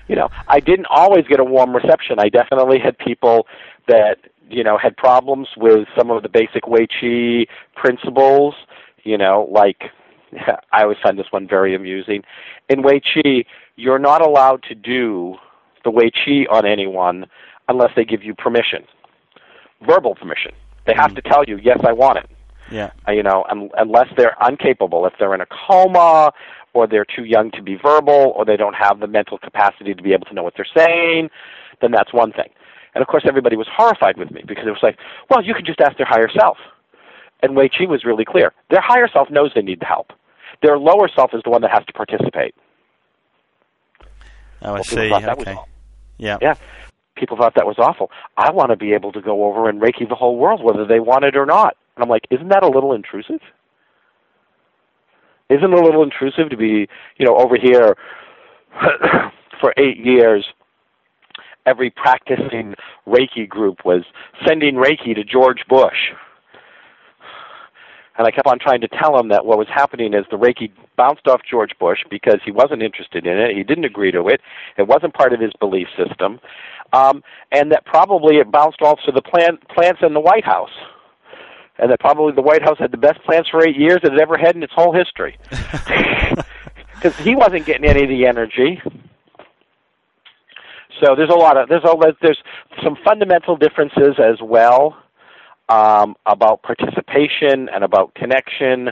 you 0.07 0.15
know, 0.15 0.29
I 0.47 0.59
didn't 0.59 0.87
always 0.89 1.25
get 1.27 1.39
a 1.39 1.43
warm 1.43 1.75
reception. 1.75 2.19
I 2.19 2.29
definitely 2.29 2.79
had 2.79 2.97
people 2.97 3.47
that 3.87 4.17
you 4.49 4.63
know 4.63 4.77
had 4.77 4.97
problems 4.97 5.47
with 5.55 5.87
some 5.97 6.11
of 6.11 6.23
the 6.23 6.29
basic 6.29 6.67
Wei 6.67 6.87
Chi 6.87 7.45
principles. 7.75 8.55
You 9.03 9.17
know, 9.17 9.47
like 9.51 9.83
I 10.71 10.83
always 10.83 10.97
find 11.01 11.17
this 11.17 11.31
one 11.31 11.47
very 11.47 11.75
amusing. 11.75 12.23
In 12.69 12.81
Wei 12.81 12.99
Chi, 12.99 13.45
you're 13.75 13.99
not 13.99 14.21
allowed 14.21 14.63
to 14.63 14.75
do 14.75 15.37
the 15.83 15.91
Wei 15.91 16.11
Chi 16.11 16.45
on 16.49 16.65
anyone 16.65 17.25
unless 17.67 17.91
they 17.95 18.05
give 18.05 18.23
you 18.23 18.33
permission, 18.33 18.83
verbal 19.85 20.15
permission. 20.15 20.51
They 20.85 20.93
have 20.93 21.11
mm. 21.11 21.15
to 21.15 21.21
tell 21.21 21.43
you, 21.45 21.57
yes, 21.57 21.79
I 21.85 21.91
want 21.91 22.19
it. 22.19 22.29
Yeah. 22.71 22.91
Uh, 23.07 23.11
you 23.11 23.23
know, 23.23 23.45
un- 23.49 23.69
unless 23.77 24.07
they're 24.17 24.35
incapable, 24.47 25.05
if 25.05 25.13
they're 25.19 25.33
in 25.33 25.41
a 25.41 25.45
coma, 25.45 26.31
or 26.73 26.87
they're 26.87 27.05
too 27.05 27.23
young 27.23 27.51
to 27.51 27.61
be 27.61 27.75
verbal, 27.75 28.33
or 28.35 28.45
they 28.45 28.57
don't 28.57 28.75
have 28.75 28.99
the 28.99 29.07
mental 29.07 29.37
capacity 29.37 29.93
to 29.93 30.03
be 30.03 30.13
able 30.13 30.25
to 30.25 30.33
know 30.33 30.43
what 30.43 30.53
they're 30.55 30.67
saying, 30.75 31.29
then 31.81 31.91
that's 31.91 32.13
one 32.13 32.31
thing. 32.31 32.49
And 32.93 33.01
of 33.01 33.07
course, 33.07 33.23
everybody 33.27 33.55
was 33.55 33.67
horrified 33.71 34.17
with 34.17 34.31
me 34.31 34.41
because 34.47 34.65
it 34.65 34.71
was 34.71 34.83
like, 34.83 34.97
well, 35.29 35.43
you 35.43 35.53
could 35.53 35.65
just 35.65 35.79
ask 35.79 35.97
their 35.97 36.07
higher 36.07 36.29
self. 36.29 36.57
And 37.41 37.55
Wei 37.55 37.69
Chi 37.69 37.85
was 37.85 38.03
really 38.03 38.25
clear. 38.25 38.53
Their 38.69 38.81
higher 38.81 39.07
self 39.11 39.29
knows 39.29 39.51
they 39.53 39.61
need 39.61 39.79
the 39.79 39.85
help. 39.85 40.11
Their 40.63 40.77
lower 40.79 41.07
self 41.13 41.31
is 41.33 41.41
the 41.43 41.51
one 41.51 41.61
that 41.61 41.71
has 41.71 41.85
to 41.85 41.93
participate. 41.93 42.55
Oh, 44.61 44.69
I 44.69 44.71
well, 44.73 44.83
see. 44.83 45.13
Okay. 45.13 45.55
Yeah. 46.17 46.37
Yeah. 46.41 46.55
People 47.15 47.37
thought 47.37 47.55
that 47.55 47.65
was 47.65 47.77
awful. 47.79 48.11
I 48.37 48.51
want 48.51 48.71
to 48.71 48.75
be 48.75 48.93
able 48.93 49.11
to 49.11 49.21
go 49.21 49.45
over 49.45 49.69
and 49.69 49.81
Reiki 49.81 50.07
the 50.07 50.15
whole 50.15 50.37
world, 50.37 50.63
whether 50.63 50.85
they 50.85 50.99
want 50.99 51.25
it 51.25 51.35
or 51.35 51.45
not. 51.45 51.75
And 51.95 52.03
I'm 52.03 52.09
like, 52.09 52.27
isn't 52.29 52.49
that 52.49 52.63
a 52.63 52.67
little 52.67 52.93
intrusive? 52.93 53.41
Isn't 55.49 55.73
it 55.73 55.79
a 55.79 55.81
little 55.81 56.03
intrusive 56.03 56.49
to 56.49 56.57
be, 56.57 56.87
you 57.17 57.25
know, 57.25 57.37
over 57.37 57.57
here 57.57 57.95
for 59.59 59.73
eight 59.77 59.97
years? 59.97 60.45
Every 61.65 61.89
practicing 61.89 62.75
Reiki 63.07 63.47
group 63.47 63.83
was 63.83 64.03
sending 64.45 64.75
Reiki 64.75 65.15
to 65.15 65.23
George 65.23 65.65
Bush 65.67 66.13
and 68.17 68.25
I 68.25 68.31
kept 68.31 68.47
on 68.47 68.59
trying 68.59 68.81
to 68.81 68.87
tell 68.87 69.17
him 69.19 69.29
that 69.29 69.45
what 69.45 69.57
was 69.57 69.67
happening 69.67 70.13
is 70.13 70.25
the 70.31 70.37
Reiki 70.37 70.71
bounced 70.95 71.27
off 71.27 71.41
George 71.49 71.71
Bush 71.79 71.99
because 72.09 72.39
he 72.43 72.51
wasn't 72.51 72.81
interested 72.81 73.27
in 73.27 73.37
it. 73.37 73.55
He 73.55 73.63
didn't 73.63 73.85
agree 73.85 74.11
to 74.11 74.27
it. 74.27 74.41
It 74.77 74.87
wasn't 74.87 75.13
part 75.13 75.33
of 75.33 75.39
his 75.39 75.51
belief 75.59 75.87
system. 75.95 76.39
Um, 76.93 77.23
and 77.51 77.71
that 77.71 77.85
probably 77.85 78.37
it 78.37 78.51
bounced 78.51 78.81
off 78.81 78.99
to 79.05 79.11
the 79.11 79.21
plant, 79.21 79.67
plants 79.69 80.01
in 80.01 80.13
the 80.13 80.19
White 80.19 80.45
House. 80.45 80.71
And 81.79 81.91
that 81.91 81.99
probably 81.99 82.33
the 82.33 82.41
White 82.41 82.63
House 82.63 82.79
had 82.79 82.91
the 82.91 82.97
best 82.97 83.23
plants 83.23 83.49
for 83.49 83.65
eight 83.65 83.77
years 83.77 83.99
it 84.03 84.11
had 84.11 84.19
ever 84.19 84.37
had 84.37 84.55
in 84.55 84.63
its 84.63 84.73
whole 84.73 84.93
history. 84.93 85.37
Because 86.97 87.15
he 87.19 87.35
wasn't 87.35 87.65
getting 87.67 87.85
any 87.85 88.03
of 88.03 88.09
the 88.09 88.25
energy. 88.25 88.81
So 90.99 91.15
there's 91.15 91.29
a 91.29 91.35
lot 91.35 91.57
of 91.57 91.69
there's 91.69 91.83
a 91.83 91.95
there's 92.21 92.41
some 92.83 92.97
fundamental 93.05 93.55
differences 93.55 94.15
as 94.17 94.41
well 94.41 94.97
um, 95.69 96.15
about 96.25 96.63
participation 96.63 97.69
and 97.73 97.83
about 97.83 98.15
connection, 98.15 98.89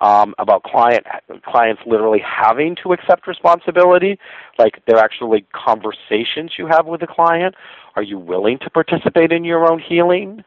um, 0.00 0.34
about 0.38 0.62
client 0.62 1.06
clients 1.44 1.82
literally 1.86 2.20
having 2.24 2.76
to 2.82 2.92
accept 2.92 3.26
responsibility. 3.26 4.18
Like 4.58 4.82
they're 4.86 4.98
actually 4.98 5.46
conversations 5.52 6.52
you 6.58 6.66
have 6.66 6.86
with 6.86 7.00
the 7.00 7.06
client. 7.06 7.54
Are 7.96 8.02
you 8.02 8.18
willing 8.18 8.58
to 8.60 8.70
participate 8.70 9.32
in 9.32 9.44
your 9.44 9.70
own 9.70 9.80
healing? 9.80 10.44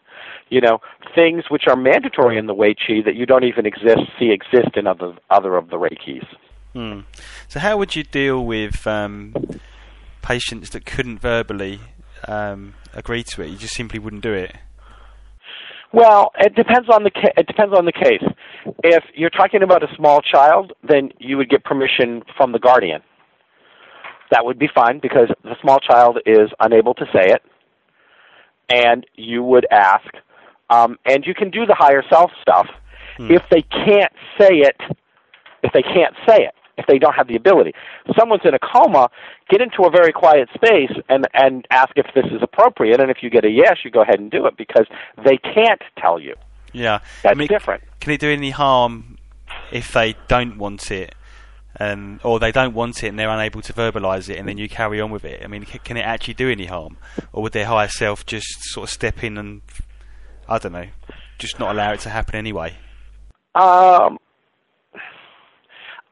You 0.50 0.62
know, 0.62 0.80
things 1.16 1.46
which 1.50 1.64
are 1.68 1.76
mandatory 1.76 2.38
in 2.38 2.46
the 2.46 2.54
Wei 2.54 2.76
Chi 2.76 3.02
that 3.06 3.16
you 3.16 3.26
don't 3.26 3.44
even 3.44 3.66
exist 3.66 4.02
see 4.20 4.32
exist 4.32 4.76
in 4.76 4.88
other 4.88 5.14
other 5.30 5.56
of 5.56 5.70
the 5.70 5.78
Reikis. 5.78 6.26
Hmm. 6.74 7.02
So 7.48 7.60
how 7.60 7.78
would 7.78 7.96
you 7.96 8.04
deal 8.04 8.46
with 8.46 8.86
um, 8.88 9.34
patients 10.22 10.70
that 10.70 10.86
couldn't 10.86 11.20
verbally 11.20 11.82
um, 12.28 12.76
agree 12.94 13.24
to 13.24 13.42
it? 13.42 13.48
You 13.48 13.58
just 13.58 13.76
simply 13.76 14.00
wouldn't 14.00 14.24
do 14.24 14.34
it. 14.34 14.56
Well, 15.94 16.32
it 16.40 16.56
depends 16.56 16.90
on 16.90 17.04
the 17.04 17.12
ca- 17.12 17.34
it 17.38 17.48
depends 17.48 17.78
on 17.78 17.86
the 17.86 17.92
case. 17.92 18.24
If 18.84 19.04
you're 19.14 19.30
talking 19.30 19.62
about 19.62 19.84
a 19.84 19.94
small 19.96 20.22
child, 20.22 20.74
then 20.88 21.12
you 21.20 21.38
would 21.38 21.50
get 21.50 21.64
permission 21.64 22.24
from 22.38 22.54
the 22.54 22.60
guardian. 22.60 23.02
That 24.32 24.46
would 24.46 24.58
be 24.58 24.70
fine 24.74 25.00
because 25.00 25.28
the 25.44 25.56
small 25.62 25.80
child 25.80 26.20
is 26.26 26.50
unable 26.60 26.94
to 26.94 27.06
say 27.14 27.34
it, 27.34 27.42
and 28.70 29.06
you 29.16 29.44
would 29.44 29.68
ask, 29.70 30.08
um, 30.70 30.98
and 31.06 31.26
you 31.26 31.34
can 31.34 31.50
do 31.50 31.66
the 31.66 31.76
higher 31.76 32.04
self 32.10 32.32
stuff. 32.42 32.68
Hmm. 33.18 33.32
If 33.32 33.44
they 33.52 33.62
can't 33.62 34.14
say 34.40 34.60
it, 34.60 34.78
if 35.64 35.74
they 35.74 35.82
can't 35.82 36.16
say 36.26 36.44
it, 36.46 36.56
if 36.82 36.88
they 36.88 37.00
don't 37.00 37.14
have 37.14 37.28
the 37.28 37.36
ability. 37.36 37.74
Someone's 38.18 38.42
in 38.46 38.54
a 38.54 38.60
coma, 38.60 39.10
get 39.50 39.62
into 39.62 39.84
a 39.84 39.92
very 39.92 40.12
quiet 40.12 40.50
space 40.54 40.92
and 41.10 41.28
and 41.34 41.68
ask 41.72 41.92
if 41.96 42.08
this 42.16 42.26
is 42.26 42.42
appropriate 42.42 43.00
and 43.00 43.10
if 43.10 43.18
you 43.22 43.30
get 43.30 43.46
a 43.46 43.50
yes, 43.50 43.78
you 43.84 43.92
go 43.92 44.02
ahead 44.02 44.20
and 44.20 44.32
do 44.32 44.46
it 44.46 44.58
because 44.58 44.88
they 45.24 45.38
can't 45.38 45.82
tell 45.98 46.20
you. 46.20 46.36
Yeah. 46.74 47.00
That's 47.24 47.36
I 47.36 47.38
mean, 47.38 47.48
different. 47.48 47.84
Can 48.00 48.14
it 48.14 48.20
do 48.20 48.32
any 48.32 48.52
harm 48.52 49.18
if 49.72 49.92
they 49.94 50.16
don't 50.28 50.58
want 50.58 50.92
it? 50.92 51.16
Um, 51.80 52.20
or 52.24 52.38
they 52.38 52.52
don't 52.52 52.74
want 52.74 53.02
it 53.02 53.08
and 53.08 53.18
they're 53.18 53.30
unable 53.30 53.62
to 53.62 53.72
verbalise 53.72 54.30
it, 54.30 54.38
and 54.38 54.46
then 54.46 54.58
you 54.58 54.68
carry 54.68 55.00
on 55.00 55.10
with 55.10 55.24
it. 55.24 55.42
I 55.42 55.48
mean, 55.48 55.64
can 55.64 55.96
it 55.96 56.02
actually 56.02 56.34
do 56.34 56.52
any 56.52 56.66
harm, 56.66 56.98
or 57.32 57.44
would 57.44 57.54
their 57.54 57.66
higher 57.66 57.88
self 57.88 58.26
just 58.26 58.46
sort 58.74 58.90
of 58.90 58.94
step 58.94 59.24
in 59.24 59.38
and 59.38 59.62
I 60.50 60.58
don't 60.58 60.74
know, 60.74 60.88
just 61.40 61.60
not 61.60 61.72
allow 61.74 61.94
it 61.94 62.02
to 62.02 62.10
happen 62.10 62.36
anyway? 62.36 62.76
Um, 63.56 64.18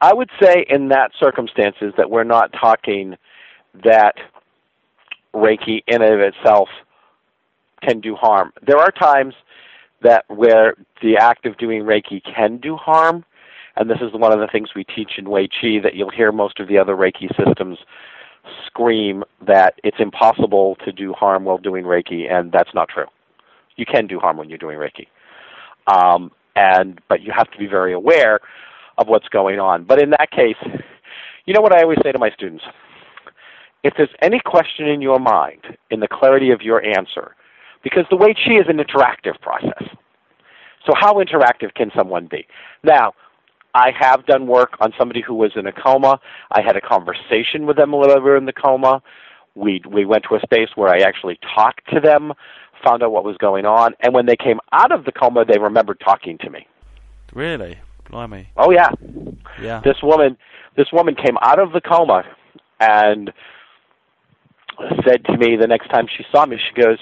I 0.00 0.14
would 0.14 0.30
say 0.40 0.64
in 0.68 0.88
that 0.88 1.12
circumstances 1.18 1.92
that 1.96 2.10
we're 2.10 2.24
not 2.24 2.52
talking 2.52 3.16
that 3.84 4.14
Reiki 5.34 5.82
in 5.86 6.02
and 6.02 6.14
of 6.14 6.20
itself 6.20 6.68
can 7.82 8.00
do 8.00 8.14
harm. 8.14 8.52
There 8.66 8.78
are 8.78 8.90
times 8.90 9.34
that 10.02 10.24
where 10.28 10.74
the 11.02 11.16
act 11.16 11.46
of 11.46 11.58
doing 11.58 11.82
Reiki 11.82 12.22
can 12.22 12.56
do 12.56 12.76
harm, 12.76 13.24
and 13.76 13.88
this 13.88 13.98
is 14.00 14.12
one 14.12 14.32
of 14.32 14.40
the 14.40 14.48
things 14.48 14.70
we 14.74 14.84
teach 14.84 15.12
in 15.18 15.28
Wei 15.28 15.48
Chi 15.48 15.78
that 15.82 15.94
you'll 15.94 16.10
hear 16.10 16.32
most 16.32 16.60
of 16.60 16.68
the 16.68 16.78
other 16.78 16.94
Reiki 16.94 17.28
systems 17.36 17.78
scream 18.66 19.22
that 19.46 19.74
it's 19.84 19.98
impossible 20.00 20.76
to 20.84 20.92
do 20.92 21.12
harm 21.12 21.44
while 21.44 21.58
doing 21.58 21.84
Reiki, 21.84 22.30
and 22.30 22.50
that's 22.52 22.74
not 22.74 22.88
true. 22.88 23.06
You 23.76 23.84
can 23.86 24.06
do 24.06 24.18
harm 24.18 24.38
when 24.38 24.48
you're 24.48 24.58
doing 24.58 24.78
Reiki, 24.78 25.06
um, 25.86 26.32
and 26.56 27.00
but 27.08 27.22
you 27.22 27.32
have 27.36 27.50
to 27.50 27.58
be 27.58 27.66
very 27.66 27.92
aware 27.92 28.40
of 29.00 29.08
what's 29.08 29.28
going 29.28 29.58
on. 29.58 29.84
But 29.84 30.00
in 30.00 30.10
that 30.10 30.30
case, 30.30 30.56
you 31.46 31.54
know 31.54 31.60
what 31.60 31.72
I 31.72 31.82
always 31.82 31.98
say 32.04 32.12
to 32.12 32.18
my 32.18 32.30
students? 32.30 32.62
If 33.82 33.94
there's 33.96 34.14
any 34.22 34.38
question 34.44 34.86
in 34.86 35.00
your 35.00 35.18
mind 35.18 35.78
in 35.90 36.00
the 36.00 36.08
clarity 36.08 36.50
of 36.50 36.60
your 36.60 36.84
answer, 36.84 37.34
because 37.82 38.04
the 38.10 38.16
Wei 38.16 38.34
Chi 38.34 38.60
is 38.60 38.66
an 38.68 38.76
interactive 38.76 39.40
process. 39.40 39.88
So 40.86 40.92
how 40.94 41.14
interactive 41.14 41.74
can 41.74 41.90
someone 41.96 42.28
be? 42.30 42.46
Now, 42.84 43.14
I 43.74 43.90
have 43.98 44.26
done 44.26 44.46
work 44.46 44.74
on 44.80 44.92
somebody 44.98 45.22
who 45.26 45.34
was 45.34 45.52
in 45.56 45.66
a 45.66 45.72
coma. 45.72 46.20
I 46.50 46.60
had 46.60 46.76
a 46.76 46.80
conversation 46.80 47.66
with 47.66 47.76
them 47.76 47.92
while 47.92 48.08
they 48.08 48.20
were 48.20 48.36
in 48.36 48.46
the 48.46 48.52
coma. 48.52 49.02
We 49.54 49.82
we 49.88 50.04
went 50.04 50.24
to 50.28 50.36
a 50.36 50.40
space 50.40 50.68
where 50.74 50.88
I 50.88 50.98
actually 50.98 51.38
talked 51.54 51.88
to 51.92 52.00
them, 52.00 52.32
found 52.84 53.02
out 53.02 53.12
what 53.12 53.24
was 53.24 53.36
going 53.38 53.66
on, 53.66 53.94
and 54.00 54.14
when 54.14 54.26
they 54.26 54.36
came 54.36 54.60
out 54.72 54.92
of 54.92 55.04
the 55.04 55.12
coma, 55.12 55.44
they 55.44 55.58
remembered 55.58 56.00
talking 56.00 56.38
to 56.38 56.50
me. 56.50 56.66
Really? 57.32 57.78
Blimey. 58.10 58.48
Oh 58.56 58.70
yeah. 58.70 58.90
Yeah. 59.60 59.80
This 59.84 59.96
woman 60.02 60.36
this 60.76 60.88
woman 60.92 61.14
came 61.14 61.36
out 61.42 61.58
of 61.58 61.72
the 61.72 61.80
coma 61.80 62.24
and 62.78 63.32
said 65.04 65.24
to 65.26 65.36
me 65.36 65.56
the 65.56 65.66
next 65.66 65.88
time 65.88 66.06
she 66.06 66.24
saw 66.32 66.46
me, 66.46 66.56
she 66.56 66.80
goes, 66.80 66.98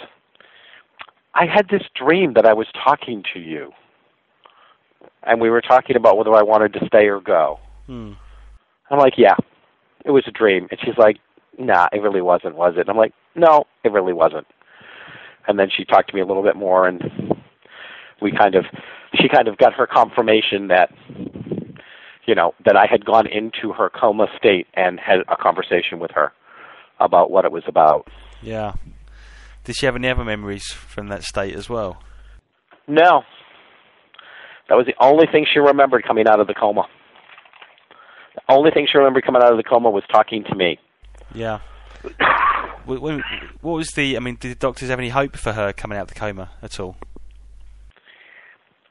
I 1.34 1.46
had 1.46 1.68
this 1.68 1.82
dream 1.94 2.34
that 2.34 2.46
I 2.46 2.52
was 2.52 2.66
talking 2.72 3.22
to 3.34 3.40
you. 3.40 3.72
And 5.22 5.40
we 5.40 5.50
were 5.50 5.60
talking 5.60 5.96
about 5.96 6.16
whether 6.16 6.34
I 6.34 6.42
wanted 6.42 6.72
to 6.74 6.86
stay 6.86 7.06
or 7.06 7.20
go. 7.20 7.60
Hmm. 7.86 8.12
I'm 8.90 8.98
like, 8.98 9.14
yeah, 9.16 9.36
it 10.04 10.10
was 10.10 10.24
a 10.26 10.32
dream. 10.32 10.68
And 10.70 10.80
she's 10.80 10.96
like, 10.96 11.18
nah, 11.58 11.88
it 11.92 12.02
really 12.02 12.22
wasn't, 12.22 12.56
was 12.56 12.74
it? 12.76 12.80
And 12.80 12.90
I'm 12.90 12.96
like, 12.96 13.12
no, 13.34 13.66
it 13.84 13.92
really 13.92 14.12
wasn't. 14.12 14.46
And 15.46 15.58
then 15.58 15.68
she 15.74 15.84
talked 15.84 16.08
to 16.10 16.14
me 16.14 16.20
a 16.20 16.26
little 16.26 16.42
bit 16.42 16.56
more, 16.56 16.86
and 16.86 17.02
we 18.20 18.32
kind 18.32 18.54
of 18.54 18.64
she 19.14 19.28
kind 19.28 19.48
of 19.48 19.56
got 19.58 19.72
her 19.74 19.86
confirmation 19.86 20.68
that 20.68 20.90
you 22.26 22.34
know 22.34 22.54
that 22.64 22.76
I 22.76 22.86
had 22.90 23.04
gone 23.04 23.26
into 23.26 23.72
her 23.72 23.90
coma 23.90 24.26
state 24.36 24.66
and 24.74 25.00
had 25.00 25.20
a 25.28 25.36
conversation 25.36 25.98
with 25.98 26.10
her 26.12 26.32
about 27.00 27.30
what 27.30 27.44
it 27.44 27.52
was 27.52 27.64
about. 27.66 28.08
Yeah. 28.42 28.74
Did 29.64 29.76
she 29.76 29.86
have 29.86 29.96
any 29.96 30.08
other 30.08 30.24
memories 30.24 30.64
from 30.72 31.08
that 31.08 31.24
state 31.24 31.54
as 31.54 31.68
well? 31.68 32.02
No. 32.86 33.22
That 34.68 34.76
was 34.76 34.86
the 34.86 34.94
only 35.00 35.26
thing 35.30 35.46
she 35.50 35.58
remembered 35.58 36.06
coming 36.06 36.26
out 36.26 36.40
of 36.40 36.46
the 36.46 36.54
coma. 36.54 36.86
The 38.34 38.54
only 38.54 38.70
thing 38.70 38.86
she 38.90 38.98
remembered 38.98 39.24
coming 39.24 39.42
out 39.42 39.50
of 39.50 39.56
the 39.56 39.62
coma 39.62 39.90
was 39.90 40.04
talking 40.10 40.44
to 40.44 40.54
me. 40.54 40.78
Yeah. 41.34 41.60
what 42.84 43.22
was 43.62 43.88
the? 43.94 44.16
I 44.16 44.20
mean, 44.20 44.36
did 44.40 44.52
the 44.52 44.54
doctors 44.54 44.88
have 44.88 44.98
any 44.98 45.08
hope 45.08 45.36
for 45.36 45.52
her 45.52 45.72
coming 45.72 45.98
out 45.98 46.02
of 46.02 46.08
the 46.08 46.14
coma 46.14 46.50
at 46.62 46.78
all? 46.80 46.96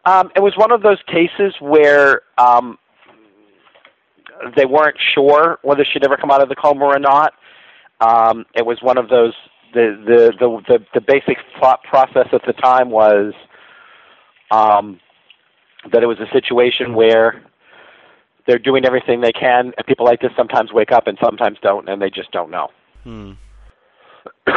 Um, 0.08 0.32
it 0.38 0.40
was 0.40 0.54
one 0.56 0.72
of 0.72 0.84
those 0.84 1.00
cases 1.06 1.54
where 1.60 2.22
um, 2.38 2.78
they 4.56 4.66
weren't 4.66 4.96
sure 5.14 5.60
whether 5.64 5.84
she'd 5.84 6.06
ever 6.06 6.16
come 6.16 6.32
out 6.32 6.42
of 6.42 6.48
the 6.48 6.56
coma 6.56 6.86
or 6.86 6.98
not. 6.98 7.34
Um, 8.00 8.46
it 8.56 8.66
was 8.66 8.82
one 8.82 8.98
of 8.98 9.10
those. 9.10 9.34
The 9.74 10.02
the 10.08 10.32
the 10.40 10.62
the, 10.70 10.86
the 10.94 11.02
basic 11.02 11.38
thought 11.60 11.84
process 11.84 12.28
at 12.32 12.42
the 12.48 12.54
time 12.54 12.90
was 12.90 13.34
um, 14.50 15.02
that 15.92 16.04
it 16.04 16.06
was 16.06 16.20
a 16.22 16.32
situation 16.32 16.96
where 16.96 17.44
they're 18.48 18.60
doing 18.60 18.86
everything 18.86 19.20
they 19.20 19.34
can, 19.34 19.74
and 19.78 19.88
people 19.88 20.06
like 20.06 20.22
this 20.22 20.32
sometimes 20.38 20.72
wake 20.72 20.94
up 20.94 21.08
and 21.08 21.18
sometimes 21.22 21.58
don't, 21.62 21.90
and 21.90 22.02
they 22.02 22.10
just 22.10 22.32
don't 22.32 22.50
know. 22.50 22.70
Hmm. 23.04 23.32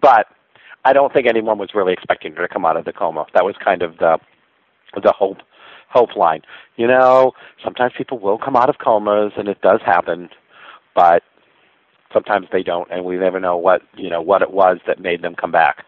but 0.00 0.28
I 0.86 0.94
don't 0.94 1.12
think 1.12 1.26
anyone 1.26 1.58
was 1.58 1.74
really 1.74 1.92
expecting 1.92 2.34
her 2.36 2.46
to 2.46 2.48
come 2.48 2.64
out 2.64 2.78
of 2.78 2.86
the 2.86 2.92
coma. 2.94 3.26
That 3.34 3.44
was 3.44 3.54
kind 3.62 3.82
of 3.82 3.98
the 3.98 4.18
the 4.94 5.12
hope 5.16 5.38
hope 5.90 6.16
line. 6.16 6.42
You 6.76 6.86
know, 6.86 7.32
sometimes 7.64 7.92
people 7.96 8.18
will 8.18 8.38
come 8.38 8.56
out 8.56 8.68
of 8.68 8.78
comas, 8.78 9.32
and 9.36 9.48
it 9.48 9.60
does 9.62 9.80
happen, 9.84 10.28
but 10.94 11.22
sometimes 12.12 12.46
they 12.52 12.62
don't, 12.62 12.90
and 12.90 13.04
we 13.04 13.16
never 13.16 13.40
know 13.40 13.56
what 13.56 13.82
you 13.96 14.10
know 14.10 14.22
what 14.22 14.42
it 14.42 14.52
was 14.52 14.78
that 14.86 15.00
made 15.00 15.22
them 15.22 15.34
come 15.34 15.52
back. 15.52 15.84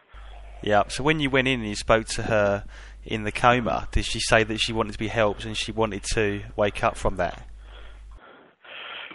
Yeah. 0.62 0.84
So 0.88 1.03
when 1.03 1.20
you 1.20 1.30
went 1.30 1.49
in 1.49 1.61
and 1.61 1.68
you 1.68 1.76
spoke 1.76 2.07
to 2.09 2.22
her 2.24 2.64
in 3.05 3.24
the 3.24 3.32
coma, 3.32 3.88
did 3.92 4.05
she 4.05 4.20
say 4.20 4.44
that 4.44 4.59
she 4.59 4.72
wanted 4.72 4.92
to 4.92 4.99
be 4.99 5.09
helped 5.09 5.44
and 5.44 5.57
she 5.57 5.72
wanted 5.72 6.03
to 6.14 6.42
wake 6.57 6.82
up 6.82 6.96
from 6.96 7.16
that? 7.16 7.46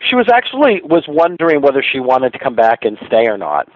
She 0.10 0.16
was 0.16 0.28
actually 0.34 0.82
was 0.84 1.06
wondering 1.08 1.62
whether 1.62 1.84
she 1.84 2.00
wanted 2.00 2.34
to 2.34 2.40
come 2.40 2.56
back 2.56 2.80
and 2.84 2.98
stay 3.08 3.28
or 3.28 3.38
not. 3.38 3.68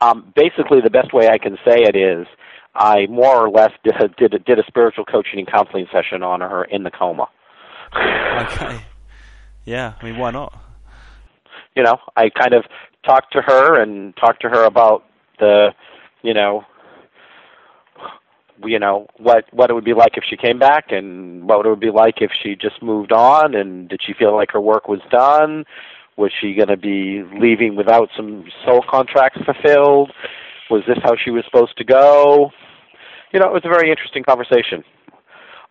Um, 0.00 0.32
basically, 0.36 0.78
the 0.82 0.90
best 0.90 1.12
way 1.12 1.28
I 1.28 1.38
can 1.38 1.56
say 1.66 1.82
it 1.82 1.96
is, 1.96 2.26
I 2.78 3.06
more 3.06 3.44
or 3.44 3.50
less 3.50 3.72
did 3.82 3.94
a, 4.00 4.08
did 4.08 4.34
a, 4.34 4.38
did 4.38 4.58
a 4.60 4.64
spiritual 4.66 5.04
coaching 5.04 5.40
and 5.40 5.48
counseling 5.48 5.86
session 5.92 6.22
on 6.22 6.40
her 6.40 6.64
in 6.64 6.84
the 6.84 6.90
coma. 6.90 7.28
okay. 7.96 8.80
Yeah, 9.64 9.94
I 10.00 10.04
mean, 10.04 10.16
why 10.16 10.30
not? 10.30 10.56
You 11.74 11.82
know, 11.82 11.98
I 12.16 12.30
kind 12.30 12.54
of 12.54 12.64
talked 13.04 13.32
to 13.32 13.42
her 13.42 13.82
and 13.82 14.16
talked 14.16 14.42
to 14.42 14.48
her 14.48 14.64
about 14.64 15.04
the, 15.40 15.74
you 16.22 16.32
know, 16.32 16.64
you 18.64 18.78
know 18.78 19.06
what 19.18 19.44
what 19.52 19.70
it 19.70 19.74
would 19.74 19.84
be 19.84 19.94
like 19.94 20.16
if 20.16 20.24
she 20.28 20.36
came 20.36 20.58
back 20.58 20.90
and 20.90 21.46
what 21.48 21.64
it 21.64 21.68
would 21.68 21.78
be 21.78 21.90
like 21.90 22.20
if 22.20 22.32
she 22.42 22.56
just 22.56 22.82
moved 22.82 23.12
on 23.12 23.54
and 23.54 23.88
did 23.88 24.00
she 24.04 24.12
feel 24.12 24.34
like 24.34 24.50
her 24.50 24.60
work 24.60 24.88
was 24.88 25.00
done 25.10 25.64
was 26.16 26.32
she 26.40 26.54
going 26.54 26.68
to 26.68 26.76
be 26.76 27.22
leaving 27.38 27.76
without 27.76 28.08
some 28.16 28.44
soul 28.64 28.84
contracts 28.90 29.40
fulfilled 29.44 30.10
was 30.70 30.82
this 30.88 30.98
how 31.04 31.14
she 31.14 31.30
was 31.30 31.44
supposed 31.44 31.76
to 31.76 31.84
go 31.84 32.50
you 33.32 33.40
know 33.40 33.46
it 33.46 33.52
was 33.52 33.64
a 33.64 33.68
very 33.68 33.90
interesting 33.90 34.22
conversation 34.22 34.84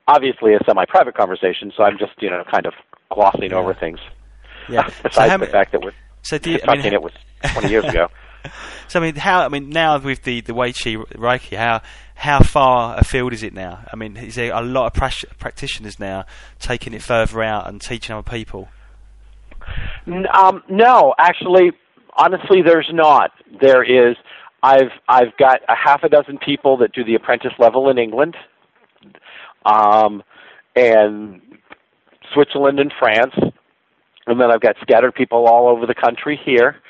obviously 0.08 0.54
a 0.54 0.60
semi 0.66 0.86
private 0.86 1.16
conversation 1.16 1.72
so 1.76 1.84
i'm 1.84 1.98
just 1.98 2.14
you 2.20 2.30
know 2.30 2.44
kind 2.52 2.66
of 2.66 2.74
glossing 3.12 3.52
yeah. 3.52 3.58
over 3.58 3.74
things 3.74 4.00
yeah 4.70 4.90
besides 5.04 5.32
so 5.32 5.38
the 5.38 5.48
fact 5.48 5.72
that 5.72 5.82
we're 5.82 5.94
so 6.22 6.38
do 6.38 6.52
you, 6.52 6.58
talking 6.60 6.82
I 6.82 6.84
mean, 6.84 6.94
it 6.94 7.02
was 7.02 7.14
20 7.54 7.70
years 7.70 7.86
ago 7.86 8.08
so 8.88 9.00
I 9.00 9.04
mean, 9.04 9.16
how? 9.16 9.44
I 9.44 9.50
mean, 9.50 9.70
now 9.70 9.98
with 10.00 10.24
the 10.24 10.42
the 10.42 10.54
Wei 10.54 10.72
Chi 10.72 10.96
Reiki, 10.96 11.58
how 11.58 11.82
how 12.16 12.40
far 12.40 12.98
afield 12.98 13.34
is 13.34 13.44
it 13.44 13.54
now? 13.54 13.86
I 13.92 13.96
mean, 13.96 14.18
is 14.18 14.36
there 14.36 14.54
a 14.54 14.62
lot 14.62 14.88
of 14.88 14.94
pra- 14.94 15.36
practitioners 15.40 16.00
now 16.00 16.26
taking 16.60 16.94
it 16.94 17.02
further 17.02 17.44
out 17.44 17.68
and 17.68 17.82
teaching 17.82 18.16
other 18.16 18.30
people? 18.30 18.70
Um, 20.34 20.64
no, 20.70 21.14
actually, 21.20 21.72
honestly, 22.16 22.62
there's 22.66 22.90
not. 22.92 23.32
There 23.62 23.84
is. 23.84 24.16
I've 24.68 24.92
I've 25.08 25.36
got 25.38 25.62
a 25.70 25.76
half 25.76 26.04
a 26.04 26.10
dozen 26.10 26.38
people 26.38 26.78
that 26.78 26.92
do 26.94 27.04
the 27.04 27.16
apprentice 27.16 27.54
level 27.60 27.90
in 27.90 27.98
England, 27.98 28.36
um, 29.66 30.24
and 30.76 31.42
Switzerland 32.34 32.80
and 32.80 32.92
France, 33.00 33.36
and 34.28 34.42
then 34.42 34.52
I've 34.52 34.62
got 34.62 34.76
scattered 34.82 35.16
people 35.16 35.48
all 35.48 35.68
over 35.68 35.86
the 35.86 35.96
country 35.96 36.40
here 36.44 36.82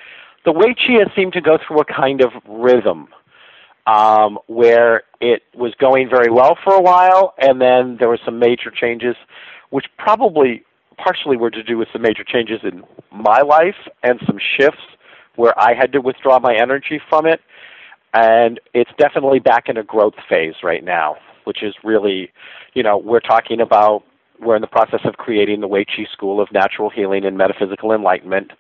the 0.48 0.54
Wei 0.54 0.74
Chi 0.74 0.94
seemed 1.14 1.34
to 1.34 1.42
go 1.42 1.58
through 1.58 1.82
a 1.82 1.86
kind 1.86 2.22
of 2.22 2.32
rhythm 2.48 3.10
um, 3.86 4.40
where 4.48 5.04
it 5.20 5.44
was 5.54 5.74
going 5.76 6.10
very 6.10 6.32
well 6.32 6.58
for 6.64 6.74
a 6.74 6.82
while, 6.82 7.34
and 7.38 7.60
then 7.60 7.98
there 8.00 8.08
were 8.08 8.20
some 8.24 8.40
major 8.40 8.72
changes, 8.72 9.18
which 9.72 9.88
probably 9.98 10.64
partially 10.98 11.36
were 11.36 11.52
to 11.52 11.62
do 11.62 11.78
with 11.78 11.90
some 11.92 12.02
major 12.02 12.24
changes 12.24 12.62
in 12.64 12.82
my 13.12 13.42
life 13.42 13.76
and 14.04 14.22
some 14.26 14.38
shifts 14.40 14.82
where 15.36 15.54
I 15.60 15.74
had 15.74 15.92
to 15.92 16.00
withdraw 16.00 16.40
my 16.40 16.56
energy 16.56 17.02
from 17.10 17.26
it. 17.26 17.42
And 18.18 18.60
it's 18.74 18.90
definitely 18.98 19.38
back 19.38 19.70
in 19.70 19.78
a 19.78 19.84
growth 19.84 20.16
phase 20.28 20.56
right 20.64 20.84
now, 20.84 21.18
which 21.44 21.62
is 21.62 21.76
really, 21.84 22.32
you 22.74 22.82
know, 22.82 22.98
we're 22.98 23.20
talking 23.20 23.62
about, 23.62 24.02
we're 24.42 24.56
in 24.56 24.62
the 24.62 24.68
process 24.68 25.02
of 25.06 25.14
creating 25.18 25.62
the 25.62 25.68
Wei 25.68 25.86
Chi 25.86 26.08
School 26.14 26.42
of 26.42 26.52
Natural 26.52 26.90
Healing 26.90 27.26
and 27.26 27.38
Metaphysical 27.38 27.92
Enlightenment. 27.92 28.54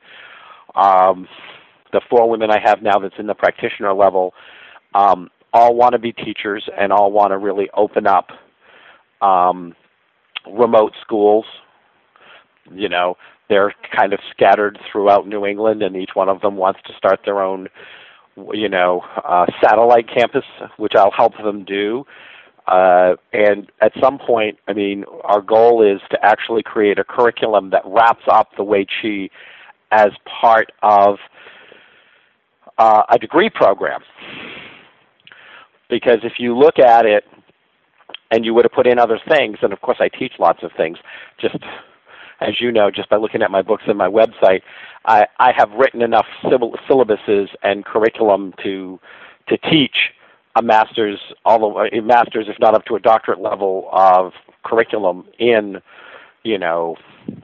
Um, 0.75 1.27
the 1.91 2.01
four 2.07 2.29
women 2.29 2.51
I 2.51 2.59
have 2.63 2.83
now 2.83 2.99
that's 2.99 3.15
in 3.17 3.25
the 3.25 3.33
practitioner 3.33 3.93
level 3.95 4.35
um, 4.93 5.31
all 5.53 5.73
want 5.73 5.93
to 5.93 5.99
be 5.99 6.11
teachers 6.11 6.69
and 6.79 6.93
all 6.93 7.11
want 7.11 7.31
to 7.31 7.39
really 7.39 7.67
open 7.75 8.05
up 8.05 8.27
um, 9.21 9.73
remote 10.47 10.93
schools. 11.01 11.45
You 12.71 12.89
know, 12.89 13.15
they're 13.49 13.73
kind 13.95 14.13
of 14.13 14.19
scattered 14.29 14.77
throughout 14.91 15.27
New 15.27 15.47
England, 15.47 15.81
and 15.81 15.95
each 15.95 16.11
one 16.13 16.29
of 16.29 16.41
them 16.41 16.57
wants 16.57 16.81
to 16.85 16.93
start 16.95 17.21
their 17.25 17.41
own, 17.41 17.69
you 18.53 18.69
know, 18.69 19.01
uh, 19.23 19.45
satellite 19.61 20.07
campus, 20.07 20.45
which 20.77 20.93
I'll 20.95 21.11
help 21.11 21.33
them 21.37 21.65
do. 21.65 22.05
Uh, 22.67 23.15
and 23.31 23.71
at 23.81 23.93
some 24.01 24.19
point, 24.19 24.57
I 24.67 24.73
mean, 24.73 25.05
our 25.23 25.41
goal 25.41 25.81
is 25.81 26.01
to 26.11 26.17
actually 26.21 26.63
create 26.63 26.99
a 26.99 27.03
curriculum 27.03 27.69
that 27.69 27.81
wraps 27.85 28.23
up 28.29 28.49
the 28.57 28.63
Wei 28.63 28.85
Chi 28.85 29.29
as 29.91 30.09
part 30.41 30.71
of 30.83 31.17
uh, 32.77 33.03
a 33.09 33.17
degree 33.17 33.49
program. 33.49 34.01
Because 35.89 36.19
if 36.23 36.33
you 36.39 36.57
look 36.57 36.77
at 36.77 37.05
it 37.05 37.23
and 38.31 38.43
you 38.43 38.53
would 38.53 38.65
have 38.65 38.73
put 38.73 38.85
in 38.85 38.99
other 38.99 39.19
things, 39.29 39.57
and 39.61 39.71
of 39.71 39.79
course 39.79 39.97
I 40.01 40.09
teach 40.09 40.33
lots 40.37 40.59
of 40.61 40.71
things, 40.75 40.97
just 41.39 41.55
as 42.41 42.61
you 42.61 42.71
know, 42.71 42.91
just 42.91 43.09
by 43.09 43.17
looking 43.17 43.41
at 43.41 43.51
my 43.51 43.61
books 43.61 43.83
and 43.87 43.97
my 43.97 44.07
website, 44.07 44.61
I, 45.05 45.27
I 45.39 45.51
have 45.55 45.71
written 45.71 46.01
enough 46.01 46.27
syllabuses 46.43 47.47
and 47.63 47.85
curriculum 47.85 48.53
to 48.63 48.99
to 49.47 49.57
teach 49.57 49.95
a 50.57 50.61
master's, 50.61 51.19
all 51.45 51.59
the 51.59 51.97
a 51.97 52.01
master's, 52.01 52.47
if 52.49 52.59
not 52.59 52.75
up 52.75 52.83
to 52.85 52.95
a 52.95 52.99
doctorate 52.99 53.39
level 53.39 53.87
of 53.93 54.33
curriculum 54.65 55.25
in, 55.39 55.77
you 56.43 56.57
know, 56.57 56.97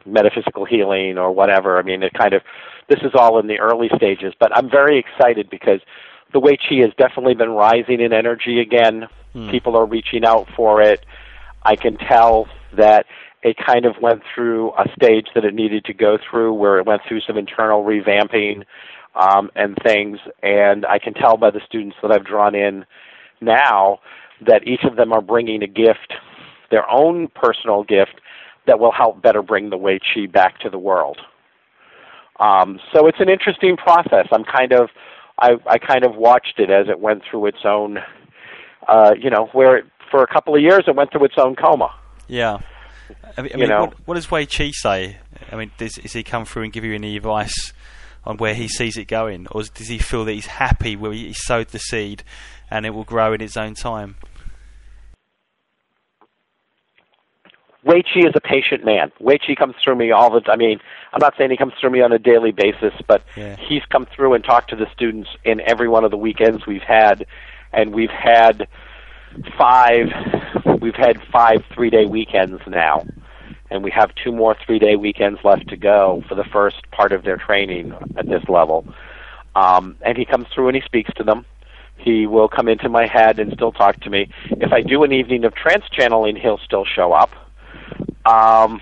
metaphysical 0.05 0.65
healing 0.65 1.17
or 1.17 1.31
whatever. 1.31 1.77
I 1.77 1.83
mean, 1.83 2.03
it 2.03 2.13
kind 2.13 2.33
of 2.33 2.41
this 2.89 2.99
is 3.01 3.11
all 3.13 3.39
in 3.39 3.47
the 3.47 3.59
early 3.59 3.89
stages, 3.95 4.33
but 4.39 4.55
I'm 4.55 4.69
very 4.69 4.99
excited 4.99 5.49
because 5.49 5.79
the 6.33 6.39
Wei 6.39 6.57
Chi 6.57 6.75
has 6.81 6.91
definitely 6.97 7.35
been 7.35 7.51
rising 7.51 8.01
in 8.01 8.11
energy 8.11 8.59
again. 8.59 9.07
Hmm. 9.33 9.49
People 9.49 9.77
are 9.77 9.85
reaching 9.85 10.25
out 10.25 10.47
for 10.55 10.81
it. 10.81 11.05
I 11.63 11.75
can 11.75 11.97
tell 11.97 12.47
that 12.75 13.05
it 13.43 13.57
kind 13.57 13.85
of 13.85 13.95
went 14.01 14.21
through 14.33 14.71
a 14.71 14.85
stage 14.95 15.27
that 15.35 15.43
it 15.43 15.53
needed 15.53 15.83
to 15.85 15.93
go 15.93 16.17
through 16.17 16.53
where 16.53 16.79
it 16.79 16.85
went 16.85 17.01
through 17.07 17.19
some 17.21 17.37
internal 17.37 17.83
revamping 17.83 18.63
um, 19.15 19.51
and 19.55 19.77
things. 19.83 20.17
And 20.41 20.85
I 20.85 20.97
can 20.97 21.13
tell 21.13 21.35
by 21.37 21.51
the 21.51 21.59
students 21.65 21.97
that 22.01 22.11
I've 22.11 22.25
drawn 22.25 22.55
in 22.55 22.85
now 23.41 23.99
that 24.47 24.65
each 24.65 24.83
of 24.85 24.95
them 24.95 25.11
are 25.11 25.21
bringing 25.21 25.61
a 25.61 25.67
gift, 25.67 26.13
their 26.71 26.89
own 26.89 27.27
personal 27.35 27.83
gift, 27.83 28.21
that 28.65 28.79
will 28.79 28.93
help 28.93 29.21
better 29.21 29.41
bring 29.41 29.69
the 29.69 29.77
Wei 29.77 29.99
Chi 29.99 30.25
back 30.25 30.59
to 30.59 30.69
the 30.69 30.79
world. 30.79 31.19
Um, 32.39 32.79
so 32.93 33.07
it's 33.07 33.19
an 33.19 33.29
interesting 33.29 33.75
process. 33.75 34.27
I'm 34.31 34.45
kind 34.45 34.71
of, 34.71 34.89
I, 35.37 35.55
I 35.69 35.77
kind 35.77 36.05
of 36.05 36.15
watched 36.15 36.59
it 36.59 36.69
as 36.69 36.87
it 36.87 36.99
went 37.01 37.23
through 37.29 37.47
its 37.47 37.65
own, 37.65 37.97
uh, 38.87 39.13
you 39.19 39.29
know, 39.29 39.49
where 39.51 39.77
it, 39.77 39.85
for 40.09 40.23
a 40.23 40.27
couple 40.27 40.55
of 40.55 40.61
years 40.61 40.85
it 40.87 40.95
went 40.95 41.11
through 41.11 41.25
its 41.25 41.35
own 41.37 41.55
coma. 41.55 41.93
Yeah. 42.27 42.59
I 43.37 43.41
mean, 43.41 43.51
I 43.53 43.57
You 43.57 43.59
mean, 43.61 43.69
know. 43.69 43.79
what, 43.85 43.93
what 44.05 44.13
does 44.15 44.29
Wei 44.31 44.45
Chi 44.45 44.71
say? 44.71 45.17
I 45.51 45.55
mean, 45.55 45.71
does, 45.77 45.93
does 45.95 46.13
he 46.13 46.23
come 46.23 46.45
through 46.45 46.63
and 46.63 46.73
give 46.73 46.83
you 46.83 46.93
any 46.93 47.15
advice 47.17 47.73
on 48.25 48.37
where 48.37 48.53
he 48.53 48.67
sees 48.67 48.95
it 48.97 49.05
going, 49.05 49.47
or 49.51 49.63
does 49.63 49.87
he 49.87 49.97
feel 49.97 50.23
that 50.25 50.31
he's 50.33 50.45
happy 50.45 50.95
where 50.95 51.11
he 51.11 51.33
sowed 51.33 51.67
the 51.69 51.79
seed 51.79 52.23
and 52.71 52.85
it 52.85 52.91
will 52.91 53.03
grow 53.03 53.33
in 53.33 53.41
its 53.41 53.57
own 53.57 53.73
time? 53.73 54.15
Wei 57.83 58.01
Chi 58.01 58.21
is 58.21 58.31
a 58.33 58.39
patient 58.39 58.85
man. 58.85 59.11
Wei 59.19 59.37
Chi 59.37 59.55
comes 59.55 59.75
through 59.83 59.95
me 59.95 60.11
all 60.11 60.29
the. 60.31 60.41
I 60.49 60.55
mean, 60.55 60.79
I'm 61.11 61.19
not 61.19 61.33
saying 61.37 61.51
he 61.51 61.57
comes 61.57 61.73
through 61.79 61.89
me 61.89 62.01
on 62.01 62.13
a 62.13 62.19
daily 62.19 62.51
basis, 62.53 62.93
but 63.07 63.23
Yeah. 63.35 63.57
he's 63.57 63.83
come 63.89 64.05
through 64.05 64.33
and 64.35 64.43
talked 64.43 64.69
to 64.69 64.75
the 64.77 64.87
students 64.93 65.29
in 65.43 65.59
every 65.61 65.89
one 65.89 66.05
of 66.05 66.11
the 66.11 66.17
weekends 66.17 66.65
we've 66.65 66.81
had, 66.81 67.25
and 67.73 67.93
we've 67.93 68.09
had 68.09 68.67
five. 69.57 70.07
We've 70.81 70.95
had 70.95 71.21
five 71.31 71.63
three-day 71.73 72.05
weekends 72.05 72.61
now, 72.67 73.05
and 73.69 73.83
we 73.83 73.91
have 73.91 74.13
two 74.15 74.31
more 74.31 74.55
three-day 74.65 74.95
weekends 74.95 75.39
left 75.43 75.67
to 75.69 75.77
go 75.77 76.23
for 76.27 76.35
the 76.35 76.43
first 76.45 76.89
part 76.91 77.11
of 77.11 77.23
their 77.23 77.37
training 77.37 77.93
at 78.17 78.27
this 78.27 78.43
level. 78.49 78.85
Um, 79.55 79.97
and 80.01 80.17
he 80.17 80.25
comes 80.25 80.47
through 80.53 80.69
and 80.69 80.75
he 80.75 80.81
speaks 80.81 81.11
to 81.15 81.23
them. 81.23 81.45
He 81.97 82.27
will 82.27 82.47
come 82.47 82.67
into 82.67 82.89
my 82.89 83.07
head 83.07 83.39
and 83.39 83.53
still 83.53 83.71
talk 83.71 83.99
to 84.01 84.09
me. 84.09 84.29
If 84.49 84.73
I 84.73 84.81
do 84.81 85.03
an 85.03 85.13
evening 85.13 85.45
of 85.45 85.53
trance 85.53 85.85
channeling, 85.91 86.35
he'll 86.35 86.57
still 86.57 86.85
show 86.85 87.13
up 87.13 87.31
um, 88.25 88.81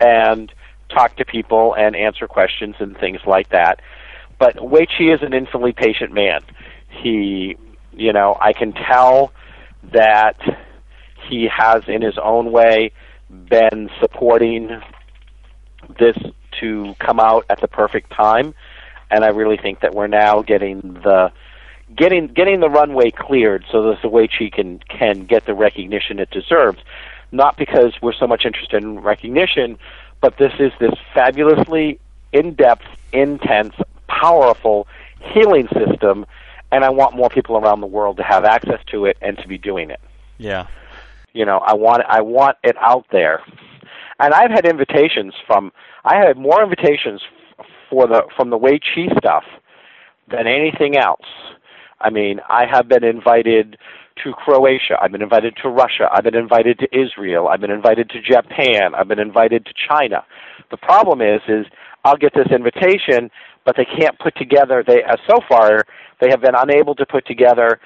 and 0.00 0.52
talk 0.90 1.16
to 1.16 1.24
people 1.24 1.74
and 1.74 1.96
answer 1.96 2.26
questions 2.26 2.76
and 2.80 2.98
things 2.98 3.20
like 3.26 3.48
that. 3.50 3.80
But 4.38 4.68
Wei 4.68 4.86
Chi 4.86 5.04
is 5.04 5.22
an 5.22 5.32
infinitely 5.32 5.72
patient 5.72 6.12
man. 6.12 6.42
He, 6.88 7.56
you 7.92 8.12
know, 8.12 8.36
I 8.40 8.52
can 8.52 8.72
tell 8.72 9.32
that 9.92 10.40
he 11.28 11.48
has, 11.54 11.82
in 11.88 12.02
his 12.02 12.18
own 12.18 12.52
way, 12.52 12.92
been 13.30 13.90
supporting 14.00 14.80
this 15.98 16.16
to 16.60 16.94
come 16.98 17.20
out 17.20 17.44
at 17.50 17.60
the 17.60 17.68
perfect 17.68 18.10
time, 18.10 18.54
and 19.10 19.24
I 19.24 19.28
really 19.28 19.56
think 19.56 19.80
that 19.80 19.94
we're 19.94 20.06
now 20.06 20.42
getting 20.42 20.80
the 20.80 21.32
getting 21.94 22.28
getting 22.28 22.60
the 22.60 22.70
runway 22.70 23.10
cleared 23.10 23.64
so 23.70 23.82
that 23.82 24.30
Chi 24.38 24.50
can 24.50 24.78
can 24.88 25.24
get 25.24 25.46
the 25.46 25.54
recognition 25.54 26.18
it 26.18 26.30
deserves. 26.30 26.78
Not 27.32 27.56
because 27.56 27.94
we're 28.00 28.12
so 28.12 28.26
much 28.26 28.44
interested 28.44 28.82
in 28.82 29.00
recognition, 29.00 29.78
but 30.20 30.38
this 30.38 30.52
is 30.58 30.72
this 30.78 30.94
fabulously 31.12 31.98
in-depth, 32.32 32.84
intense, 33.12 33.74
powerful 34.08 34.86
healing 35.20 35.68
system, 35.68 36.26
and 36.74 36.84
I 36.84 36.90
want 36.90 37.14
more 37.14 37.28
people 37.28 37.56
around 37.56 37.80
the 37.80 37.86
world 37.86 38.16
to 38.16 38.24
have 38.24 38.44
access 38.44 38.80
to 38.90 39.04
it 39.04 39.16
and 39.22 39.38
to 39.38 39.46
be 39.46 39.56
doing 39.56 39.90
it. 39.90 40.00
Yeah. 40.38 40.66
You 41.32 41.44
know, 41.44 41.58
I 41.58 41.74
want 41.74 42.02
I 42.08 42.20
want 42.20 42.56
it 42.64 42.76
out 42.80 43.06
there. 43.12 43.42
And 44.18 44.34
I've 44.34 44.50
had 44.50 44.66
invitations 44.66 45.34
from 45.46 45.70
I 46.04 46.16
had 46.16 46.36
more 46.36 46.62
invitations 46.64 47.22
for 47.88 48.08
the 48.08 48.22
from 48.36 48.50
the 48.50 48.58
Wei 48.58 48.80
Chi 48.80 49.06
stuff 49.16 49.44
than 50.28 50.48
anything 50.48 50.96
else. 50.96 51.26
I 52.00 52.10
mean, 52.10 52.40
I 52.48 52.66
have 52.66 52.88
been 52.88 53.04
invited 53.04 53.78
to 54.24 54.32
Croatia. 54.32 54.96
I've 55.00 55.12
been 55.12 55.22
invited 55.22 55.56
to 55.62 55.68
Russia. 55.68 56.08
I've 56.10 56.24
been 56.24 56.34
invited 56.34 56.80
to 56.80 56.88
Israel. 56.92 57.46
I've 57.48 57.60
been 57.60 57.70
invited 57.70 58.10
to 58.10 58.20
Japan. 58.20 58.96
I've 58.96 59.08
been 59.08 59.20
invited 59.20 59.64
to 59.66 59.72
China. 59.88 60.24
The 60.72 60.76
problem 60.76 61.20
is, 61.20 61.40
is 61.46 61.66
I'll 62.04 62.16
get 62.16 62.34
this 62.34 62.48
invitation, 62.50 63.30
but 63.64 63.76
they 63.76 63.84
can't 63.84 64.18
put 64.18 64.36
together. 64.36 64.84
They 64.86 65.02
uh, 65.02 65.16
so 65.28 65.38
far 65.48 65.84
they 66.20 66.28
have 66.30 66.40
been 66.40 66.54
unable 66.56 66.94
to 66.96 67.06
put 67.06 67.26
together 67.26 67.80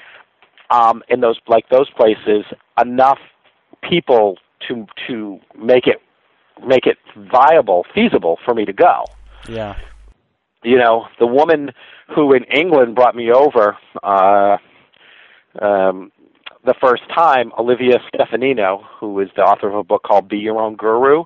um, 0.70 1.02
in 1.08 1.20
those 1.20 1.38
like 1.46 1.68
those 1.70 1.88
places 1.90 2.44
enough 2.80 3.18
people 3.88 4.36
to 4.68 4.86
to 5.06 5.38
make 5.56 5.86
it 5.86 6.00
make 6.66 6.86
it 6.86 6.98
viable, 7.30 7.84
feasible 7.94 8.38
for 8.44 8.54
me 8.54 8.64
to 8.64 8.72
go 8.72 9.04
Yeah. 9.48 9.76
you 10.64 10.76
know, 10.76 11.06
the 11.20 11.26
woman 11.26 11.70
who 12.14 12.32
in 12.32 12.44
England 12.44 12.94
brought 12.96 13.14
me 13.14 13.30
over 13.30 13.76
uh, 14.02 14.56
um, 15.62 16.10
the 16.64 16.74
first 16.80 17.02
time, 17.14 17.52
Olivia 17.58 17.98
Stefanino, 18.12 18.82
who 18.98 19.20
is 19.20 19.28
the 19.36 19.42
author 19.42 19.68
of 19.68 19.74
a 19.74 19.84
book 19.84 20.02
called 20.02 20.28
Be 20.28 20.38
Your 20.38 20.60
Own 20.60 20.74
Guru, 20.76 21.24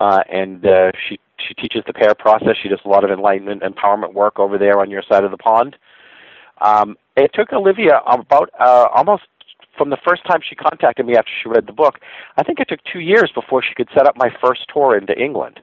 uh, 0.00 0.20
and 0.30 0.64
uh, 0.64 0.92
she 1.08 1.18
she 1.46 1.54
teaches 1.54 1.82
the 1.86 1.92
pair 1.92 2.14
process. 2.14 2.56
She 2.62 2.68
does 2.68 2.80
a 2.84 2.88
lot 2.88 3.04
of 3.04 3.10
enlightenment, 3.10 3.62
empowerment 3.62 4.14
work 4.14 4.38
over 4.38 4.58
there 4.58 4.80
on 4.80 4.90
your 4.90 5.02
side 5.08 5.24
of 5.24 5.30
the 5.30 5.36
pond. 5.36 5.76
Um, 6.60 6.96
it 7.16 7.32
took 7.34 7.52
Olivia 7.52 8.00
about 8.06 8.50
uh, 8.58 8.88
almost 8.94 9.24
from 9.76 9.90
the 9.90 9.98
first 10.06 10.24
time 10.24 10.40
she 10.48 10.54
contacted 10.54 11.04
me 11.04 11.16
after 11.16 11.30
she 11.42 11.48
read 11.48 11.66
the 11.66 11.72
book. 11.72 11.96
I 12.36 12.42
think 12.42 12.60
it 12.60 12.68
took 12.68 12.80
two 12.92 13.00
years 13.00 13.30
before 13.34 13.62
she 13.62 13.74
could 13.74 13.88
set 13.92 14.06
up 14.06 14.16
my 14.16 14.30
first 14.40 14.62
tour 14.72 14.96
into 14.96 15.12
England 15.18 15.60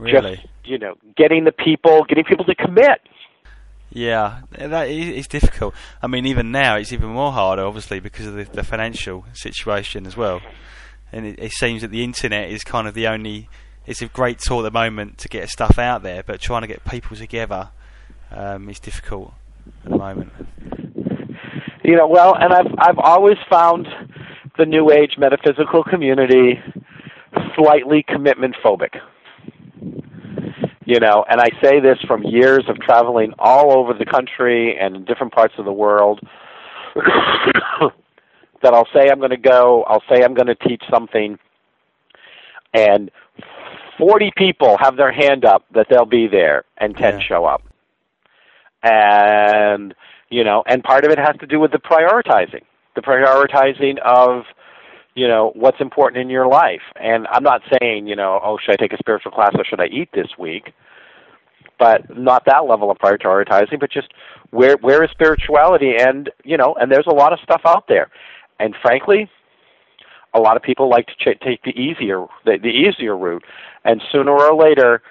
Really. 0.00 0.36
just 0.36 0.48
you 0.64 0.78
know 0.78 0.94
getting 1.16 1.44
the 1.44 1.52
people 1.52 2.04
getting 2.08 2.24
people 2.24 2.44
to 2.46 2.54
commit 2.54 3.00
Yeah, 3.92 4.42
that 4.52 4.88
is 4.88 5.08
it's 5.08 5.28
difficult. 5.28 5.74
I 6.02 6.06
mean, 6.06 6.24
even 6.26 6.52
now 6.52 6.76
it's 6.76 6.92
even 6.92 7.08
more 7.08 7.32
harder, 7.32 7.62
obviously, 7.62 7.98
because 7.98 8.26
of 8.26 8.34
the, 8.34 8.44
the 8.44 8.62
financial 8.62 9.24
situation 9.32 10.06
as 10.06 10.16
well. 10.16 10.40
And 11.12 11.26
it, 11.26 11.40
it 11.40 11.52
seems 11.52 11.82
that 11.82 11.90
the 11.90 12.04
internet 12.04 12.50
is 12.50 12.62
kind 12.62 12.86
of 12.86 12.94
the 12.94 13.08
only. 13.08 13.48
It's 13.86 14.02
a 14.02 14.06
great 14.06 14.38
tool 14.38 14.60
at 14.60 14.72
the 14.72 14.78
moment 14.78 15.18
to 15.18 15.28
get 15.28 15.48
stuff 15.48 15.78
out 15.78 16.02
there, 16.02 16.22
but 16.22 16.40
trying 16.40 16.62
to 16.62 16.68
get 16.68 16.84
people 16.84 17.16
together 17.16 17.70
um, 18.30 18.68
is 18.68 18.78
difficult 18.78 19.34
at 19.84 19.90
the 19.90 19.96
moment. 19.96 20.32
you 21.84 21.96
know 21.96 22.06
well 22.06 22.36
and 22.38 22.52
i've 22.52 22.72
i've 22.78 22.98
always 22.98 23.36
found 23.48 23.86
the 24.58 24.66
new 24.66 24.90
age 24.90 25.16
metaphysical 25.18 25.82
community 25.82 26.60
slightly 27.56 28.04
commitment 28.06 28.54
phobic 28.64 29.00
you 30.84 31.00
know 31.00 31.24
and 31.28 31.40
i 31.40 31.48
say 31.62 31.80
this 31.80 31.98
from 32.06 32.22
years 32.22 32.64
of 32.68 32.78
traveling 32.80 33.32
all 33.38 33.76
over 33.76 33.92
the 33.94 34.04
country 34.04 34.76
and 34.78 34.96
in 34.96 35.04
different 35.04 35.32
parts 35.32 35.54
of 35.58 35.64
the 35.64 35.72
world 35.72 36.20
that 38.62 38.74
i'll 38.74 38.88
say 38.94 39.10
i'm 39.10 39.18
going 39.18 39.30
to 39.30 39.36
go 39.36 39.82
i'll 39.84 40.02
say 40.08 40.22
i'm 40.22 40.34
going 40.34 40.46
to 40.46 40.54
teach 40.54 40.82
something 40.90 41.38
and 42.74 43.10
40 44.00 44.32
people 44.36 44.76
have 44.80 44.96
their 44.96 45.12
hand 45.12 45.44
up 45.44 45.64
that 45.74 45.86
they'll 45.90 46.04
be 46.04 46.26
there 46.26 46.64
and 46.78 46.96
10 46.96 47.14
Yeah. 47.14 47.20
show 47.20 47.44
up. 47.44 47.62
And 48.82 49.94
you 50.30 50.44
know 50.44 50.62
and 50.66 50.82
part 50.82 51.04
of 51.04 51.10
it 51.10 51.18
has 51.18 51.36
to 51.40 51.46
do 51.46 51.58
with 51.60 51.72
the 51.72 51.78
prioritizing 51.78 52.62
the 52.94 53.02
prioritizing 53.02 53.98
of 54.04 54.44
you 55.14 55.26
know 55.28 55.52
what's 55.54 55.80
important 55.80 56.20
in 56.22 56.30
your 56.30 56.46
life. 56.46 56.82
And 57.00 57.26
i'm 57.30 57.42
not 57.42 57.62
saying 57.78 58.06
you 58.06 58.16
know 58.16 58.40
oh 58.42 58.56
should 58.58 58.72
i 58.72 58.76
take 58.76 58.92
a 58.92 58.98
spiritual 58.98 59.32
class 59.32 59.50
or 59.54 59.64
should 59.64 59.80
i 59.80 59.86
eat 59.86 60.08
this 60.14 60.28
week? 60.38 60.72
But 61.78 62.16
not 62.16 62.44
that 62.46 62.66
level 62.66 62.90
of 62.90 62.98
prioritizing 62.98 63.78
but 63.80 63.90
just 63.90 64.08
where 64.50 64.76
where 64.78 65.04
is 65.04 65.10
spirituality? 65.10 65.96
And 65.98 66.30
you 66.44 66.56
know 66.56 66.74
and 66.80 66.90
there's 66.90 67.06
a 67.06 67.14
lot 67.14 67.32
of 67.34 67.40
stuff 67.40 67.62
out 67.66 67.84
there. 67.88 68.08
And 68.60 68.74
frankly 68.80 69.28
a 70.32 70.40
lot 70.40 70.56
of 70.56 70.62
people 70.62 70.88
like 70.88 71.06
to 71.08 71.14
ch- 71.34 71.40
take 71.40 71.62
the 71.64 71.70
easier 71.78 72.24
the, 72.46 72.56
the 72.62 72.68
easier 72.68 73.16
route 73.16 73.44
and 73.84 74.02
sooner 74.12 74.32
or 74.32 74.54
later 74.54 75.02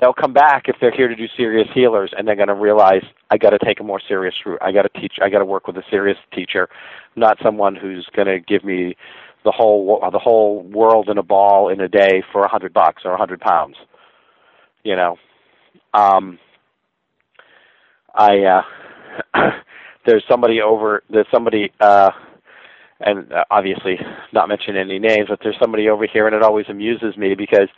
they'll 0.00 0.12
come 0.12 0.32
back 0.32 0.64
if 0.68 0.76
they're 0.80 0.94
here 0.94 1.08
to 1.08 1.14
do 1.14 1.26
serious 1.36 1.68
healers 1.72 2.12
and 2.16 2.26
they're 2.26 2.36
going 2.36 2.48
to 2.48 2.54
realize 2.54 3.02
I 3.30 3.38
got 3.38 3.50
to 3.50 3.58
take 3.64 3.80
a 3.80 3.84
more 3.84 4.00
serious 4.06 4.34
route. 4.44 4.58
I 4.60 4.72
got 4.72 4.82
to 4.82 5.00
teach. 5.00 5.14
I 5.22 5.28
got 5.28 5.38
to 5.38 5.44
work 5.44 5.66
with 5.66 5.76
a 5.76 5.82
serious 5.90 6.18
teacher, 6.34 6.68
not 7.14 7.38
someone 7.42 7.76
who's 7.76 8.06
going 8.14 8.26
to 8.26 8.40
give 8.40 8.64
me 8.64 8.96
the 9.44 9.52
whole 9.52 10.00
the 10.12 10.18
whole 10.18 10.62
world 10.62 11.08
in 11.08 11.18
a 11.18 11.22
ball 11.22 11.68
in 11.68 11.80
a 11.80 11.88
day 11.88 12.22
for 12.32 12.44
a 12.44 12.48
hundred 12.48 12.72
bucks 12.72 13.02
or 13.04 13.12
a 13.12 13.18
hundred 13.18 13.40
pounds. 13.40 13.76
You 14.82 14.96
know, 14.96 15.16
um, 15.94 16.38
I 18.14 18.38
uh, 18.42 18.62
there's 20.06 20.24
somebody 20.28 20.60
over. 20.60 21.02
There's 21.10 21.26
somebody. 21.32 21.72
Uh, 21.80 22.10
and 23.00 23.32
uh, 23.32 23.44
obviously 23.50 23.98
not 24.32 24.48
mention 24.48 24.76
any 24.76 24.98
names, 24.98 25.28
but 25.28 25.40
there's 25.42 25.56
somebody 25.60 25.88
over 25.88 26.06
here, 26.06 26.26
and 26.26 26.34
it 26.34 26.42
always 26.42 26.66
amuses 26.68 27.16
me 27.16 27.34
because 27.34 27.68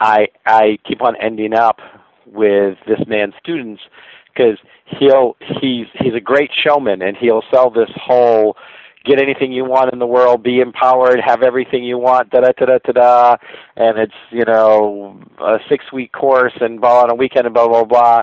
I 0.00 0.28
I 0.46 0.78
keep 0.86 1.02
on 1.02 1.16
ending 1.16 1.54
up 1.54 1.80
with 2.26 2.76
this 2.86 3.00
man's 3.06 3.34
students 3.42 3.82
because 4.26 4.58
he'll 4.98 5.36
he's 5.60 5.86
he's 5.94 6.14
a 6.14 6.20
great 6.20 6.50
showman 6.52 7.02
and 7.02 7.16
he'll 7.16 7.42
sell 7.50 7.70
this 7.70 7.90
whole 7.96 8.56
get 9.04 9.18
anything 9.18 9.52
you 9.52 9.64
want 9.64 9.92
in 9.92 9.98
the 9.98 10.06
world, 10.06 10.42
be 10.42 10.60
empowered, 10.60 11.20
have 11.24 11.42
everything 11.42 11.82
you 11.82 11.96
want, 11.96 12.30
da 12.30 12.40
da 12.40 12.52
da 12.52 12.66
da 12.66 12.78
da 12.84 12.92
da, 12.92 13.36
and 13.76 13.98
it's 13.98 14.12
you 14.30 14.44
know 14.44 15.20
a 15.40 15.58
six 15.68 15.90
week 15.92 16.12
course 16.12 16.52
and 16.60 16.80
blah 16.80 17.02
on 17.02 17.10
a 17.10 17.14
weekend 17.14 17.46
and 17.46 17.54
blah 17.54 17.66
blah 17.66 17.84
blah, 17.84 18.22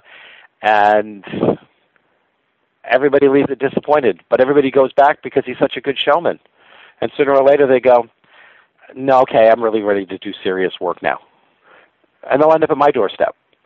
and 0.61 1.23
everybody 2.89 3.27
leaves 3.27 3.49
it 3.49 3.59
disappointed, 3.59 4.21
but 4.29 4.41
everybody 4.41 4.71
goes 4.71 4.93
back 4.93 5.21
because 5.23 5.43
he's 5.45 5.57
such 5.57 5.77
a 5.77 5.81
good 5.81 5.97
showman, 5.97 6.39
and 7.01 7.11
sooner 7.17 7.35
or 7.35 7.43
later 7.43 7.67
they 7.67 7.79
go, 7.79 8.07
no, 8.95 9.21
okay, 9.21 9.49
I'm 9.49 9.63
really 9.63 9.81
ready 9.81 10.05
to 10.05 10.17
do 10.17 10.31
serious 10.43 10.73
work 10.79 11.01
now 11.01 11.19
and 12.29 12.41
they'll 12.41 12.51
end 12.51 12.63
up 12.63 12.71
at 12.71 12.77
my 12.77 12.91
doorstep. 12.91 13.35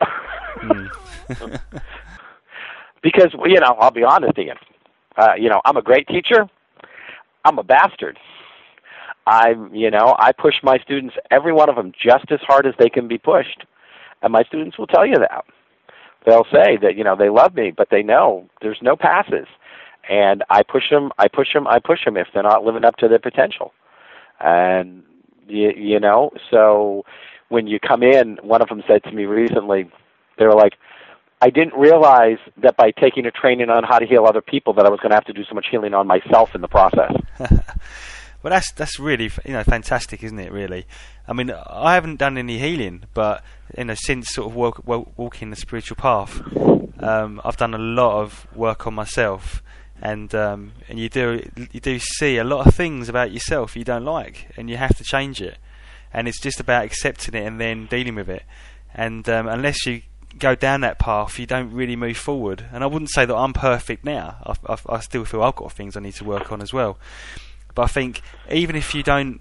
because 3.02 3.34
you 3.44 3.60
know, 3.60 3.76
I'll 3.78 3.90
be 3.90 4.04
honest, 4.04 4.38
Ian. 4.38 4.56
Uh, 5.16 5.34
you 5.38 5.48
know, 5.48 5.60
I'm 5.64 5.76
a 5.76 5.82
great 5.82 6.06
teacher. 6.08 6.48
I'm 7.44 7.58
a 7.58 7.64
bastard. 7.64 8.18
I'm, 9.26 9.74
you 9.74 9.90
know, 9.90 10.16
I 10.18 10.32
push 10.32 10.54
my 10.62 10.78
students, 10.78 11.14
every 11.30 11.52
one 11.52 11.68
of 11.68 11.76
them, 11.76 11.92
just 11.92 12.30
as 12.32 12.40
hard 12.40 12.66
as 12.66 12.74
they 12.78 12.88
can 12.88 13.06
be 13.06 13.18
pushed, 13.18 13.64
and 14.22 14.32
my 14.32 14.42
students 14.44 14.78
will 14.78 14.86
tell 14.86 15.06
you 15.06 15.16
that. 15.16 15.44
They'll 16.26 16.46
say 16.52 16.76
that 16.82 16.96
you 16.96 17.04
know 17.04 17.16
they 17.16 17.30
love 17.30 17.54
me, 17.54 17.70
but 17.70 17.88
they 17.90 18.02
know 18.02 18.48
there's 18.60 18.78
no 18.82 18.96
passes, 18.96 19.46
and 20.08 20.44
I 20.50 20.62
push 20.62 20.90
them, 20.90 21.12
I 21.18 21.28
push 21.28 21.52
them, 21.52 21.66
I 21.66 21.78
push 21.78 22.04
them 22.04 22.16
if 22.16 22.28
they're 22.32 22.42
not 22.42 22.64
living 22.64 22.84
up 22.84 22.96
to 22.96 23.08
their 23.08 23.18
potential. 23.18 23.72
And 24.40 25.02
You, 25.48 25.72
you 25.76 25.98
know, 26.00 26.30
so 26.50 27.04
when 27.48 27.66
you 27.66 27.80
come 27.80 28.02
in, 28.02 28.38
one 28.42 28.62
of 28.62 28.68
them 28.68 28.82
said 28.86 29.02
to 29.04 29.12
me 29.12 29.24
recently, 29.24 29.90
they 30.38 30.46
were 30.46 30.54
like, 30.54 30.74
I 31.42 31.50
didn't 31.50 31.74
realize 31.74 32.38
that 32.62 32.76
by 32.76 32.90
taking 32.92 33.26
a 33.26 33.30
training 33.30 33.70
on 33.70 33.82
how 33.82 33.98
to 33.98 34.06
heal 34.06 34.26
other 34.26 34.42
people 34.42 34.72
that 34.74 34.86
I 34.86 34.90
was 34.90 35.00
going 35.00 35.10
to 35.10 35.16
have 35.16 35.24
to 35.24 35.32
do 35.32 35.44
so 35.44 35.54
much 35.54 35.66
healing 35.70 35.94
on 35.94 36.06
myself 36.06 36.54
in 36.54 36.60
the 36.60 36.68
process. 36.68 37.12
well, 38.42 38.50
that's 38.50 38.72
that's 38.72 38.98
really 38.98 39.30
you 39.44 39.52
know 39.52 39.62
fantastic, 39.64 40.22
isn't 40.22 40.38
it? 40.38 40.52
Really, 40.52 40.86
I 41.28 41.32
mean, 41.32 41.50
I 41.50 41.94
haven't 41.94 42.16
done 42.16 42.38
any 42.38 42.58
healing, 42.58 43.04
but 43.14 43.44
you 43.76 43.84
know, 43.84 43.94
since 43.94 44.30
sort 44.30 44.48
of 44.48 44.54
walk, 44.54 44.86
walk, 44.86 45.12
walking 45.16 45.50
the 45.50 45.56
spiritual 45.56 45.96
path, 45.96 46.40
um, 47.00 47.40
I've 47.44 47.56
done 47.56 47.74
a 47.74 47.78
lot 47.78 48.20
of 48.20 48.46
work 48.54 48.86
on 48.86 48.94
myself, 48.94 49.62
and 50.00 50.34
um, 50.34 50.72
and 50.88 50.98
you 50.98 51.08
do 51.08 51.48
you 51.72 51.80
do 51.80 51.98
see 51.98 52.38
a 52.38 52.44
lot 52.44 52.66
of 52.66 52.74
things 52.74 53.08
about 53.08 53.32
yourself 53.32 53.76
you 53.76 53.84
don't 53.84 54.04
like, 54.04 54.48
and 54.56 54.70
you 54.70 54.76
have 54.76 54.96
to 54.96 55.04
change 55.04 55.42
it, 55.42 55.58
and 56.12 56.26
it's 56.26 56.40
just 56.40 56.60
about 56.60 56.84
accepting 56.84 57.34
it 57.34 57.46
and 57.46 57.60
then 57.60 57.86
dealing 57.86 58.14
with 58.14 58.30
it, 58.30 58.44
and 58.94 59.28
um, 59.28 59.46
unless 59.48 59.84
you 59.86 60.02
go 60.38 60.54
down 60.54 60.80
that 60.80 60.98
path, 60.98 61.38
you 61.38 61.46
don't 61.46 61.72
really 61.72 61.96
move 61.96 62.16
forward. 62.16 62.64
And 62.72 62.84
I 62.84 62.86
wouldn't 62.86 63.10
say 63.10 63.24
that 63.24 63.34
I'm 63.34 63.52
perfect 63.52 64.04
now. 64.04 64.36
I, 64.44 64.72
I, 64.72 64.96
I, 64.96 65.00
still 65.00 65.24
feel 65.24 65.42
I've 65.42 65.56
got 65.56 65.72
things 65.72 65.96
I 65.96 66.00
need 66.00 66.14
to 66.14 66.24
work 66.24 66.52
on 66.52 66.62
as 66.62 66.72
well. 66.72 66.98
But 67.74 67.82
I 67.82 67.86
think 67.86 68.22
even 68.50 68.76
if 68.76 68.94
you 68.94 69.02
don't, 69.02 69.40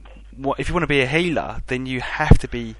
if 0.57 0.67
you 0.67 0.73
want 0.73 0.83
to 0.83 0.87
be 0.87 1.01
a 1.01 1.07
healer, 1.07 1.61
then 1.67 1.85
you 1.85 2.01
have 2.01 2.37
to 2.39 2.47
be, 2.47 2.75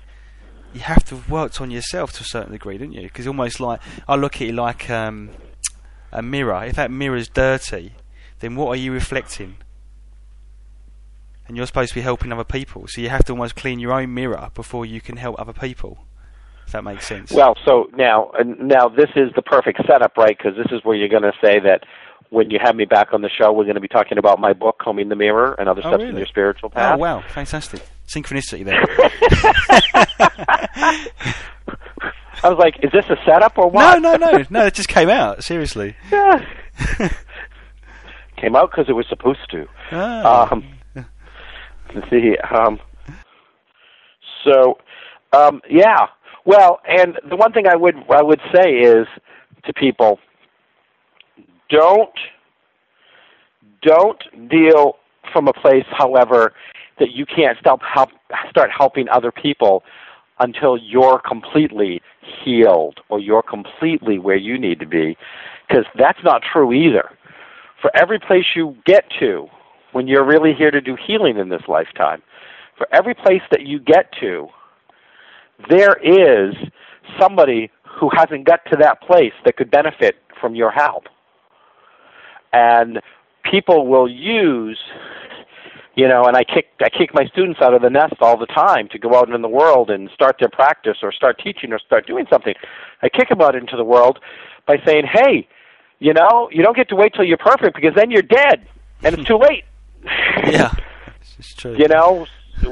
you 0.74 0.82
have 0.82 1.04
to 1.06 1.16
have 1.16 1.30
worked 1.30 1.60
on 1.60 1.72
yourself 1.72 2.14
to 2.14 2.22
a 2.22 2.26
certain 2.26 2.52
degree, 2.52 2.78
don't 2.78 2.94
you? 2.94 3.04
Because 3.04 3.28
almost 3.28 3.60
like 3.60 3.82
I 4.08 4.16
look 4.16 4.36
at 4.36 4.42
it 4.44 4.54
like 4.54 4.90
um, 4.90 5.32
a 6.12 6.22
mirror. 6.22 6.64
If 6.66 6.76
that 6.76 6.92
mirror 6.92 7.16
is 7.16 7.28
dirty, 7.28 7.94
then 8.40 8.56
what 8.56 8.70
are 8.70 8.80
you 8.80 8.92
reflecting? 8.92 9.58
And 11.48 11.58
you're 11.58 11.66
supposed 11.66 11.90
to 11.90 11.96
be 11.96 12.02
helping 12.02 12.32
other 12.32 12.44
people, 12.44 12.86
so 12.88 13.02
you 13.02 13.10
have 13.10 13.26
to 13.26 13.32
almost 13.32 13.56
clean 13.56 13.80
your 13.80 13.92
own 13.92 14.14
mirror 14.14 14.52
before 14.54 14.86
you 14.86 15.02
can 15.02 15.18
help 15.18 15.40
other 15.40 15.54
people. 15.54 16.06
If 16.68 16.74
that 16.74 16.84
makes 16.84 17.08
sense. 17.08 17.32
Well, 17.32 17.56
so 17.66 17.90
now, 17.98 18.32
now 18.46 18.88
this 18.88 19.10
is 19.16 19.32
the 19.36 19.42
perfect 19.42 19.82
setup, 19.88 20.16
right? 20.16 20.38
Because 20.38 20.56
this 20.56 20.72
is 20.72 20.82
where 20.84 20.96
you're 20.96 21.10
going 21.10 21.24
to 21.24 21.34
say 21.44 21.60
that 21.60 21.84
when 22.30 22.50
you 22.52 22.60
have 22.64 22.76
me 22.76 22.86
back 22.86 23.14
on 23.14 23.22
the 23.22 23.30
show, 23.30 23.52
we're 23.52 23.64
going 23.64 23.76
to 23.76 23.82
be 23.82 23.88
talking 23.88 24.18
about 24.18 24.40
my 24.40 24.54
book, 24.54 24.78
Combing 24.80 25.10
the 25.10 25.16
Mirror, 25.16 25.56
and 25.58 25.68
other 25.68 25.82
oh, 25.84 25.90
steps 25.90 26.02
really? 26.02 26.10
in 26.12 26.18
your 26.18 26.28
spiritual 26.28 26.70
path. 26.70 26.96
Oh, 26.96 26.98
wow, 26.98 27.24
fantastic! 27.28 27.82
Synchronicity 28.08 28.66
there. 28.66 28.82
I 32.42 32.50
was 32.50 32.58
like, 32.58 32.76
"Is 32.82 32.92
this 32.92 33.06
a 33.10 33.18
setup 33.26 33.58
or 33.58 33.70
what?" 33.70 34.02
No, 34.02 34.16
no, 34.16 34.32
no, 34.32 34.46
no. 34.50 34.66
It 34.66 34.74
just 34.74 34.90
came 34.90 35.10
out. 35.10 35.44
Seriously. 35.44 35.96
Yeah. 36.12 36.46
came 38.38 38.56
out 38.56 38.72
because 38.72 38.86
it 38.88 38.94
was 38.94 39.06
supposed 39.10 39.50
to. 39.52 39.68
Oh. 39.92 40.48
Um, 40.52 40.64
let's 41.94 42.10
see. 42.10 42.38
Um, 42.56 42.80
so, 44.46 44.78
um, 45.34 45.62
yeah. 45.70 46.08
Well, 46.46 46.80
and 46.88 47.20
the 47.30 47.36
one 47.36 47.52
thing 47.52 47.66
I 47.68 47.76
would 47.76 47.96
I 48.10 48.24
would 48.24 48.40
say 48.54 48.70
is 48.72 49.08
to 49.66 49.74
people, 49.74 50.20
don't 51.70 52.18
don't 53.82 54.50
deal 54.50 54.98
from 55.32 55.48
a 55.48 55.54
place, 55.54 55.86
however, 55.92 56.54
that 57.00 57.12
you 57.12 57.26
can't 57.26 57.58
stop 57.60 57.82
help 57.82 58.10
start 58.50 58.70
helping 58.76 59.08
other 59.10 59.32
people 59.32 59.84
until 60.40 60.78
you're 60.78 61.20
completely 61.20 62.02
healed 62.22 63.00
or 63.10 63.20
you're 63.20 63.42
completely 63.42 64.20
where 64.20 64.36
you 64.36 64.58
need 64.58 64.80
to 64.80 64.86
be, 64.86 65.18
because 65.68 65.86
that's 65.96 66.24
not 66.24 66.42
true 66.42 66.74
either. 66.74 67.10
For 67.82 67.92
every 67.96 68.20
place 68.20 68.46
you 68.56 68.76
get 68.86 69.06
to, 69.20 69.48
when 69.92 70.08
you're 70.08 70.26
really 70.26 70.54
here 70.54 70.72
to 70.72 70.82
do 70.82 70.96
healing 70.96 71.38
in 71.38 71.50
this 71.50 71.64
lifetime, 71.68 72.22
for 72.78 72.88
every 72.92 73.14
place 73.14 73.42
that 73.52 73.66
you 73.66 73.80
get 73.80 74.12
to, 74.20 74.48
there 75.70 75.98
is 76.04 76.56
somebody 77.20 77.70
who 77.84 78.10
hasn't 78.14 78.46
got 78.46 78.62
to 78.72 78.78
that 78.78 79.02
place 79.02 79.34
that 79.44 79.58
could 79.58 79.72
benefit 79.72 80.18
from 80.40 80.56
your 80.56 80.72
help. 80.72 81.06
And 82.54 83.02
people 83.44 83.88
will 83.88 84.10
use 84.10 84.80
you 86.00 86.08
know, 86.08 86.24
and 86.24 86.38
I 86.38 86.46
kick 86.46 86.68
I 86.80 86.88
kick 86.90 87.14
my 87.14 87.26
students 87.26 87.60
out 87.62 87.74
of 87.74 87.82
the 87.82 87.90
nest 87.90 88.14
all 88.22 88.38
the 88.38 88.46
time 88.46 88.88
to 88.92 88.98
go 88.98 89.16
out 89.16 89.30
in 89.30 89.42
the 89.42 89.50
world 89.50 89.90
and 89.90 90.10
start 90.14 90.38
their 90.40 90.48
practice 90.48 90.98
or 91.04 91.12
start 91.12 91.42
teaching 91.44 91.74
or 91.74 91.80
start 91.80 92.08
doing 92.08 92.26
something. 92.30 92.54
I 93.02 93.10
kick 93.10 93.28
them 93.28 93.42
out 93.42 93.54
into 93.54 93.76
the 93.76 93.84
world 93.84 94.18
by 94.66 94.78
saying, 94.86 95.08
"Hey, 95.12 95.46
you 96.00 96.14
know, 96.14 96.48
you 96.54 96.64
don't 96.64 96.78
get 96.78 96.88
to 96.90 96.96
wait 96.96 97.14
till 97.14 97.26
you're 97.26 97.38
perfect 97.38 97.76
because 97.76 97.96
then 97.96 98.12
you're 98.12 98.22
dead 98.22 98.66
and 99.04 99.14
it's 99.14 99.28
too 99.28 99.38
late." 99.38 99.66
yeah, 100.48 100.74
it's 101.38 101.54
true. 101.56 101.76
You 101.76 101.90
know, 101.90 102.28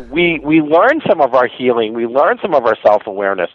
we 0.10 0.40
we 0.40 0.62
learn 0.62 1.02
some 1.06 1.20
of 1.20 1.34
our 1.34 1.48
healing, 1.48 1.94
we 1.94 2.06
learn 2.06 2.38
some 2.42 2.54
of 2.54 2.66
our 2.66 2.78
self-awareness. 2.82 3.50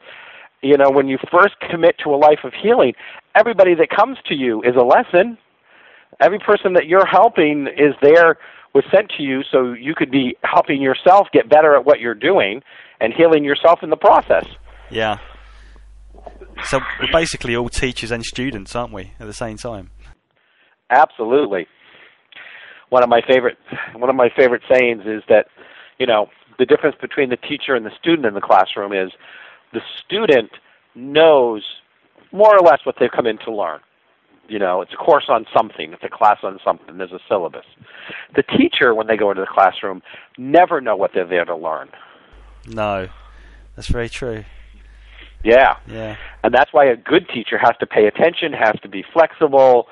You 0.61 0.77
know, 0.77 0.91
when 0.91 1.09
you 1.09 1.19
first 1.31 1.55
commit 1.71 1.97
to 2.05 2.15
a 2.15 2.17
life 2.17 2.41
of 2.45 2.53
healing, 2.53 2.93
everybody 3.35 3.75
that 3.77 3.89
comes 3.89 4.19
to 4.27 4.35
you 4.35 4.63
is 4.65 4.77
a 4.77 4.85
lesson. 4.85 5.39
Every 6.21 6.39
person 6.39 6.75
that 6.75 6.87
you're 6.87 7.07
helping 7.07 7.67
is 7.67 7.95
there 8.03 8.39
was 8.75 8.85
sent 8.95 9.11
to 9.17 9.23
you 9.23 9.43
so 9.51 9.73
you 9.73 9.95
could 9.95 10.11
be 10.11 10.37
helping 10.43 10.81
yourself 10.81 11.29
get 11.33 11.49
better 11.49 11.75
at 11.75 11.85
what 11.85 12.01
you're 12.01 12.15
doing 12.15 12.63
and 13.01 13.13
healing 13.13 13.45
yourself 13.45 13.81
in 13.83 13.91
the 13.91 13.97
process. 13.97 14.47
Yeah. 14.91 15.17
So 16.65 16.81
we're 17.01 17.13
basically 17.13 17.57
all 17.57 17.69
teachers 17.69 18.11
and 18.11 18.25
students, 18.25 18.75
aren't 18.77 18.93
we, 18.93 19.13
at 19.19 19.27
the 19.27 19.33
same 19.33 19.57
time? 19.57 19.91
Absolutely. 20.91 21.67
One 22.91 23.03
of 23.03 23.09
my 23.09 23.21
favorite 23.27 23.57
one 23.95 24.11
of 24.11 24.17
my 24.17 24.29
favorite 24.37 24.63
sayings 24.71 25.03
is 25.07 25.23
that, 25.29 25.47
you 25.99 26.07
know, 26.07 26.27
the 26.59 26.67
difference 26.67 26.97
between 27.01 27.31
the 27.31 27.37
teacher 27.37 27.75
and 27.75 27.87
the 27.87 27.91
student 27.99 28.27
in 28.27 28.35
the 28.35 28.41
classroom 28.41 28.93
is 28.93 29.13
the 29.73 29.81
student 30.05 30.51
knows 30.95 31.65
more 32.31 32.55
or 32.55 32.61
less 32.61 32.81
what 32.85 32.97
they've 33.01 33.11
come 33.11 33.27
in 33.27 33.39
to 33.39 33.55
learn. 33.55 33.81
You 34.53 34.59
know, 34.59 34.83
it's 34.83 34.93
a 34.93 34.97
course 34.97 35.25
on 35.31 35.47
something, 35.57 35.95
it's 35.95 36.05
a 36.05 36.11
class 36.11 36.41
on 36.43 36.59
something, 36.63 36.99
there's 36.99 37.11
a 37.11 37.21
syllabus. 37.27 37.65
The 38.37 38.43
teacher, 38.43 38.95
when 38.95 39.07
they 39.07 39.17
go 39.17 39.31
into 39.31 39.41
the 39.41 39.47
classroom, 39.51 40.03
never 40.37 40.79
know 40.79 40.95
what 40.95 41.13
they're 41.15 41.27
there 41.27 41.47
to 41.47 41.57
learn. 41.57 41.89
No, 42.67 43.09
that's 43.75 43.89
very 43.89 44.11
true. 44.11 44.45
Yeah. 45.43 45.77
Yeah. 45.87 46.17
And 46.45 46.53
that's 46.53 46.71
why 46.71 46.85
a 46.85 46.97
good 46.97 47.31
teacher 47.31 47.57
has 47.57 47.73
to 47.81 47.87
pay 47.87 48.07
attention, 48.07 48.53
has 48.53 48.79
to 48.83 48.91
be 48.91 49.03
flexible, 49.11 49.87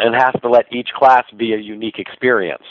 and 0.00 0.16
has 0.16 0.34
to 0.42 0.48
let 0.48 0.64
each 0.72 0.88
class 0.92 1.24
be 1.36 1.52
a 1.52 1.58
unique 1.58 2.00
experience. 2.00 2.64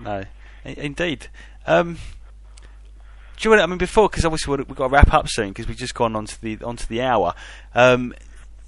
No, 0.00 0.24
indeed. 0.64 1.28
Um, 1.64 1.98
do 3.40 3.48
you 3.48 3.50
want? 3.50 3.62
I 3.62 3.66
mean, 3.66 3.78
before 3.78 4.08
because 4.08 4.26
obviously 4.26 4.56
we've 4.56 4.76
got 4.76 4.88
to 4.88 4.92
wrap 4.92 5.14
up 5.14 5.26
soon 5.28 5.48
because 5.48 5.66
we've 5.66 5.76
just 5.76 5.94
gone 5.94 6.14
on 6.14 6.26
to 6.26 6.40
the 6.42 6.58
onto 6.62 6.86
the 6.86 7.00
hour. 7.00 7.34
Um, 7.74 8.14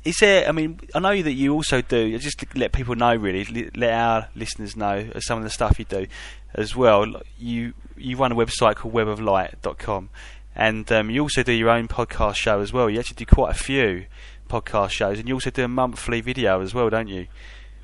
is 0.02 0.16
there? 0.18 0.48
I 0.48 0.52
mean, 0.52 0.80
I 0.94 0.98
know 0.98 1.20
that 1.20 1.32
you 1.32 1.52
also 1.52 1.82
do. 1.82 2.18
Just 2.18 2.42
let 2.56 2.72
people 2.72 2.94
know, 2.94 3.14
really, 3.14 3.70
let 3.76 3.92
our 3.92 4.28
listeners 4.34 4.74
know 4.74 5.10
some 5.20 5.38
of 5.38 5.44
the 5.44 5.50
stuff 5.50 5.78
you 5.78 5.84
do 5.84 6.06
as 6.54 6.74
well. 6.74 7.20
You 7.38 7.74
you 7.98 8.16
run 8.16 8.32
a 8.32 8.34
website 8.34 8.76
called 8.76 8.94
weboflight.com, 8.94 10.08
and 10.56 10.90
um, 10.90 11.10
you 11.10 11.20
also 11.20 11.42
do 11.42 11.52
your 11.52 11.68
own 11.68 11.86
podcast 11.86 12.36
show 12.36 12.60
as 12.60 12.72
well. 12.72 12.88
You 12.88 12.98
actually 12.98 13.16
do 13.16 13.26
quite 13.26 13.50
a 13.50 13.58
few 13.58 14.06
podcast 14.48 14.90
shows, 14.90 15.18
and 15.18 15.28
you 15.28 15.34
also 15.34 15.50
do 15.50 15.64
a 15.64 15.68
monthly 15.68 16.22
video 16.22 16.62
as 16.62 16.72
well, 16.72 16.88
don't 16.88 17.08
you? 17.08 17.26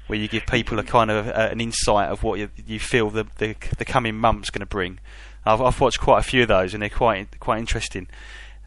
Where 0.07 0.18
you 0.18 0.26
give 0.26 0.47
people 0.47 0.78
a 0.78 0.84
kind 0.84 1.11
of 1.11 1.28
uh, 1.28 1.49
an 1.53 1.61
insight 1.61 2.09
of 2.09 2.22
what 2.22 2.39
you, 2.39 2.49
you 2.66 2.80
feel 2.80 3.11
the, 3.11 3.26
the 3.36 3.55
the 3.76 3.84
coming 3.84 4.16
month's 4.16 4.49
going 4.49 4.61
to 4.61 4.66
bring. 4.66 5.01
I've, 5.45 5.61
I've 5.61 5.80
watched 5.80 6.01
quite 6.01 6.20
a 6.20 6.22
few 6.22 6.43
of 6.43 6.49
those, 6.49 6.74
and 6.74 6.82
they're 6.82 6.91
quite 6.91 7.39
quite 7.41 7.59
interesting. 7.59 8.09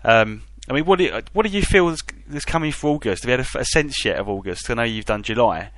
Um, 0.03 0.43
I 0.69 0.73
mean, 0.73 0.85
what 0.85 0.99
do 0.99 1.05
you, 1.05 1.21
what 1.33 1.45
do 1.45 1.51
you 1.51 1.63
feel 1.63 1.89
is, 1.89 2.01
is 2.31 2.45
coming 2.45 2.71
for 2.71 2.95
August? 2.95 3.23
Have 3.23 3.29
you 3.29 3.37
had 3.37 3.47
a, 3.55 3.59
a, 3.59 3.65
sense 3.65 4.05
yet 4.05 4.17
of 4.17 4.29
August? 4.29 4.69
I 4.69 4.75
know 4.75 4.83
you've 4.83 5.05
done 5.05 5.23
July. 5.23 5.71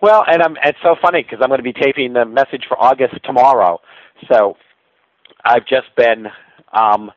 Well, 0.00 0.24
and 0.26 0.42
I'm, 0.42 0.56
it's 0.64 0.78
so 0.82 0.96
funny 1.00 1.22
because 1.22 1.38
I'm 1.42 1.48
going 1.48 1.58
to 1.58 1.64
be 1.64 1.72
taping 1.72 2.12
the 2.12 2.24
message 2.24 2.64
for 2.68 2.80
August 2.80 3.14
tomorrow. 3.24 3.80
So 4.30 4.56
I've 5.44 5.66
just 5.66 5.94
been 5.96 6.26
um, 6.72 7.10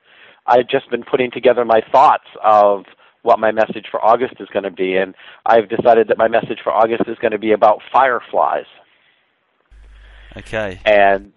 I've 0.46 0.68
just 0.70 0.90
been 0.90 1.04
putting 1.04 1.32
together 1.32 1.66
my 1.66 1.82
thoughts 1.92 2.28
of 2.44 2.86
what 3.24 3.40
my 3.40 3.52
message 3.52 3.86
for 3.92 4.04
August 4.04 4.36
is 4.40 4.48
going 4.54 4.64
to 4.64 4.72
be, 4.72 4.96
and 4.96 5.14
I've 5.46 5.68
decided 5.70 6.08
that 6.08 6.18
my 6.18 6.30
message 6.30 6.60
for 6.64 6.72
August 6.72 7.04
is 7.08 7.18
going 7.22 7.34
to 7.34 7.40
be 7.40 7.52
about 7.52 7.82
fireflies. 7.92 8.66
Okay. 10.38 10.80
And 10.86 11.34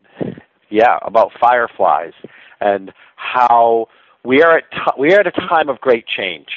yeah, 0.71 0.99
about 1.03 1.33
fireflies 1.41 2.13
and 2.61 2.93
how 3.17 3.89
we 4.25 4.43
are 4.43 4.59
at 4.59 4.71
t- 4.71 4.99
we 4.99 5.13
are 5.15 5.21
at 5.21 5.27
a 5.27 5.33
time 5.33 5.69
of 5.69 5.81
great 5.81 6.07
change, 6.07 6.49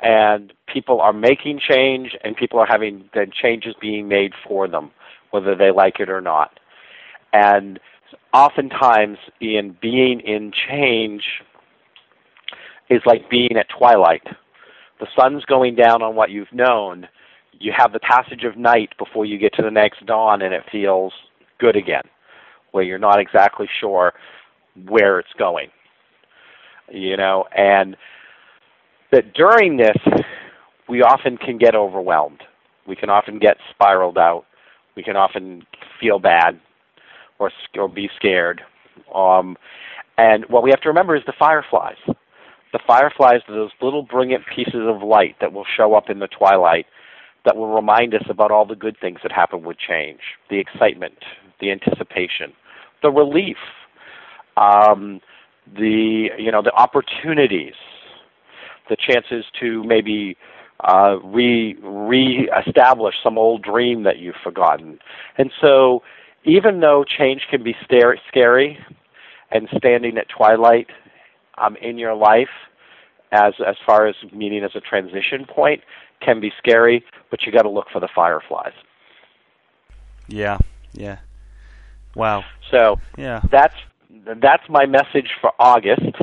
and 0.00 0.52
people 0.72 1.00
are 1.00 1.12
making 1.12 1.60
change, 1.60 2.16
and 2.24 2.36
people 2.36 2.58
are 2.58 2.66
having 2.66 3.08
the 3.14 3.26
changes 3.40 3.74
being 3.80 4.08
made 4.08 4.32
for 4.46 4.66
them, 4.68 4.90
whether 5.30 5.54
they 5.54 5.70
like 5.70 6.00
it 6.00 6.10
or 6.10 6.20
not. 6.20 6.58
And 7.32 7.78
oftentimes, 8.34 9.18
in 9.40 9.76
being 9.80 10.20
in 10.20 10.52
change, 10.68 11.24
is 12.90 13.00
like 13.06 13.30
being 13.30 13.56
at 13.56 13.68
twilight. 13.70 14.26
The 15.00 15.06
sun's 15.16 15.44
going 15.44 15.74
down 15.76 16.02
on 16.02 16.14
what 16.14 16.30
you've 16.30 16.52
known. 16.52 17.08
you 17.58 17.72
have 17.76 17.92
the 17.92 18.00
passage 18.00 18.44
of 18.44 18.56
night 18.56 18.90
before 18.98 19.24
you 19.24 19.38
get 19.38 19.54
to 19.54 19.62
the 19.62 19.70
next 19.70 20.04
dawn, 20.04 20.42
and 20.42 20.52
it 20.52 20.64
feels 20.70 21.12
good 21.58 21.76
again, 21.76 22.02
where 22.72 22.82
you're 22.82 22.98
not 22.98 23.20
exactly 23.20 23.68
sure 23.80 24.12
where 24.88 25.18
it's 25.18 25.32
going. 25.38 25.68
You 26.90 27.16
know, 27.16 27.44
and 27.56 27.96
that 29.12 29.32
during 29.34 29.76
this, 29.76 29.96
we 30.88 31.02
often 31.02 31.36
can 31.36 31.58
get 31.58 31.74
overwhelmed. 31.74 32.42
We 32.86 32.96
can 32.96 33.08
often 33.08 33.38
get 33.38 33.56
spiraled 33.70 34.18
out. 34.18 34.44
We 34.96 35.02
can 35.02 35.16
often 35.16 35.62
feel 36.00 36.18
bad 36.18 36.60
or, 37.38 37.50
or 37.78 37.88
be 37.88 38.10
scared. 38.16 38.62
Um, 39.14 39.56
and 40.18 40.44
what 40.46 40.62
we 40.62 40.70
have 40.70 40.80
to 40.82 40.88
remember 40.88 41.16
is 41.16 41.22
the 41.26 41.32
fireflies. 41.38 41.96
The 42.72 42.80
fireflies 42.86 43.40
are 43.48 43.54
those 43.54 43.70
little 43.80 44.02
brilliant 44.02 44.44
pieces 44.54 44.82
of 44.86 45.02
light 45.02 45.36
that 45.40 45.52
will 45.52 45.66
show 45.76 45.94
up 45.94 46.10
in 46.10 46.18
the 46.18 46.28
twilight 46.28 46.86
that 47.44 47.56
will 47.56 47.74
remind 47.74 48.14
us 48.14 48.22
about 48.28 48.50
all 48.50 48.64
the 48.64 48.76
good 48.76 48.96
things 49.00 49.18
that 49.22 49.32
happen 49.32 49.64
with 49.64 49.76
change 49.78 50.20
the 50.48 50.58
excitement, 50.58 51.18
the 51.60 51.70
anticipation, 51.70 52.52
the 53.02 53.10
relief, 53.10 53.56
um, 54.56 55.20
the, 55.74 56.30
you 56.38 56.50
know, 56.50 56.62
the 56.62 56.72
opportunities, 56.72 57.74
the 58.88 58.96
chances 58.96 59.44
to 59.60 59.82
maybe 59.84 60.36
uh, 60.80 61.16
re 61.22 61.76
re-establish 61.82 63.14
some 63.22 63.38
old 63.38 63.62
dream 63.62 64.02
that 64.02 64.18
you've 64.18 64.36
forgotten. 64.42 64.98
And 65.38 65.52
so, 65.60 66.02
even 66.44 66.80
though 66.80 67.04
change 67.04 67.46
can 67.48 67.62
be 67.62 67.76
scary, 67.84 68.78
and 69.52 69.68
standing 69.76 70.18
at 70.18 70.28
twilight 70.28 70.88
um, 71.58 71.76
in 71.76 71.98
your 71.98 72.14
life, 72.14 72.48
as 73.30 73.54
as 73.66 73.76
far 73.86 74.06
as 74.06 74.16
meaning 74.32 74.64
as 74.64 74.72
a 74.74 74.80
transition 74.80 75.46
point, 75.46 75.82
can 76.20 76.40
be 76.40 76.52
scary. 76.58 77.04
But 77.30 77.44
you 77.44 77.52
got 77.52 77.62
to 77.62 77.70
look 77.70 77.86
for 77.92 78.00
the 78.00 78.08
fireflies. 78.14 78.72
Yeah, 80.26 80.58
yeah. 80.92 81.18
Wow. 82.14 82.44
So 82.70 82.98
yeah, 83.16 83.40
that's 83.50 83.74
that's 84.40 84.68
my 84.68 84.86
message 84.86 85.30
for 85.40 85.52
August. 85.58 86.16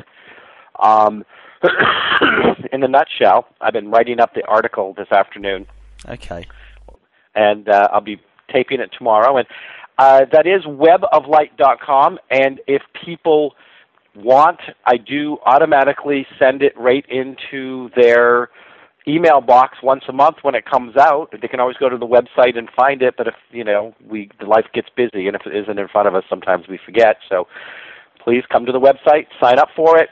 Um, 0.79 1.25
in 2.71 2.83
a 2.83 2.87
nutshell, 2.87 3.47
I've 3.59 3.73
been 3.73 3.91
writing 3.91 4.19
up 4.19 4.33
the 4.33 4.45
article 4.47 4.93
this 4.97 5.11
afternoon. 5.11 5.65
Okay. 6.07 6.45
And 7.35 7.67
uh, 7.67 7.89
I'll 7.91 8.01
be 8.01 8.21
taping 8.51 8.79
it 8.79 8.91
tomorrow. 8.97 9.37
And 9.37 9.47
uh, 9.97 10.25
that 10.31 10.47
is 10.47 10.63
weboflight.com. 10.63 12.19
And 12.29 12.61
if 12.67 12.81
people 13.05 13.55
want, 14.15 14.59
I 14.85 14.97
do 14.97 15.37
automatically 15.45 16.25
send 16.39 16.63
it 16.63 16.77
right 16.77 17.05
into 17.09 17.89
their 17.95 18.49
email 19.07 19.41
box 19.41 19.77
once 19.81 20.03
a 20.07 20.13
month 20.13 20.37
when 20.41 20.55
it 20.55 20.65
comes 20.65 20.95
out. 20.97 21.33
They 21.41 21.47
can 21.47 21.59
always 21.59 21.77
go 21.77 21.89
to 21.89 21.97
the 21.97 22.07
website 22.07 22.57
and 22.57 22.69
find 22.75 23.01
it. 23.01 23.15
But 23.17 23.27
if 23.27 23.35
you 23.51 23.63
know, 23.63 23.95
we 24.07 24.29
the 24.39 24.45
life 24.45 24.65
gets 24.73 24.89
busy, 24.95 25.27
and 25.27 25.35
if 25.35 25.41
it 25.45 25.55
isn't 25.55 25.79
in 25.79 25.87
front 25.87 26.07
of 26.07 26.15
us, 26.15 26.23
sometimes 26.29 26.67
we 26.67 26.79
forget. 26.83 27.17
So 27.27 27.47
please 28.23 28.43
come 28.51 28.65
to 28.65 28.71
the 28.71 28.79
website, 28.79 29.27
sign 29.41 29.59
up 29.59 29.69
for 29.75 29.97
it, 29.97 30.09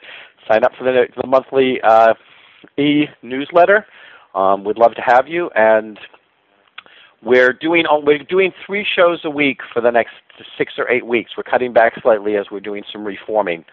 sign 0.47 0.63
up 0.63 0.71
for 0.77 0.83
the, 0.83 1.05
the 1.21 1.27
monthly 1.27 1.79
uh, 1.83 2.13
e 2.77 3.05
newsletter. 3.21 3.85
Um, 4.33 4.63
we'd 4.63 4.77
love 4.77 4.95
to 4.95 5.01
have 5.01 5.27
you, 5.27 5.49
and 5.55 5.99
we're 7.23 7.53
doing 7.53 7.85
we're 8.03 8.19
doing 8.19 8.51
three 8.65 8.85
shows 8.95 9.21
a 9.23 9.29
week 9.29 9.59
for 9.73 9.81
the 9.81 9.91
next 9.91 10.13
six 10.57 10.73
or 10.77 10.89
eight 10.89 11.05
weeks. 11.05 11.31
We're 11.35 11.43
cutting 11.43 11.73
back 11.73 11.93
slightly 12.01 12.35
as 12.37 12.45
we're 12.51 12.59
doing 12.59 12.83
some 12.91 13.03
reforming. 13.03 13.65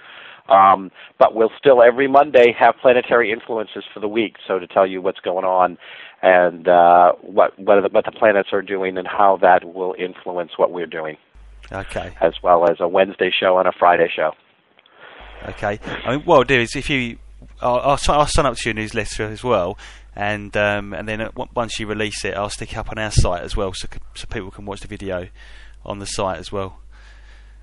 Um, 0.49 0.91
but 1.19 1.35
we'll 1.35 1.53
still 1.59 1.83
every 1.83 2.07
Monday 2.07 2.55
have 2.59 2.75
planetary 2.81 3.33
influences 3.33 3.85
for 3.93 4.01
the 4.01 4.09
week, 4.09 4.35
so 4.47 4.59
to 4.59 4.67
tell 4.67 4.87
you 4.87 5.01
what's 5.01 5.21
going 5.21 5.45
on 5.45 5.79
and 6.23 6.69
uh, 6.69 7.13
what 7.23 7.59
what 7.59 7.83
the, 7.83 7.89
what 7.91 8.05
the 8.05 8.13
planets 8.13 8.51
are 8.53 8.63
doing 8.63 8.99
and 8.99 9.07
how 9.07 9.39
that 9.41 9.65
will 9.65 9.95
influence 9.99 10.53
what 10.57 10.71
we're 10.71 10.87
doing. 10.87 11.17
Okay. 11.73 12.13
As 12.21 12.35
well 12.43 12.71
as 12.71 12.77
a 12.81 12.89
Wednesday 12.89 13.31
show 13.31 13.59
and 13.59 13.67
a 13.67 13.73
Friday 13.79 14.09
show. 14.15 14.33
Okay. 15.49 15.79
I 16.05 16.17
mean, 16.17 16.25
what 16.25 16.37
I'll 16.37 16.45
do 16.45 16.61
is 16.61 16.77
if 16.77 16.91
you, 16.91 17.19
I'll, 17.61 17.81
I'll, 17.81 17.99
I'll 18.09 18.27
sign 18.27 18.47
up 18.47 18.57
to 18.57 18.63
your 18.69 18.75
newsletter 18.75 19.25
as 19.25 19.43
well, 19.43 19.79
and 20.15 20.55
um, 20.57 20.93
and 20.93 21.09
then 21.09 21.29
once 21.55 21.79
you 21.79 21.87
release 21.87 22.25
it, 22.25 22.35
I'll 22.35 22.51
stick 22.51 22.73
it 22.73 22.79
up 22.79 22.91
on 22.91 22.99
our 22.99 23.11
site 23.11 23.43
as 23.43 23.57
well, 23.57 23.73
so 23.75 23.89
so 24.15 24.27
people 24.27 24.51
can 24.51 24.67
watch 24.67 24.81
the 24.81 24.89
video 24.89 25.29
on 25.85 25.99
the 25.99 26.07
site 26.07 26.39
as 26.39 26.53
well. 26.53 26.81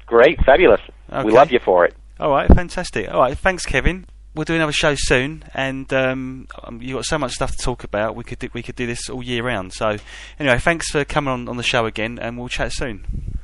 Great, 0.06 0.40
fabulous. 0.46 0.82
Okay. 1.12 1.26
We 1.26 1.32
love 1.32 1.52
you 1.52 1.60
for 1.64 1.86
it. 1.86 1.96
All 2.22 2.30
right, 2.30 2.48
fantastic. 2.54 3.12
All 3.12 3.20
right, 3.20 3.36
thanks, 3.36 3.66
Kevin. 3.66 4.06
We'll 4.36 4.46
do 4.46 4.54
another 4.54 4.72
show 4.72 4.94
soon, 4.96 5.44
and 5.56 5.92
um, 5.92 6.48
um 6.64 6.80
you've 6.80 6.96
got 6.96 7.06
so 7.06 7.18
much 7.18 7.32
stuff 7.32 7.52
to 7.52 7.58
talk 7.58 7.84
about. 7.84 8.16
We 8.16 8.24
could 8.24 8.38
do, 8.38 8.48
we 8.54 8.62
could 8.62 8.76
do 8.76 8.86
this 8.86 9.10
all 9.10 9.24
year 9.24 9.44
round. 9.44 9.74
So, 9.74 9.98
anyway, 10.40 10.60
thanks 10.60 10.92
for 10.92 11.04
coming 11.04 11.34
on 11.34 11.50
on 11.50 11.58
the 11.58 11.64
show 11.64 11.88
again, 11.88 12.20
and 12.20 12.38
we'll 12.38 12.48
chat 12.48 12.74
soon. 12.74 13.40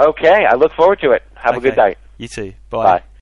Okay, 0.00 0.46
I 0.48 0.54
look 0.54 0.72
forward 0.74 1.00
to 1.00 1.10
it. 1.10 1.24
Have 1.34 1.56
okay. 1.56 1.66
a 1.66 1.70
good 1.72 1.76
night. 1.76 1.98
You 2.16 2.28
too. 2.28 2.54
Bye. 2.70 2.84
Bye. 2.84 3.02